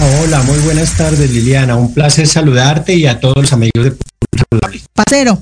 Hola, 0.00 0.42
muy 0.42 0.58
buenas 0.60 0.96
tardes 0.96 1.30
Liliana. 1.30 1.76
Un 1.76 1.92
placer 1.92 2.26
saludarte 2.26 2.94
y 2.94 3.06
a 3.06 3.20
todos 3.20 3.36
los 3.36 3.52
amigos 3.52 3.84
de 3.84 3.90
Pulso 3.92 4.44
Saludable. 4.50 4.82
Pasero. 4.94 5.38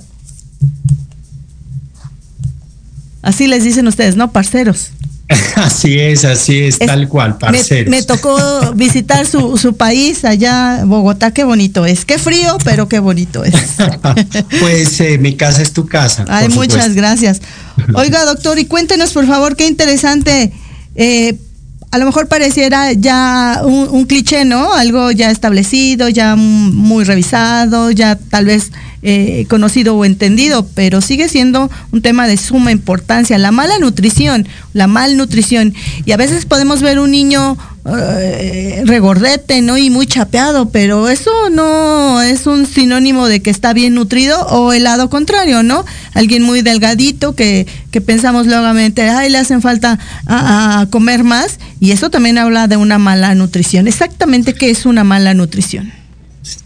Así 3.22 3.46
les 3.46 3.64
dicen 3.64 3.86
ustedes, 3.86 4.16
¿no? 4.16 4.32
Parceros. 4.32 4.90
Así 5.54 6.00
es, 6.00 6.24
así 6.24 6.58
es, 6.58 6.78
tal 6.80 7.06
cual, 7.06 7.38
parceros. 7.38 7.88
Me, 7.88 8.02
tocó 8.02 8.36
visitar 8.74 9.26
su, 9.26 9.56
su, 9.58 9.76
país 9.76 10.24
allá, 10.24 10.82
Bogotá, 10.84 11.32
qué 11.32 11.44
bonito 11.44 11.86
es. 11.86 12.04
Qué 12.04 12.18
frío, 12.18 12.58
pero 12.64 12.88
qué 12.88 12.98
bonito 12.98 13.44
es. 13.44 13.54
pues 14.60 15.00
eh, 15.00 15.18
mi 15.18 15.36
casa 15.36 15.62
es 15.62 15.72
tu 15.72 15.86
casa. 15.86 16.24
Ay, 16.26 16.48
muchas 16.48 16.94
gracias. 16.94 17.42
Oiga, 17.94 18.24
doctor, 18.24 18.58
y 18.58 18.64
cuéntenos, 18.64 19.12
por 19.12 19.26
favor, 19.28 19.54
qué 19.54 19.68
interesante. 19.68 20.52
Eh, 20.96 21.38
a 21.90 21.98
lo 21.98 22.06
mejor 22.06 22.28
pareciera 22.28 22.92
ya 22.92 23.62
un, 23.64 24.04
cliché, 24.06 24.44
¿no? 24.44 24.72
Algo 24.72 25.10
ya 25.10 25.30
establecido, 25.30 26.08
ya 26.08 26.36
muy 26.36 27.04
revisado, 27.04 27.90
ya 27.90 28.16
tal 28.16 28.44
vez 28.44 28.70
eh, 29.02 29.46
conocido 29.48 29.96
o 29.96 30.04
entendido, 30.04 30.66
pero 30.74 31.00
sigue 31.00 31.28
siendo 31.28 31.70
un 31.90 32.02
tema 32.02 32.26
de 32.26 32.36
suma 32.36 32.70
importancia. 32.70 33.38
La 33.38 33.50
mala 33.50 33.78
nutrición, 33.78 34.46
la 34.72 34.86
malnutrición. 34.86 35.74
Y 36.04 36.12
a 36.12 36.16
veces 36.16 36.44
podemos 36.44 36.82
ver 36.82 36.98
un 36.98 37.10
niño 37.10 37.56
eh, 37.86 38.82
regordete, 38.84 39.62
¿no? 39.62 39.78
Y 39.78 39.88
muy 39.88 40.06
chapeado, 40.06 40.68
pero 40.68 41.08
eso 41.08 41.30
no 41.50 42.20
es 42.20 42.46
un 42.46 42.66
sinónimo 42.66 43.26
de 43.26 43.40
que 43.40 43.48
está 43.48 43.72
bien 43.72 43.94
nutrido 43.94 44.38
o 44.48 44.74
el 44.74 44.84
lado 44.84 45.08
contrario, 45.08 45.62
¿no? 45.62 45.86
Alguien 46.12 46.42
muy 46.42 46.60
delgadito 46.60 47.34
que, 47.34 47.66
que 47.90 48.02
pensamos 48.02 48.46
logamente, 48.46 49.08
ay, 49.08 49.30
le 49.30 49.38
hacen 49.38 49.62
falta 49.62 49.98
a, 50.26 50.80
a 50.80 50.86
comer 50.86 51.24
más. 51.24 51.58
Y 51.80 51.92
eso 51.92 52.10
también 52.10 52.36
habla 52.36 52.66
de 52.66 52.76
una 52.76 52.98
mala 52.98 53.34
nutrición. 53.34 53.88
Exactamente 53.88 54.52
qué 54.52 54.70
es 54.70 54.84
una 54.84 55.04
mala 55.04 55.32
nutrición. 55.32 55.99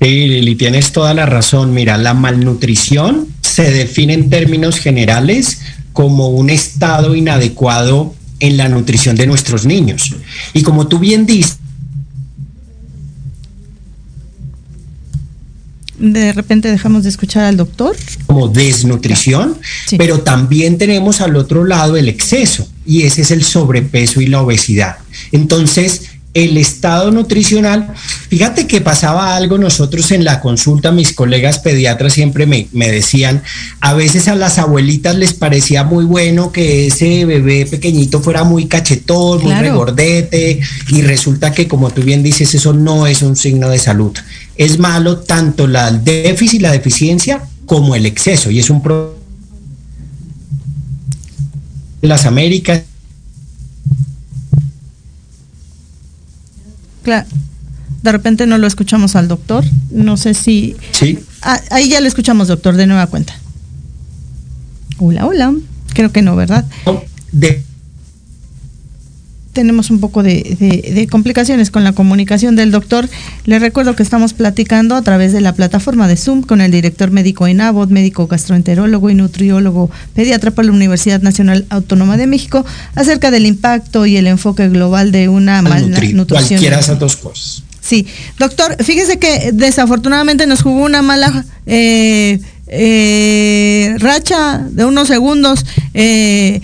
Sí, 0.00 0.26
Lili, 0.28 0.54
tienes 0.56 0.92
toda 0.92 1.14
la 1.14 1.26
razón. 1.26 1.72
Mira, 1.72 1.96
la 1.98 2.14
malnutrición 2.14 3.28
se 3.40 3.70
define 3.70 4.14
en 4.14 4.30
términos 4.30 4.78
generales 4.78 5.60
como 5.92 6.28
un 6.28 6.50
estado 6.50 7.14
inadecuado 7.14 8.14
en 8.40 8.56
la 8.56 8.68
nutrición 8.68 9.16
de 9.16 9.26
nuestros 9.26 9.64
niños. 9.64 10.14
Y 10.52 10.62
como 10.62 10.88
tú 10.88 10.98
bien 10.98 11.24
dices, 11.24 11.58
de 15.98 16.32
repente 16.32 16.70
dejamos 16.70 17.04
de 17.04 17.08
escuchar 17.08 17.44
al 17.44 17.56
doctor. 17.56 17.96
Como 18.26 18.48
desnutrición, 18.48 19.56
sí. 19.86 19.96
pero 19.96 20.20
también 20.20 20.76
tenemos 20.76 21.20
al 21.20 21.36
otro 21.36 21.64
lado 21.64 21.96
el 21.96 22.08
exceso 22.08 22.68
y 22.84 23.02
ese 23.02 23.22
es 23.22 23.30
el 23.30 23.44
sobrepeso 23.44 24.20
y 24.20 24.26
la 24.26 24.42
obesidad. 24.42 24.96
Entonces, 25.32 26.02
el 26.34 26.56
estado 26.56 27.12
nutricional. 27.12 27.94
Fíjate 28.28 28.66
que 28.66 28.80
pasaba 28.80 29.36
algo 29.36 29.56
nosotros 29.56 30.10
en 30.10 30.24
la 30.24 30.40
consulta, 30.40 30.90
mis 30.90 31.12
colegas 31.12 31.60
pediatras 31.60 32.12
siempre 32.12 32.44
me, 32.44 32.66
me, 32.72 32.90
decían, 32.90 33.42
a 33.80 33.94
veces 33.94 34.26
a 34.26 34.34
las 34.34 34.58
abuelitas 34.58 35.16
les 35.16 35.32
parecía 35.32 35.84
muy 35.84 36.04
bueno 36.04 36.50
que 36.50 36.88
ese 36.88 37.24
bebé 37.24 37.66
pequeñito 37.66 38.20
fuera 38.20 38.42
muy 38.42 38.66
cachetón, 38.66 39.40
claro. 39.40 39.54
muy 39.54 39.68
regordete, 39.68 40.60
y 40.88 41.02
resulta 41.02 41.52
que 41.52 41.68
como 41.68 41.90
tú 41.90 42.02
bien 42.02 42.24
dices, 42.24 42.52
eso 42.54 42.72
no 42.72 43.06
es 43.06 43.22
un 43.22 43.36
signo 43.36 43.68
de 43.70 43.78
salud. 43.78 44.12
Es 44.56 44.78
malo 44.80 45.18
tanto 45.18 45.68
la 45.68 45.92
déficit, 45.92 46.62
la 46.62 46.72
deficiencia, 46.72 47.42
como 47.64 47.94
el 47.94 48.06
exceso, 48.06 48.50
y 48.50 48.58
es 48.58 48.70
un 48.70 48.82
problema. 48.82 49.14
Las 52.02 52.26
Américas 52.26 52.82
Claro. 57.04 57.26
De 58.02 58.12
repente 58.12 58.46
no 58.46 58.58
lo 58.58 58.66
escuchamos 58.66 59.14
al 59.16 59.28
doctor. 59.28 59.64
No 59.90 60.16
sé 60.16 60.34
si. 60.34 60.76
Sí. 60.90 61.20
Ah, 61.42 61.60
ahí 61.70 61.88
ya 61.88 62.00
lo 62.00 62.08
escuchamos, 62.08 62.48
doctor, 62.48 62.76
de 62.76 62.86
nueva 62.86 63.06
cuenta. 63.06 63.34
Hola, 64.98 65.26
hola. 65.26 65.54
Creo 65.94 66.10
que 66.10 66.22
no, 66.22 66.34
¿verdad? 66.34 66.64
De 67.30 67.64
tenemos 69.54 69.90
un 69.90 70.00
poco 70.00 70.22
de, 70.22 70.56
de, 70.60 70.92
de, 70.92 71.06
complicaciones 71.06 71.70
con 71.70 71.84
la 71.84 71.92
comunicación 71.92 72.56
del 72.56 72.70
doctor. 72.70 73.08
Le 73.46 73.58
recuerdo 73.58 73.96
que 73.96 74.02
estamos 74.02 74.34
platicando 74.34 74.96
a 74.96 75.02
través 75.02 75.32
de 75.32 75.40
la 75.40 75.54
plataforma 75.54 76.06
de 76.08 76.16
Zoom 76.16 76.42
con 76.42 76.60
el 76.60 76.70
director 76.70 77.10
médico 77.10 77.46
ENABOT, 77.46 77.90
médico 77.90 78.26
gastroenterólogo 78.26 79.08
y 79.08 79.14
nutriólogo 79.14 79.90
pediatra 80.14 80.50
por 80.50 80.66
la 80.66 80.72
Universidad 80.72 81.22
Nacional 81.22 81.64
Autónoma 81.70 82.16
de 82.16 82.26
México, 82.26 82.66
acerca 82.94 83.30
del 83.30 83.46
impacto 83.46 84.04
y 84.04 84.16
el 84.16 84.26
enfoque 84.26 84.68
global 84.68 85.12
de 85.12 85.28
una 85.28 85.62
malnutrición. 85.62 86.26
Cualquiera 86.26 86.76
de 86.76 86.82
esas 86.82 86.98
dos 86.98 87.16
cosas. 87.16 87.62
Sí, 87.80 88.06
doctor, 88.38 88.82
fíjese 88.82 89.18
que 89.18 89.50
desafortunadamente 89.52 90.46
nos 90.46 90.62
jugó 90.62 90.84
una 90.84 91.02
mala 91.02 91.44
eh, 91.66 92.40
eh, 92.66 93.94
racha 93.98 94.66
de 94.70 94.84
unos 94.84 95.08
segundos. 95.08 95.66
Eh, 95.92 96.62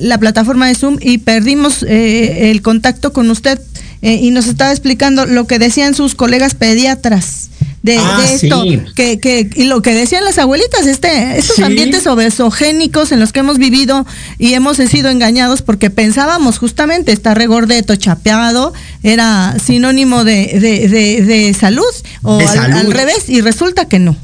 la 0.00 0.18
plataforma 0.18 0.68
de 0.68 0.74
Zoom 0.74 0.98
y 1.00 1.18
perdimos 1.18 1.82
eh, 1.82 2.50
el 2.50 2.62
contacto 2.62 3.12
con 3.12 3.30
usted 3.30 3.60
eh, 4.02 4.14
y 4.22 4.30
nos 4.30 4.46
estaba 4.46 4.70
explicando 4.70 5.26
lo 5.26 5.46
que 5.46 5.58
decían 5.58 5.94
sus 5.94 6.14
colegas 6.14 6.54
pediatras 6.54 7.50
de, 7.82 7.98
ah, 7.98 8.20
de 8.20 8.34
esto, 8.34 8.62
sí. 8.64 8.80
que, 8.96 9.20
que, 9.20 9.48
y 9.54 9.64
lo 9.64 9.80
que 9.80 9.94
decían 9.94 10.24
las 10.24 10.38
abuelitas, 10.38 10.86
este, 10.86 11.38
estos 11.38 11.56
sí. 11.56 11.62
ambientes 11.62 12.06
obesogénicos 12.08 13.12
en 13.12 13.20
los 13.20 13.32
que 13.32 13.40
hemos 13.40 13.58
vivido 13.58 14.04
y 14.38 14.54
hemos 14.54 14.78
sido 14.78 15.08
engañados 15.08 15.62
porque 15.62 15.88
pensábamos 15.88 16.58
justamente 16.58 17.12
estar 17.12 17.38
regordeto, 17.38 17.94
chapeado, 17.94 18.72
era 19.04 19.56
sinónimo 19.64 20.24
de, 20.24 20.58
de, 20.60 21.24
de, 21.24 21.54
salud 21.54 21.84
o 22.22 22.38
De 22.38 22.44
al, 22.46 22.56
salud. 22.56 22.76
al 22.76 22.92
revés, 22.92 23.28
y 23.28 23.40
resulta 23.40 23.86
que 23.86 24.00
no. 24.00 24.16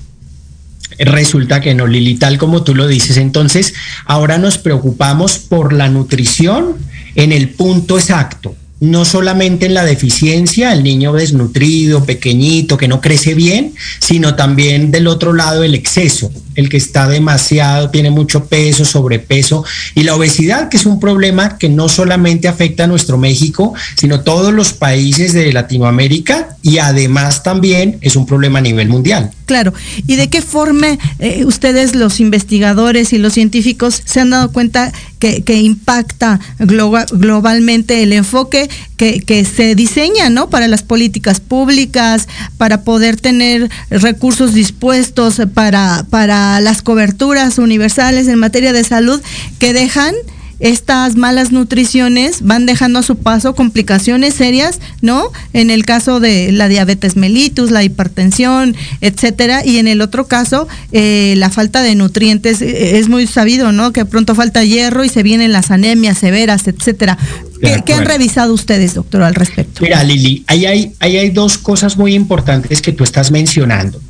Resulta 0.98 1.60
que 1.60 1.74
no, 1.74 1.86
Lili, 1.86 2.14
tal 2.14 2.38
como 2.38 2.62
tú 2.62 2.74
lo 2.74 2.86
dices. 2.86 3.16
Entonces, 3.16 3.74
ahora 4.04 4.38
nos 4.38 4.58
preocupamos 4.58 5.38
por 5.38 5.72
la 5.72 5.88
nutrición 5.88 6.76
en 7.14 7.32
el 7.32 7.50
punto 7.50 7.98
exacto. 7.98 8.54
No 8.80 9.04
solamente 9.04 9.66
en 9.66 9.74
la 9.74 9.84
deficiencia, 9.84 10.72
el 10.72 10.82
niño 10.82 11.12
desnutrido, 11.12 12.04
pequeñito, 12.04 12.76
que 12.76 12.88
no 12.88 13.00
crece 13.00 13.34
bien, 13.34 13.74
sino 14.00 14.34
también 14.34 14.90
del 14.90 15.06
otro 15.06 15.32
lado 15.32 15.62
el 15.62 15.76
exceso, 15.76 16.32
el 16.54 16.68
que 16.68 16.76
está 16.76 17.08
demasiado, 17.08 17.90
tiene 17.90 18.10
mucho 18.10 18.46
peso, 18.46 18.84
sobrepeso 18.84 19.64
y 19.94 20.02
la 20.02 20.14
obesidad, 20.14 20.68
que 20.68 20.76
es 20.76 20.86
un 20.86 21.00
problema 21.00 21.58
que 21.58 21.68
no 21.68 21.88
solamente 21.88 22.48
afecta 22.48 22.84
a 22.84 22.86
nuestro 22.86 23.18
México, 23.18 23.74
sino 23.96 24.20
todos 24.20 24.52
los 24.52 24.72
países 24.72 25.32
de 25.32 25.52
Latinoamérica 25.52 26.56
y 26.62 26.78
además 26.78 27.42
también 27.42 27.98
es 28.00 28.16
un 28.16 28.26
problema 28.26 28.58
a 28.58 28.62
nivel 28.62 28.88
mundial. 28.88 29.30
Claro. 29.46 29.74
¿Y 30.06 30.16
de 30.16 30.28
qué 30.28 30.40
forma 30.40 30.98
eh, 31.18 31.44
ustedes, 31.44 31.94
los 31.94 32.20
investigadores 32.20 33.12
y 33.12 33.18
los 33.18 33.34
científicos, 33.34 34.02
se 34.04 34.20
han 34.20 34.30
dado 34.30 34.50
cuenta 34.52 34.92
que, 35.18 35.60
impacta 35.60 36.40
globa, 36.58 37.06
globalmente 37.12 38.02
el 38.02 38.12
enfoque 38.12 38.68
que, 38.96 39.20
que, 39.20 39.44
se 39.44 39.76
diseña 39.76 40.30
¿no? 40.30 40.50
para 40.50 40.66
las 40.66 40.82
políticas 40.82 41.38
públicas, 41.38 42.26
para 42.56 42.82
poder 42.82 43.20
tener 43.20 43.70
recursos 43.90 44.52
dispuestos 44.52 45.40
para, 45.54 46.06
para 46.10 46.41
las 46.60 46.82
coberturas 46.82 47.58
universales 47.58 48.28
en 48.28 48.38
materia 48.38 48.72
de 48.72 48.84
salud 48.84 49.20
que 49.58 49.72
dejan 49.72 50.14
estas 50.62 51.16
malas 51.16 51.50
nutriciones 51.50 52.42
van 52.42 52.66
dejando 52.66 53.00
a 53.00 53.02
su 53.02 53.16
paso 53.16 53.54
complicaciones 53.56 54.34
serias, 54.34 54.78
¿no? 55.00 55.24
En 55.52 55.70
el 55.70 55.84
caso 55.84 56.20
de 56.20 56.52
la 56.52 56.68
diabetes 56.68 57.16
mellitus, 57.16 57.72
la 57.72 57.82
hipertensión, 57.82 58.76
etcétera, 59.00 59.66
y 59.66 59.78
en 59.78 59.88
el 59.88 60.00
otro 60.00 60.28
caso, 60.28 60.68
eh, 60.92 61.34
la 61.36 61.50
falta 61.50 61.82
de 61.82 61.96
nutrientes 61.96 62.62
eh, 62.62 62.98
es 62.98 63.08
muy 63.08 63.26
sabido, 63.26 63.72
¿no? 63.72 63.92
Que 63.92 64.04
pronto 64.04 64.36
falta 64.36 64.62
hierro 64.62 65.02
y 65.02 65.08
se 65.08 65.24
vienen 65.24 65.50
las 65.50 65.72
anemias 65.72 66.18
severas, 66.18 66.68
etcétera. 66.68 67.18
¿Qué, 67.60 67.82
¿Qué, 67.84 67.94
han 67.94 68.04
revisado 68.04 68.54
ustedes, 68.54 68.94
doctor, 68.94 69.24
al 69.24 69.34
respecto? 69.34 69.82
Mira, 69.82 70.04
Lili, 70.04 70.44
ahí 70.46 70.66
hay, 70.66 70.92
ahí 71.00 71.16
hay 71.16 71.30
dos 71.30 71.58
cosas 71.58 71.96
muy 71.96 72.14
importantes 72.14 72.80
que 72.80 72.92
tú 72.92 73.02
estás 73.02 73.32
mencionando. 73.32 74.00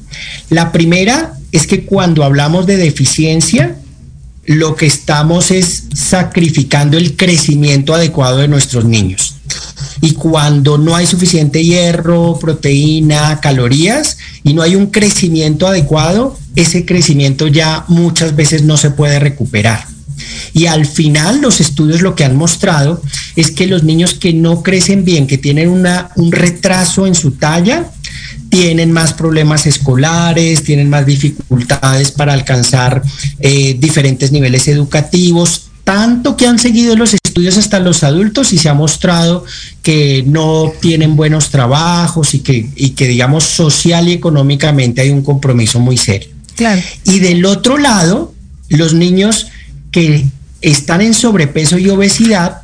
La 0.51 0.71
primera 0.71 1.33
es 1.53 1.67
que 1.67 1.85
cuando 1.85 2.25
hablamos 2.25 2.67
de 2.67 2.79
deficiencia, 2.79 3.77
lo 4.45 4.75
que 4.75 4.87
estamos 4.87 5.51
es 5.51 5.85
sacrificando 5.95 6.97
el 6.97 7.17
crecimiento 7.17 7.95
adecuado 7.95 8.39
de 8.39 8.49
nuestros 8.49 8.85
niños. 8.85 9.37
Y 10.01 10.13
cuando 10.13 10.79
no 10.79 10.97
hay 10.97 11.07
suficiente 11.07 11.63
hierro, 11.63 12.39
proteína, 12.41 13.41
calorías, 13.41 14.19
y 14.43 14.55
no 14.55 14.63
hay 14.63 14.75
un 14.75 14.87
crecimiento 14.87 15.69
adecuado, 15.69 16.37
ese 16.57 16.85
crecimiento 16.85 17.47
ya 17.47 17.85
muchas 17.87 18.35
veces 18.35 18.63
no 18.63 18.77
se 18.77 18.91
puede 18.91 19.21
recuperar. 19.21 19.87
Y 20.55 20.67
al 20.67 20.87
final 20.87 21.41
los 21.41 21.61
estudios 21.61 22.03
lo 22.03 22.15
que 22.15 22.25
han 22.25 22.37
mostrado 22.37 23.01
es 23.37 23.51
que 23.51 23.67
los 23.67 23.85
niños 23.85 24.15
que 24.15 24.33
no 24.33 24.63
crecen 24.63 25.05
bien, 25.05 25.27
que 25.27 25.39
tienen 25.39 25.69
una, 25.69 26.11
un 26.17 26.33
retraso 26.33 27.07
en 27.07 27.15
su 27.15 27.33
talla, 27.33 27.91
tienen 28.53 28.93
más 28.93 29.15
problemas 29.15 29.67
escolares, 29.67 30.63
tienen 30.63 30.91
más 30.91 31.07
dificultades 31.07 32.11
para 32.11 32.35
alcanzar 32.35 33.03
eh, 33.41 33.75
diferentes 33.79 34.31
niveles 34.31 34.69
educativos, 34.69 35.71
tanto 35.85 36.37
que 36.37 36.47
han 36.47 36.59
seguido 36.59 36.95
los 36.95 37.15
estudios 37.15 37.57
hasta 37.57 37.81
los 37.81 38.05
adultos 38.05 38.53
y 38.53 38.59
se 38.59 38.69
ha 38.69 38.75
mostrado 38.75 39.47
que 39.83 40.23
no 40.27 40.71
tienen 40.83 41.17
buenos 41.17 41.49
trabajos 41.49 42.35
y 42.35 42.41
que, 42.41 42.69
y 42.77 42.91
que 42.91 43.09
digamos, 43.09 43.45
social 43.45 44.07
y 44.09 44.13
económicamente 44.13 45.01
hay 45.01 45.09
un 45.09 45.23
compromiso 45.23 45.81
muy 45.81 45.97
serio. 45.97 46.29
Claro. 46.55 46.83
Y 47.05 47.21
del 47.21 47.47
otro 47.47 47.79
lado, 47.79 48.35
los 48.69 48.93
niños 48.93 49.47
que 49.91 50.27
están 50.61 51.01
en 51.01 51.15
sobrepeso 51.15 51.79
y 51.79 51.89
obesidad 51.89 52.59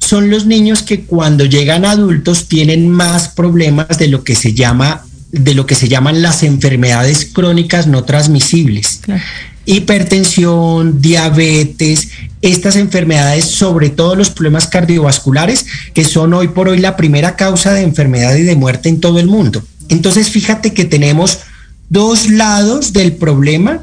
son 0.00 0.28
los 0.28 0.44
niños 0.44 0.82
que 0.82 1.00
cuando 1.04 1.46
llegan 1.46 1.86
adultos 1.86 2.46
tienen 2.46 2.90
más 2.90 3.28
problemas 3.28 3.96
de 3.96 4.08
lo 4.08 4.22
que 4.22 4.34
se 4.34 4.52
llama 4.52 5.06
de 5.32 5.54
lo 5.54 5.66
que 5.66 5.74
se 5.74 5.88
llaman 5.88 6.22
las 6.22 6.42
enfermedades 6.42 7.28
crónicas 7.32 7.86
no 7.86 8.04
transmisibles. 8.04 9.00
Hipertensión, 9.64 11.00
diabetes, 11.00 12.08
estas 12.42 12.76
enfermedades, 12.76 13.44
sobre 13.44 13.90
todo 13.90 14.16
los 14.16 14.30
problemas 14.30 14.66
cardiovasculares, 14.66 15.66
que 15.94 16.04
son 16.04 16.34
hoy 16.34 16.48
por 16.48 16.68
hoy 16.68 16.78
la 16.78 16.96
primera 16.96 17.36
causa 17.36 17.72
de 17.72 17.82
enfermedad 17.82 18.34
y 18.36 18.42
de 18.42 18.56
muerte 18.56 18.88
en 18.88 19.00
todo 19.00 19.18
el 19.20 19.26
mundo. 19.26 19.62
Entonces, 19.88 20.30
fíjate 20.30 20.72
que 20.72 20.84
tenemos 20.84 21.40
dos 21.88 22.30
lados 22.30 22.92
del 22.92 23.12
problema 23.12 23.82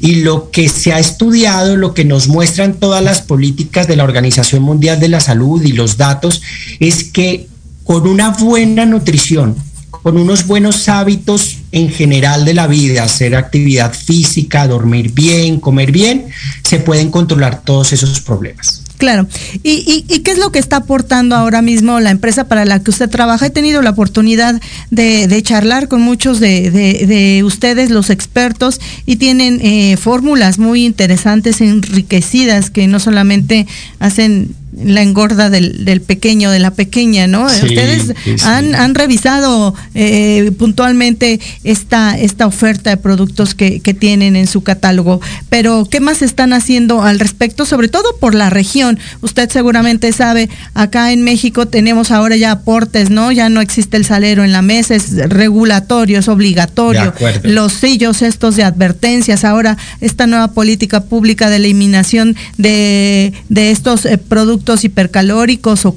y 0.00 0.16
lo 0.16 0.50
que 0.50 0.68
se 0.68 0.92
ha 0.92 0.98
estudiado, 0.98 1.76
lo 1.76 1.94
que 1.94 2.04
nos 2.04 2.28
muestran 2.28 2.74
todas 2.74 3.02
las 3.02 3.22
políticas 3.22 3.88
de 3.88 3.96
la 3.96 4.04
Organización 4.04 4.62
Mundial 4.62 5.00
de 5.00 5.08
la 5.08 5.20
Salud 5.20 5.62
y 5.62 5.72
los 5.72 5.96
datos, 5.96 6.42
es 6.80 7.04
que 7.04 7.46
con 7.84 8.06
una 8.06 8.30
buena 8.30 8.86
nutrición, 8.86 9.56
con 10.04 10.18
unos 10.18 10.46
buenos 10.46 10.90
hábitos 10.90 11.60
en 11.72 11.88
general 11.88 12.44
de 12.44 12.52
la 12.52 12.66
vida, 12.66 13.04
hacer 13.04 13.34
actividad 13.34 13.94
física, 13.94 14.68
dormir 14.68 15.12
bien, 15.14 15.58
comer 15.58 15.92
bien, 15.92 16.26
se 16.62 16.78
pueden 16.78 17.10
controlar 17.10 17.62
todos 17.62 17.94
esos 17.94 18.20
problemas. 18.20 18.82
Claro. 18.98 19.26
¿Y, 19.62 20.02
qué 20.02 20.30
es 20.30 20.38
lo 20.38 20.52
que 20.52 20.58
está 20.58 20.76
aportando 20.76 21.34
ahora 21.36 21.62
mismo 21.62 22.00
la 22.00 22.10
empresa 22.10 22.44
para 22.44 22.66
la 22.66 22.80
que 22.80 22.90
usted 22.90 23.08
trabaja? 23.08 23.46
He 23.46 23.50
tenido 23.50 23.80
la 23.80 23.90
oportunidad 23.90 24.60
de, 24.90 25.42
charlar 25.42 25.88
con 25.88 26.02
muchos 26.02 26.38
de, 26.38 27.42
ustedes, 27.42 27.88
los 27.88 28.10
expertos, 28.10 28.82
y 29.06 29.16
tienen 29.16 29.58
eh, 29.62 29.96
fórmulas 29.96 30.58
muy 30.58 30.84
interesantes, 30.84 31.62
enriquecidas, 31.62 32.68
que 32.68 32.86
no 32.88 33.00
solamente 33.00 33.66
hacen 34.00 34.54
la 34.82 35.02
engorda 35.02 35.50
del, 35.50 36.02
pequeño, 36.06 36.50
de 36.50 36.58
la 36.58 36.72
pequeña, 36.72 37.26
¿no? 37.26 37.46
Ustedes 37.46 38.14
Han, 38.44 38.94
revisado 38.94 39.74
eh, 39.94 40.52
puntualmente 40.58 41.40
esta, 41.64 42.18
esta 42.18 42.46
oferta 42.46 42.90
de 42.90 42.96
productos 42.96 43.54
que, 43.54 43.80
tienen 43.94 44.34
en 44.34 44.48
su 44.48 44.62
catálogo, 44.62 45.20
pero 45.48 45.86
¿qué 45.88 46.00
más 46.00 46.22
están 46.22 46.52
haciendo 46.52 47.02
al 47.02 47.20
respecto? 47.20 47.64
Sobre 47.64 47.86
todo 47.86 48.16
por 48.18 48.34
la 48.34 48.50
región. 48.50 48.98
Usted 49.20 49.48
seguramente 49.50 50.10
sabe, 50.12 50.48
acá 50.74 51.12
en 51.12 51.22
México 51.22 51.66
tenemos 51.66 52.10
ahora 52.10 52.36
ya 52.36 52.50
aportes, 52.50 53.10
¿no? 53.10 53.30
Ya 53.30 53.48
no 53.48 53.60
existe 53.60 53.96
el 53.96 54.04
salero 54.04 54.42
en 54.42 54.50
la 54.50 54.62
mesa, 54.62 54.96
es 54.96 55.16
regulatorio, 55.28 56.18
es 56.18 56.28
obligatorio. 56.28 57.14
Los 57.44 57.72
sellos 57.74 58.22
estos 58.22 58.56
de 58.56 58.64
advertencias, 58.64 59.44
ahora 59.44 59.76
esta 60.00 60.26
nueva 60.26 60.48
política 60.48 61.04
pública 61.04 61.48
de 61.50 61.56
eliminación 61.56 62.34
de, 62.58 63.32
de 63.48 63.70
estos 63.70 64.06
eh, 64.06 64.18
productos 64.18 64.63
hipercalóricos 64.84 65.84
o 65.84 65.94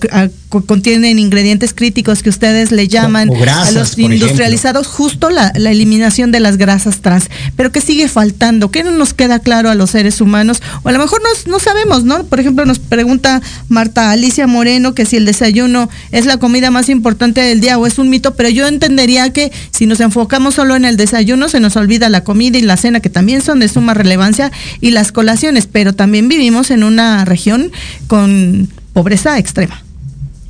contienen 0.49 1.19
ingredientes 1.19 1.73
críticos 1.73 2.23
que 2.23 2.29
ustedes 2.29 2.71
le 2.71 2.87
llaman 2.87 3.29
a 3.29 3.71
los 3.71 3.97
industrializados, 3.97 4.87
justo 4.87 5.29
la, 5.29 5.49
eliminación 5.49 6.31
de 6.31 6.39
las 6.39 6.57
grasas 6.57 7.01
trans. 7.01 7.29
Pero 7.55 7.71
¿qué 7.71 7.81
sigue 7.81 8.07
faltando? 8.07 8.71
¿Qué 8.71 8.83
no 8.83 8.91
nos 8.91 9.13
queda 9.13 9.39
claro 9.39 9.69
a 9.69 9.75
los 9.75 9.91
seres 9.91 10.21
humanos? 10.21 10.61
O 10.83 10.89
a 10.89 10.91
lo 10.91 10.99
mejor 10.99 11.21
no 11.47 11.59
sabemos, 11.59 12.03
¿no? 12.05 12.23
Por 12.23 12.39
ejemplo, 12.39 12.65
nos 12.65 12.79
pregunta 12.79 13.41
Marta 13.67 14.11
Alicia 14.11 14.47
Moreno 14.47 14.93
que 14.93 15.05
si 15.05 15.17
el 15.17 15.25
desayuno 15.25 15.89
es 16.11 16.25
la 16.25 16.37
comida 16.37 16.71
más 16.71 16.89
importante 16.89 17.41
del 17.41 17.59
día 17.59 17.77
o 17.77 17.85
es 17.85 17.99
un 17.99 18.09
mito, 18.09 18.35
pero 18.35 18.49
yo 18.49 18.67
entendería 18.67 19.31
que 19.31 19.51
si 19.71 19.85
nos 19.85 19.99
enfocamos 19.99 20.55
solo 20.55 20.75
en 20.75 20.85
el 20.85 20.97
desayuno, 20.97 21.49
se 21.49 21.59
nos 21.59 21.75
olvida 21.75 22.09
la 22.09 22.23
comida 22.23 22.57
y 22.57 22.61
la 22.61 22.77
cena, 22.77 22.99
que 22.99 23.09
también 23.09 23.41
son 23.41 23.59
de 23.59 23.67
suma 23.67 23.93
relevancia, 23.93 24.51
y 24.81 24.91
las 24.91 25.11
colaciones, 25.11 25.67
pero 25.67 25.93
también 25.93 26.29
vivimos 26.29 26.71
en 26.71 26.83
una 26.83 27.25
región 27.25 27.71
con 28.07 28.69
pobreza 28.93 29.37
extrema. 29.37 29.86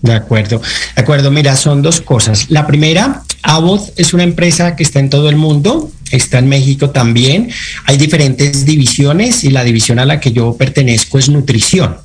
De 0.01 0.13
acuerdo, 0.13 0.61
de 0.95 1.01
acuerdo. 1.01 1.31
Mira, 1.31 1.55
son 1.55 1.81
dos 1.81 2.01
cosas. 2.01 2.49
La 2.49 2.67
primera, 2.67 3.23
Abbott 3.41 3.93
es 3.97 4.13
una 4.13 4.23
empresa 4.23 4.75
que 4.75 4.83
está 4.83 4.99
en 4.99 5.09
todo 5.09 5.29
el 5.29 5.35
mundo, 5.35 5.91
está 6.11 6.39
en 6.39 6.47
México 6.47 6.91
también. 6.91 7.49
Hay 7.85 7.97
diferentes 7.97 8.65
divisiones 8.65 9.43
y 9.43 9.49
la 9.49 9.63
división 9.63 9.99
a 9.99 10.05
la 10.05 10.19
que 10.19 10.31
yo 10.31 10.55
pertenezco 10.55 11.17
es 11.17 11.29
nutrición. 11.29 11.97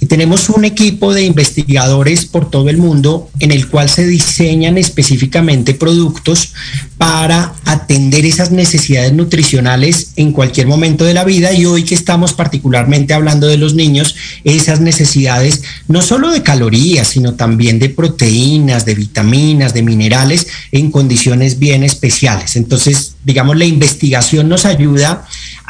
Y 0.00 0.06
tenemos 0.06 0.48
un 0.48 0.64
equipo 0.64 1.14
de 1.14 1.24
investigadores 1.24 2.24
por 2.24 2.50
todo 2.50 2.68
el 2.68 2.78
mundo 2.78 3.30
en 3.38 3.52
el 3.52 3.68
cual 3.68 3.88
se 3.88 4.06
diseñan 4.06 4.78
específicamente 4.78 5.74
productos 5.74 6.52
para 6.98 7.54
atender 7.64 8.26
esas 8.26 8.50
necesidades 8.50 9.12
nutricionales 9.12 10.12
en 10.16 10.32
cualquier 10.32 10.66
momento 10.66 11.04
de 11.04 11.14
la 11.14 11.24
vida 11.24 11.52
y 11.52 11.64
hoy 11.64 11.84
que 11.84 11.94
estamos 11.94 12.32
particularmente 12.32 13.14
hablando 13.14 13.46
de 13.46 13.56
los 13.56 13.74
niños, 13.74 14.16
esas 14.44 14.80
necesidades 14.80 15.62
no 15.88 16.02
solo 16.02 16.30
de 16.30 16.42
calorías, 16.42 17.08
sino 17.08 17.34
también 17.34 17.78
de 17.78 17.88
proteínas, 17.88 18.84
de 18.84 18.94
vitaminas, 18.94 19.74
de 19.74 19.82
minerales 19.82 20.46
en 20.72 20.90
condiciones 20.90 21.58
bien 21.58 21.82
especiales. 21.82 22.56
Entonces, 22.56 23.14
digamos, 23.24 23.56
la 23.56 23.64
investigación 23.64 24.48
nos 24.48 24.64
ayuda 24.66 25.26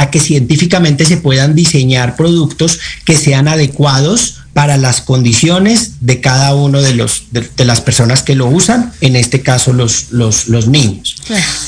que 0.09 0.21
científicamente 0.21 1.05
se 1.05 1.17
puedan 1.19 1.55
diseñar 1.55 2.17
productos 2.17 2.79
que 3.05 3.17
sean 3.17 3.49
adecuados 3.49 4.37
para 4.53 4.77
las 4.77 5.01
condiciones 5.01 5.93
de 6.01 6.21
cada 6.21 6.55
uno 6.55 6.83
de 6.83 6.95
los 6.95 7.25
de, 7.31 7.65
las 7.65 7.81
personas 7.81 8.23
que 8.23 8.35
lo 8.35 8.47
usan, 8.47 8.93
en 9.01 9.17
este 9.17 9.43
caso 9.43 9.73
los, 9.73 10.11
los, 10.11 10.67
niños. 10.67 11.17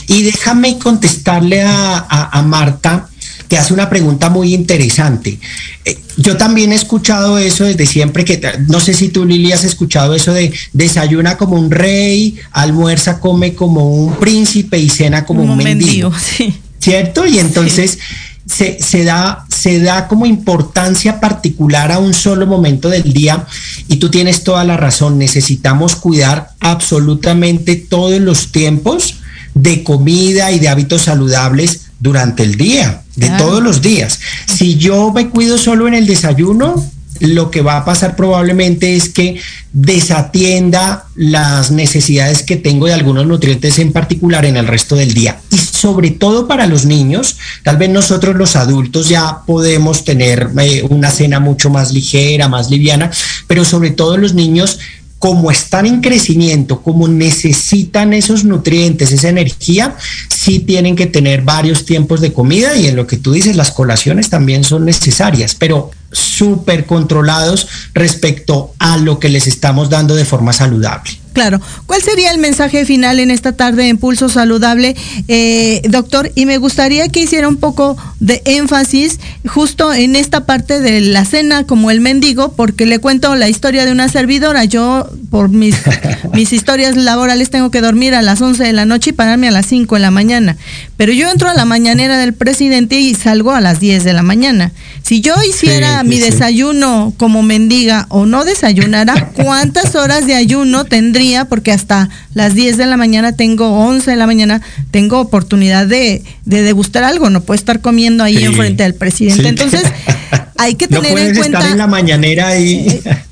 Y 0.09 0.23
déjame 0.23 0.79
contestarle 0.79 1.63
a, 1.63 2.43
Marta 2.45 3.09
que 3.49 3.57
hace 3.57 3.73
una 3.73 3.89
pregunta 3.89 4.31
muy 4.31 4.55
interesante. 4.55 5.39
Eh, 5.85 5.99
yo 6.17 6.37
también 6.37 6.73
he 6.73 6.75
escuchado 6.75 7.39
eso 7.39 7.65
desde 7.65 7.87
siempre, 7.87 8.25
que 8.25 8.41
no 8.69 8.81
sé 8.81 8.95
si 8.95 9.11
tú, 9.11 9.25
Lili, 9.25 9.53
has 9.53 9.65
escuchado 9.65 10.15
eso 10.15 10.33
de 10.33 10.53
desayuna 10.73 11.37
como 11.37 11.57
un 11.57 11.71
rey, 11.71 12.37
almuerza, 12.51 13.21
come 13.21 13.55
como 13.55 13.91
un 13.91 14.17
príncipe 14.17 14.79
y 14.79 14.89
cena 14.89 15.25
como, 15.25 15.43
un 15.45 15.57
mendigo. 15.57 16.13
¿Cierto? 16.83 17.25
Y 17.27 17.39
entonces 17.39 17.99
se, 18.45 19.05
da, 19.05 19.47
se 19.49 19.79
da 19.79 20.09
como 20.09 20.27
importancia 20.27 21.21
particular 21.21 21.93
a 21.93 21.99
un 21.99 22.13
solo 22.13 22.47
momento 22.47 22.89
del 22.89 23.13
día 23.13 23.47
y 23.87 23.97
tú 23.97 24.11
tienes 24.11 24.43
toda 24.43 24.65
la 24.65 24.77
razón, 24.77 25.17
necesitamos 25.17 25.95
cuidar 25.95 26.51
absolutamente 26.59 27.77
todos 27.77 28.21
los 28.21 28.51
tiempos 28.51 29.21
de 29.55 29.85
comida 29.85 30.51
y 30.51 30.59
de 30.59 30.69
hábitos 30.69 31.03
saludables 31.03 31.83
durante 32.01 32.43
el 32.43 32.57
día, 32.57 33.03
de 33.15 33.31
todos 33.39 33.63
los 33.63 33.81
días. 33.81 34.19
Si 34.47 34.77
yo 34.77 35.13
me 35.13 35.29
cuido 35.29 35.57
solo 35.59 35.87
en 35.87 35.95
el 35.95 36.07
desayuno, 36.07 36.85
lo 37.23 37.51
que 37.51 37.63
va 37.63 37.77
a 37.77 37.85
pasar 37.85 38.17
probablemente 38.17 38.97
es 38.97 39.09
que 39.09 39.41
desatienda 39.73 41.07
las 41.15 41.71
necesidades 41.71 42.43
que 42.43 42.57
tengo 42.57 42.87
de 42.87 42.95
algunos 42.95 43.27
nutrientes 43.27 43.79
en 43.79 43.93
particular 43.93 44.45
en 44.45 44.57
el 44.57 44.67
resto 44.67 44.97
del 44.97 45.15
día. 45.15 45.41
Y 45.51 45.57
sobre 45.57 46.11
todo 46.11 46.49
para 46.49 46.67
los 46.67 46.85
niños, 46.85 47.39
tal 47.63 47.77
vez 47.77 47.91
nosotros 47.91 48.35
los 48.35 48.57
adultos 48.57 49.09
ya 49.09 49.39
podemos 49.47 50.05
tener 50.05 50.51
eh, 50.61 50.85
una 50.91 51.11
cena 51.11 51.39
mucho 51.39 51.71
más 51.71 51.93
ligera, 51.93 52.49
más 52.49 52.71
liviana, 52.71 53.11
pero 53.47 53.65
sobre 53.65 53.93
todo 53.93 54.17
los 54.17 54.35
niños 54.35 54.81
como 55.23 55.53
están 55.53 55.87
en 55.87 56.01
crecimiento, 56.01 56.83
como 56.83 57.07
necesitan 57.07 58.13
esos 58.13 58.43
nutrientes, 58.43 59.13
esa 59.13 59.29
energía, 59.29 59.95
sí 60.29 60.59
tienen 60.59 60.97
que 60.97 61.07
tener 61.07 61.43
varios 61.43 61.85
tiempos 61.85 62.21
de 62.21 62.33
comida 62.33 62.75
y 62.75 62.89
en 62.89 62.97
lo 62.97 63.07
que 63.07 63.19
tú 63.19 63.31
dices, 63.31 63.55
las 63.55 63.71
colaciones 63.71 64.31
también 64.31 64.65
son 64.65 64.85
necesarias, 64.85 65.55
pero 65.55 65.93
súper 66.11 66.87
controlados 66.87 67.69
respecto 67.95 68.75
a 68.81 68.97
lo 68.97 69.21
que 69.21 69.29
les 69.29 69.47
estamos 69.47 69.91
dando 69.91 70.17
de 70.17 70.25
forma 70.25 70.53
saludable. 70.53 71.13
Claro. 71.33 71.61
¿Cuál 71.87 72.03
sería 72.03 72.31
el 72.31 72.39
mensaje 72.39 72.85
final 72.85 73.19
en 73.19 73.31
esta 73.31 73.53
tarde 73.53 73.89
en 73.89 73.99
Pulso 73.99 74.29
Saludable, 74.29 74.95
eh, 75.29 75.81
doctor? 75.89 76.31
Y 76.35 76.47
me 76.47 76.59
gustaría 76.59 77.09
que 77.09 77.21
hiciera 77.21 77.49
un 77.49 77.57
poco 77.57 77.97
de 78.21 78.43
énfasis 78.45 79.19
justo 79.47 79.93
en 79.93 80.15
esta 80.15 80.45
parte 80.47 80.81
de 80.81 81.01
la 81.01 81.25
cena 81.25 81.65
como 81.65 81.91
el 81.91 82.01
mendigo, 82.01 82.53
porque 82.53 82.87
le 82.87 82.99
cuento 82.99 83.35
la 83.35 83.49
historia 83.49 83.85
de 83.85 83.93
una 83.93 84.09
servidora. 84.09 84.65
Yo, 84.65 85.09
por 85.31 85.49
mis, 85.49 85.77
mis 86.35 86.53
historias 86.53 86.97
laborales, 86.97 87.51
tengo 87.51 87.71
que 87.71 87.81
dormir 87.81 88.15
a 88.15 88.23
las 88.23 88.41
11 88.41 88.63
de 88.63 88.73
la 88.73 88.85
noche 88.85 89.11
y 89.11 89.13
pararme 89.13 89.49
a 89.49 89.53
las 89.53 89.67
5 89.67 89.95
de 89.95 90.01
la 90.01 90.11
mañana. 90.11 90.57
Pero 90.97 91.13
yo 91.13 91.31
entro 91.31 91.49
a 91.49 91.55
la 91.55 91.65
mañanera 91.65 92.19
del 92.19 92.35
presidente 92.35 93.01
y 93.01 93.15
salgo 93.15 93.53
a 93.53 93.61
las 93.61 93.81
10 93.81 94.05
de 94.05 94.13
la 94.13 94.23
mañana. 94.23 94.73
Si 95.03 95.21
yo 95.21 95.35
hiciera 95.47 96.03
mi 96.05 96.19
desayuno 96.19 97.13
como 97.17 97.43
mendiga 97.43 98.07
o 98.09 98.25
no 98.25 98.45
desayunara, 98.45 99.31
¿cuántas 99.35 99.95
horas 99.97 100.27
de 100.27 100.35
ayuno 100.35 100.85
tendría? 100.85 101.47
Porque 101.47 101.73
hasta 101.73 102.09
las 102.35 102.55
10 102.55 102.77
de 102.77 102.87
la 102.87 102.97
mañana 102.97 103.37
tengo, 103.37 103.73
11 103.73 104.11
de 104.11 104.17
la 104.17 104.27
mañana, 104.27 104.63
tengo 104.91 105.21
oportunidad 105.21 105.87
de, 105.87 106.23
de 106.45 106.63
degustar 106.63 107.05
algo. 107.05 107.31
No 107.31 107.43
puedo 107.43 107.57
estar 107.57 107.81
comiendo 107.81 108.23
ahí 108.23 108.45
enfrente 108.45 108.85
del 108.85 108.95
presidente. 108.95 109.49
Entonces, 109.49 109.83
hay 110.63 110.75
que 110.77 110.89
tener 110.89 111.19
en 111.19 111.37
cuenta. 111.37 111.59
Estar 111.59 111.73
en 111.73 111.79
la 111.79 111.87
mañanera 111.87 112.59
y. 112.59 112.87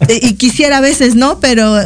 Eh, 0.09 0.21
y 0.23 0.35
quisiera 0.35 0.79
a 0.79 0.81
veces, 0.81 1.15
¿no? 1.15 1.41
Pero 1.41 1.77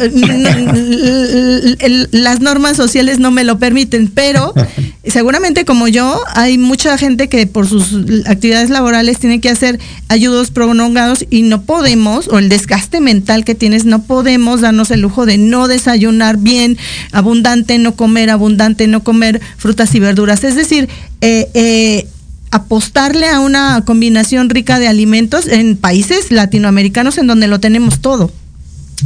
las 2.13 2.41
normas 2.41 2.77
sociales 2.77 3.19
no 3.19 3.31
me 3.31 3.45
lo 3.45 3.59
permiten. 3.59 4.09
Pero 4.09 4.55
seguramente, 5.07 5.65
como 5.65 5.89
yo, 5.89 6.21
hay 6.35 6.57
mucha 6.59 6.97
gente 6.97 7.29
que 7.29 7.47
por 7.47 7.69
sus 7.69 7.93
actividades 8.27 8.71
laborales 8.71 9.19
tiene 9.19 9.41
que 9.41 9.51
hacer 9.51 9.79
ayudos 10.09 10.51
prolongados 10.51 11.27
y 11.29 11.43
no 11.43 11.63
podemos, 11.63 12.29
o 12.29 12.39
el 12.39 12.49
desgaste 12.49 13.01
mental 13.01 13.45
que 13.45 13.55
tienes, 13.55 13.85
no 13.85 14.03
podemos 14.03 14.63
darnos 14.63 14.91
el 14.91 15.01
lujo 15.01 15.27
de 15.27 15.37
no 15.39 15.69
desayunar 15.69 16.39
bien, 16.39 16.79
abundante, 17.13 17.79
no 17.79 17.95
comer 17.95 18.31
abundante, 18.31 18.87
no 18.87 19.05
comer 19.05 19.41
frutas 19.59 19.95
y 19.95 20.01
verduras. 20.01 20.45
Es 20.45 20.57
decir, 20.57 20.89
eh, 21.21 21.49
eh, 21.55 22.07
apostarle 22.55 23.29
a 23.29 23.41
una 23.41 23.83
combinación 23.85 24.49
rica 24.49 24.79
de 24.79 24.87
alimentos 24.87 25.49
en 25.49 25.77
países 25.77 26.31
latinoamericanos 26.31 27.19
en 27.19 27.27
donde 27.27 27.49
lo 27.49 27.59
tenemos 27.59 28.01
todo. 28.01 28.31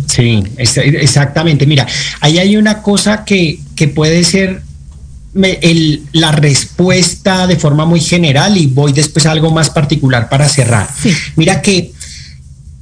Sí, 0.07 0.45
exactamente. 0.59 1.67
Mira, 1.67 1.87
ahí 2.21 2.39
hay 2.39 2.59
una 2.59 2.83
cosa 2.83 3.25
que, 3.25 3.59
que 3.75 3.89
puede 3.89 4.23
ser 4.23 4.63
la 6.13 6.33
respuesta 6.33 7.47
de 7.47 7.57
forma 7.57 7.87
muy 7.87 8.01
general 8.01 8.59
y 8.59 8.67
voy 8.67 8.93
después 8.93 9.25
a 9.25 9.31
algo 9.31 9.51
más 9.51 9.71
particular 9.71 10.29
para 10.29 10.47
cerrar. 10.47 10.87
Mira 11.37 11.63
que 11.63 11.93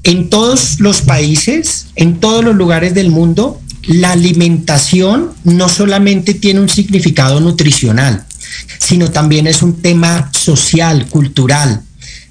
en 0.02 0.30
todos 0.30 0.80
los 0.80 1.02
países, 1.02 1.86
en 1.94 2.18
todos 2.18 2.44
los 2.44 2.56
lugares 2.56 2.92
del 2.92 3.10
mundo, 3.10 3.60
la 3.86 4.12
alimentación 4.12 5.30
no 5.44 5.68
solamente 5.68 6.34
tiene 6.34 6.58
un 6.58 6.68
significado 6.68 7.38
nutricional, 7.40 8.25
sino 8.78 9.10
también 9.10 9.46
es 9.46 9.62
un 9.62 9.80
tema 9.80 10.30
social, 10.32 11.06
cultural. 11.08 11.82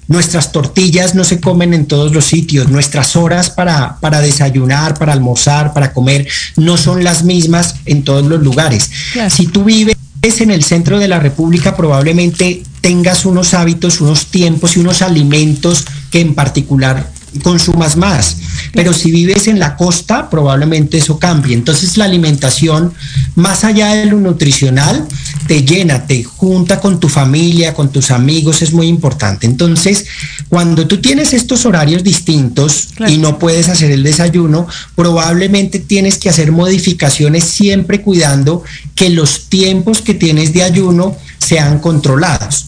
Nuestras 0.08 0.52
tortillas 0.52 1.14
no 1.14 1.24
se 1.24 1.40
comen 1.40 1.74
en 1.74 1.86
todos 1.86 2.12
los 2.12 2.26
sitios, 2.26 2.68
nuestras 2.68 3.16
horas 3.16 3.50
para, 3.50 3.98
para 4.00 4.20
desayunar, 4.20 4.96
para 4.98 5.12
almorzar, 5.12 5.72
para 5.72 5.92
comer, 5.92 6.28
no 6.56 6.76
son 6.76 7.02
las 7.02 7.24
mismas 7.24 7.76
en 7.86 8.04
todos 8.04 8.24
los 8.24 8.40
lugares. 8.40 8.88
Si 9.30 9.48
tú 9.48 9.64
vives 9.64 9.96
en 10.22 10.50
el 10.50 10.62
centro 10.62 10.98
de 10.98 11.08
la 11.08 11.18
República, 11.18 11.76
probablemente 11.76 12.62
tengas 12.80 13.24
unos 13.24 13.54
hábitos, 13.54 14.00
unos 14.00 14.26
tiempos 14.26 14.76
y 14.76 14.80
unos 14.80 15.02
alimentos 15.02 15.86
que 16.10 16.20
en 16.20 16.34
particular 16.34 17.10
consumas 17.36 17.96
más. 17.96 18.36
Pero 18.72 18.92
si 18.92 19.10
vives 19.10 19.48
en 19.48 19.58
la 19.58 19.76
costa, 19.76 20.28
probablemente 20.28 20.98
eso 20.98 21.18
cambie. 21.18 21.54
Entonces 21.54 21.96
la 21.96 22.04
alimentación, 22.04 22.92
más 23.34 23.64
allá 23.64 23.94
de 23.94 24.06
lo 24.06 24.18
nutricional, 24.18 25.06
te 25.46 25.64
llena, 25.64 26.06
te 26.06 26.24
junta 26.24 26.80
con 26.80 27.00
tu 27.00 27.08
familia, 27.08 27.74
con 27.74 27.90
tus 27.90 28.10
amigos, 28.10 28.62
es 28.62 28.72
muy 28.72 28.86
importante. 28.86 29.46
Entonces, 29.46 30.06
cuando 30.48 30.86
tú 30.86 31.00
tienes 31.00 31.32
estos 31.32 31.66
horarios 31.66 32.02
distintos 32.02 32.88
y 33.08 33.18
no 33.18 33.38
puedes 33.38 33.68
hacer 33.68 33.90
el 33.90 34.02
desayuno, 34.02 34.66
probablemente 34.94 35.78
tienes 35.78 36.18
que 36.18 36.28
hacer 36.28 36.52
modificaciones 36.52 37.44
siempre 37.44 38.02
cuidando 38.02 38.62
que 38.94 39.10
los 39.10 39.48
tiempos 39.48 40.02
que 40.02 40.14
tienes 40.14 40.52
de 40.52 40.62
ayuno 40.62 41.16
sean 41.38 41.78
controlados. 41.78 42.66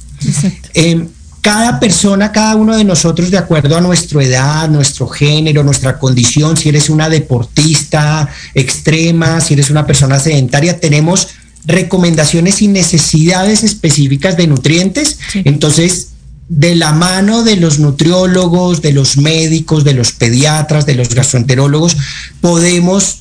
Cada 1.41 1.81
persona, 1.81 2.33
cada 2.33 2.57
uno 2.57 2.77
de 2.77 2.85
nosotros, 2.85 3.31
de 3.31 3.39
acuerdo 3.39 3.77
a 3.77 3.81
nuestra 3.81 4.23
edad, 4.23 4.69
nuestro 4.69 5.07
género, 5.09 5.63
nuestra 5.63 5.99
condición, 5.99 6.57
si 6.57 6.69
eres 6.69 6.91
una 6.91 7.09
deportista 7.09 8.29
extrema, 8.55 9.41
si 9.41 9.55
eres 9.55 9.71
una 9.71 9.87
persona 9.87 10.19
sedentaria, 10.19 10.81
tenemos 10.81 11.29
recomendaciones 11.65 12.63
y 12.63 12.69
necesidades 12.69 13.63
específicas 13.63 14.37
de 14.37 14.47
nutrientes. 14.47 15.19
Entonces, 15.35 16.09
de 16.49 16.75
la 16.75 16.93
mano 16.93 17.45
de 17.45 17.57
los 17.57 17.79
nutriólogos, 17.79 18.81
de 18.81 18.93
los 18.93 19.19
médicos, 19.19 19.85
de 19.85 19.95
los 19.95 20.13
pediatras, 20.13 20.87
de 20.87 20.95
los 20.95 21.11
gastroenterólogos, 21.11 21.97
podemos 22.41 23.19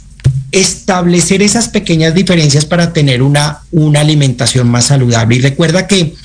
establecer 0.52 1.42
esas 1.42 1.68
pequeñas 1.68 2.14
diferencias 2.14 2.66
para 2.66 2.94
tener 2.94 3.22
una, 3.22 3.60
una 3.72 4.00
alimentación 4.00 4.70
más 4.70 4.86
saludable. 4.86 5.36
Y 5.36 5.42
recuerda 5.42 5.88
que 5.88 6.16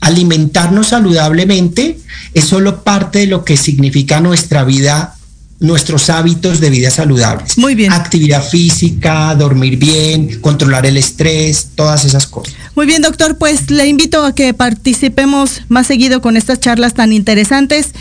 alimentarnos 0.00 0.88
saludablemente 0.88 1.98
es 2.34 2.44
solo 2.44 2.84
parte 2.84 3.20
de 3.20 3.26
lo 3.26 3.44
que 3.44 3.56
significa 3.56 4.20
nuestra 4.20 4.64
vida 4.64 5.16
nuestros 5.62 6.10
hábitos 6.10 6.60
de 6.60 6.70
vida 6.70 6.90
saludables. 6.90 7.56
Muy 7.56 7.74
bien. 7.74 7.92
Actividad 7.92 8.44
física, 8.44 9.34
dormir 9.36 9.78
bien, 9.78 10.40
controlar 10.40 10.84
el 10.86 10.96
estrés, 10.96 11.68
todas 11.76 12.04
esas 12.04 12.26
cosas. 12.26 12.52
Muy 12.74 12.84
bien, 12.84 13.00
doctor, 13.00 13.38
pues 13.38 13.70
le 13.70 13.86
invito 13.86 14.24
a 14.24 14.34
que 14.34 14.52
participemos 14.54 15.62
más 15.68 15.86
seguido 15.86 16.20
con 16.20 16.36
estas 16.36 16.58
charlas 16.58 16.94
tan 16.94 17.12
interesantes. 17.12 17.92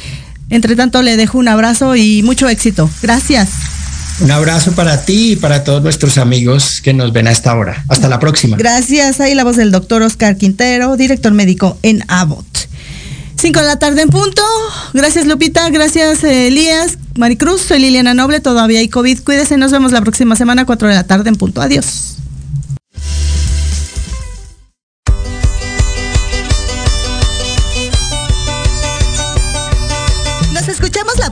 Entre 0.49 0.75
tanto, 0.75 1.01
le 1.03 1.15
dejo 1.17 1.37
un 1.37 1.47
abrazo 1.47 1.95
y 1.95 2.23
mucho 2.23 2.49
éxito. 2.49 2.89
Gracias. 3.01 3.49
Un 4.21 4.29
abrazo 4.29 4.73
para 4.73 5.03
ti 5.03 5.31
y 5.31 5.35
para 5.35 5.63
todos 5.63 5.81
nuestros 5.81 6.17
amigos 6.17 6.79
que 6.81 6.93
nos 6.93 7.11
ven 7.11 7.27
a 7.27 7.31
esta 7.31 7.55
hora. 7.55 7.83
Hasta 7.89 8.07
la 8.07 8.19
próxima. 8.19 8.55
Gracias. 8.55 9.19
Ahí 9.19 9.33
la 9.33 9.43
voz 9.43 9.57
del 9.57 9.71
doctor 9.71 10.03
Oscar 10.03 10.37
Quintero, 10.37 10.95
director 10.95 11.33
médico 11.33 11.77
en 11.81 12.03
Abbott. 12.07 12.45
Cinco 13.41 13.59
de 13.59 13.65
la 13.65 13.79
tarde 13.79 14.03
en 14.03 14.09
punto. 14.09 14.43
Gracias 14.93 15.25
Lupita, 15.25 15.67
gracias 15.71 16.23
Elías, 16.23 16.99
Maricruz, 17.17 17.63
soy 17.63 17.79
Liliana 17.79 18.13
Noble, 18.13 18.39
todavía 18.39 18.79
hay 18.79 18.87
COVID. 18.87 19.21
Cuídese, 19.23 19.57
nos 19.57 19.71
vemos 19.71 19.91
la 19.91 20.01
próxima 20.01 20.35
semana, 20.35 20.65
cuatro 20.65 20.87
de 20.87 20.93
la 20.93 21.05
tarde 21.05 21.29
en 21.29 21.35
punto. 21.35 21.59
Adiós. 21.59 22.20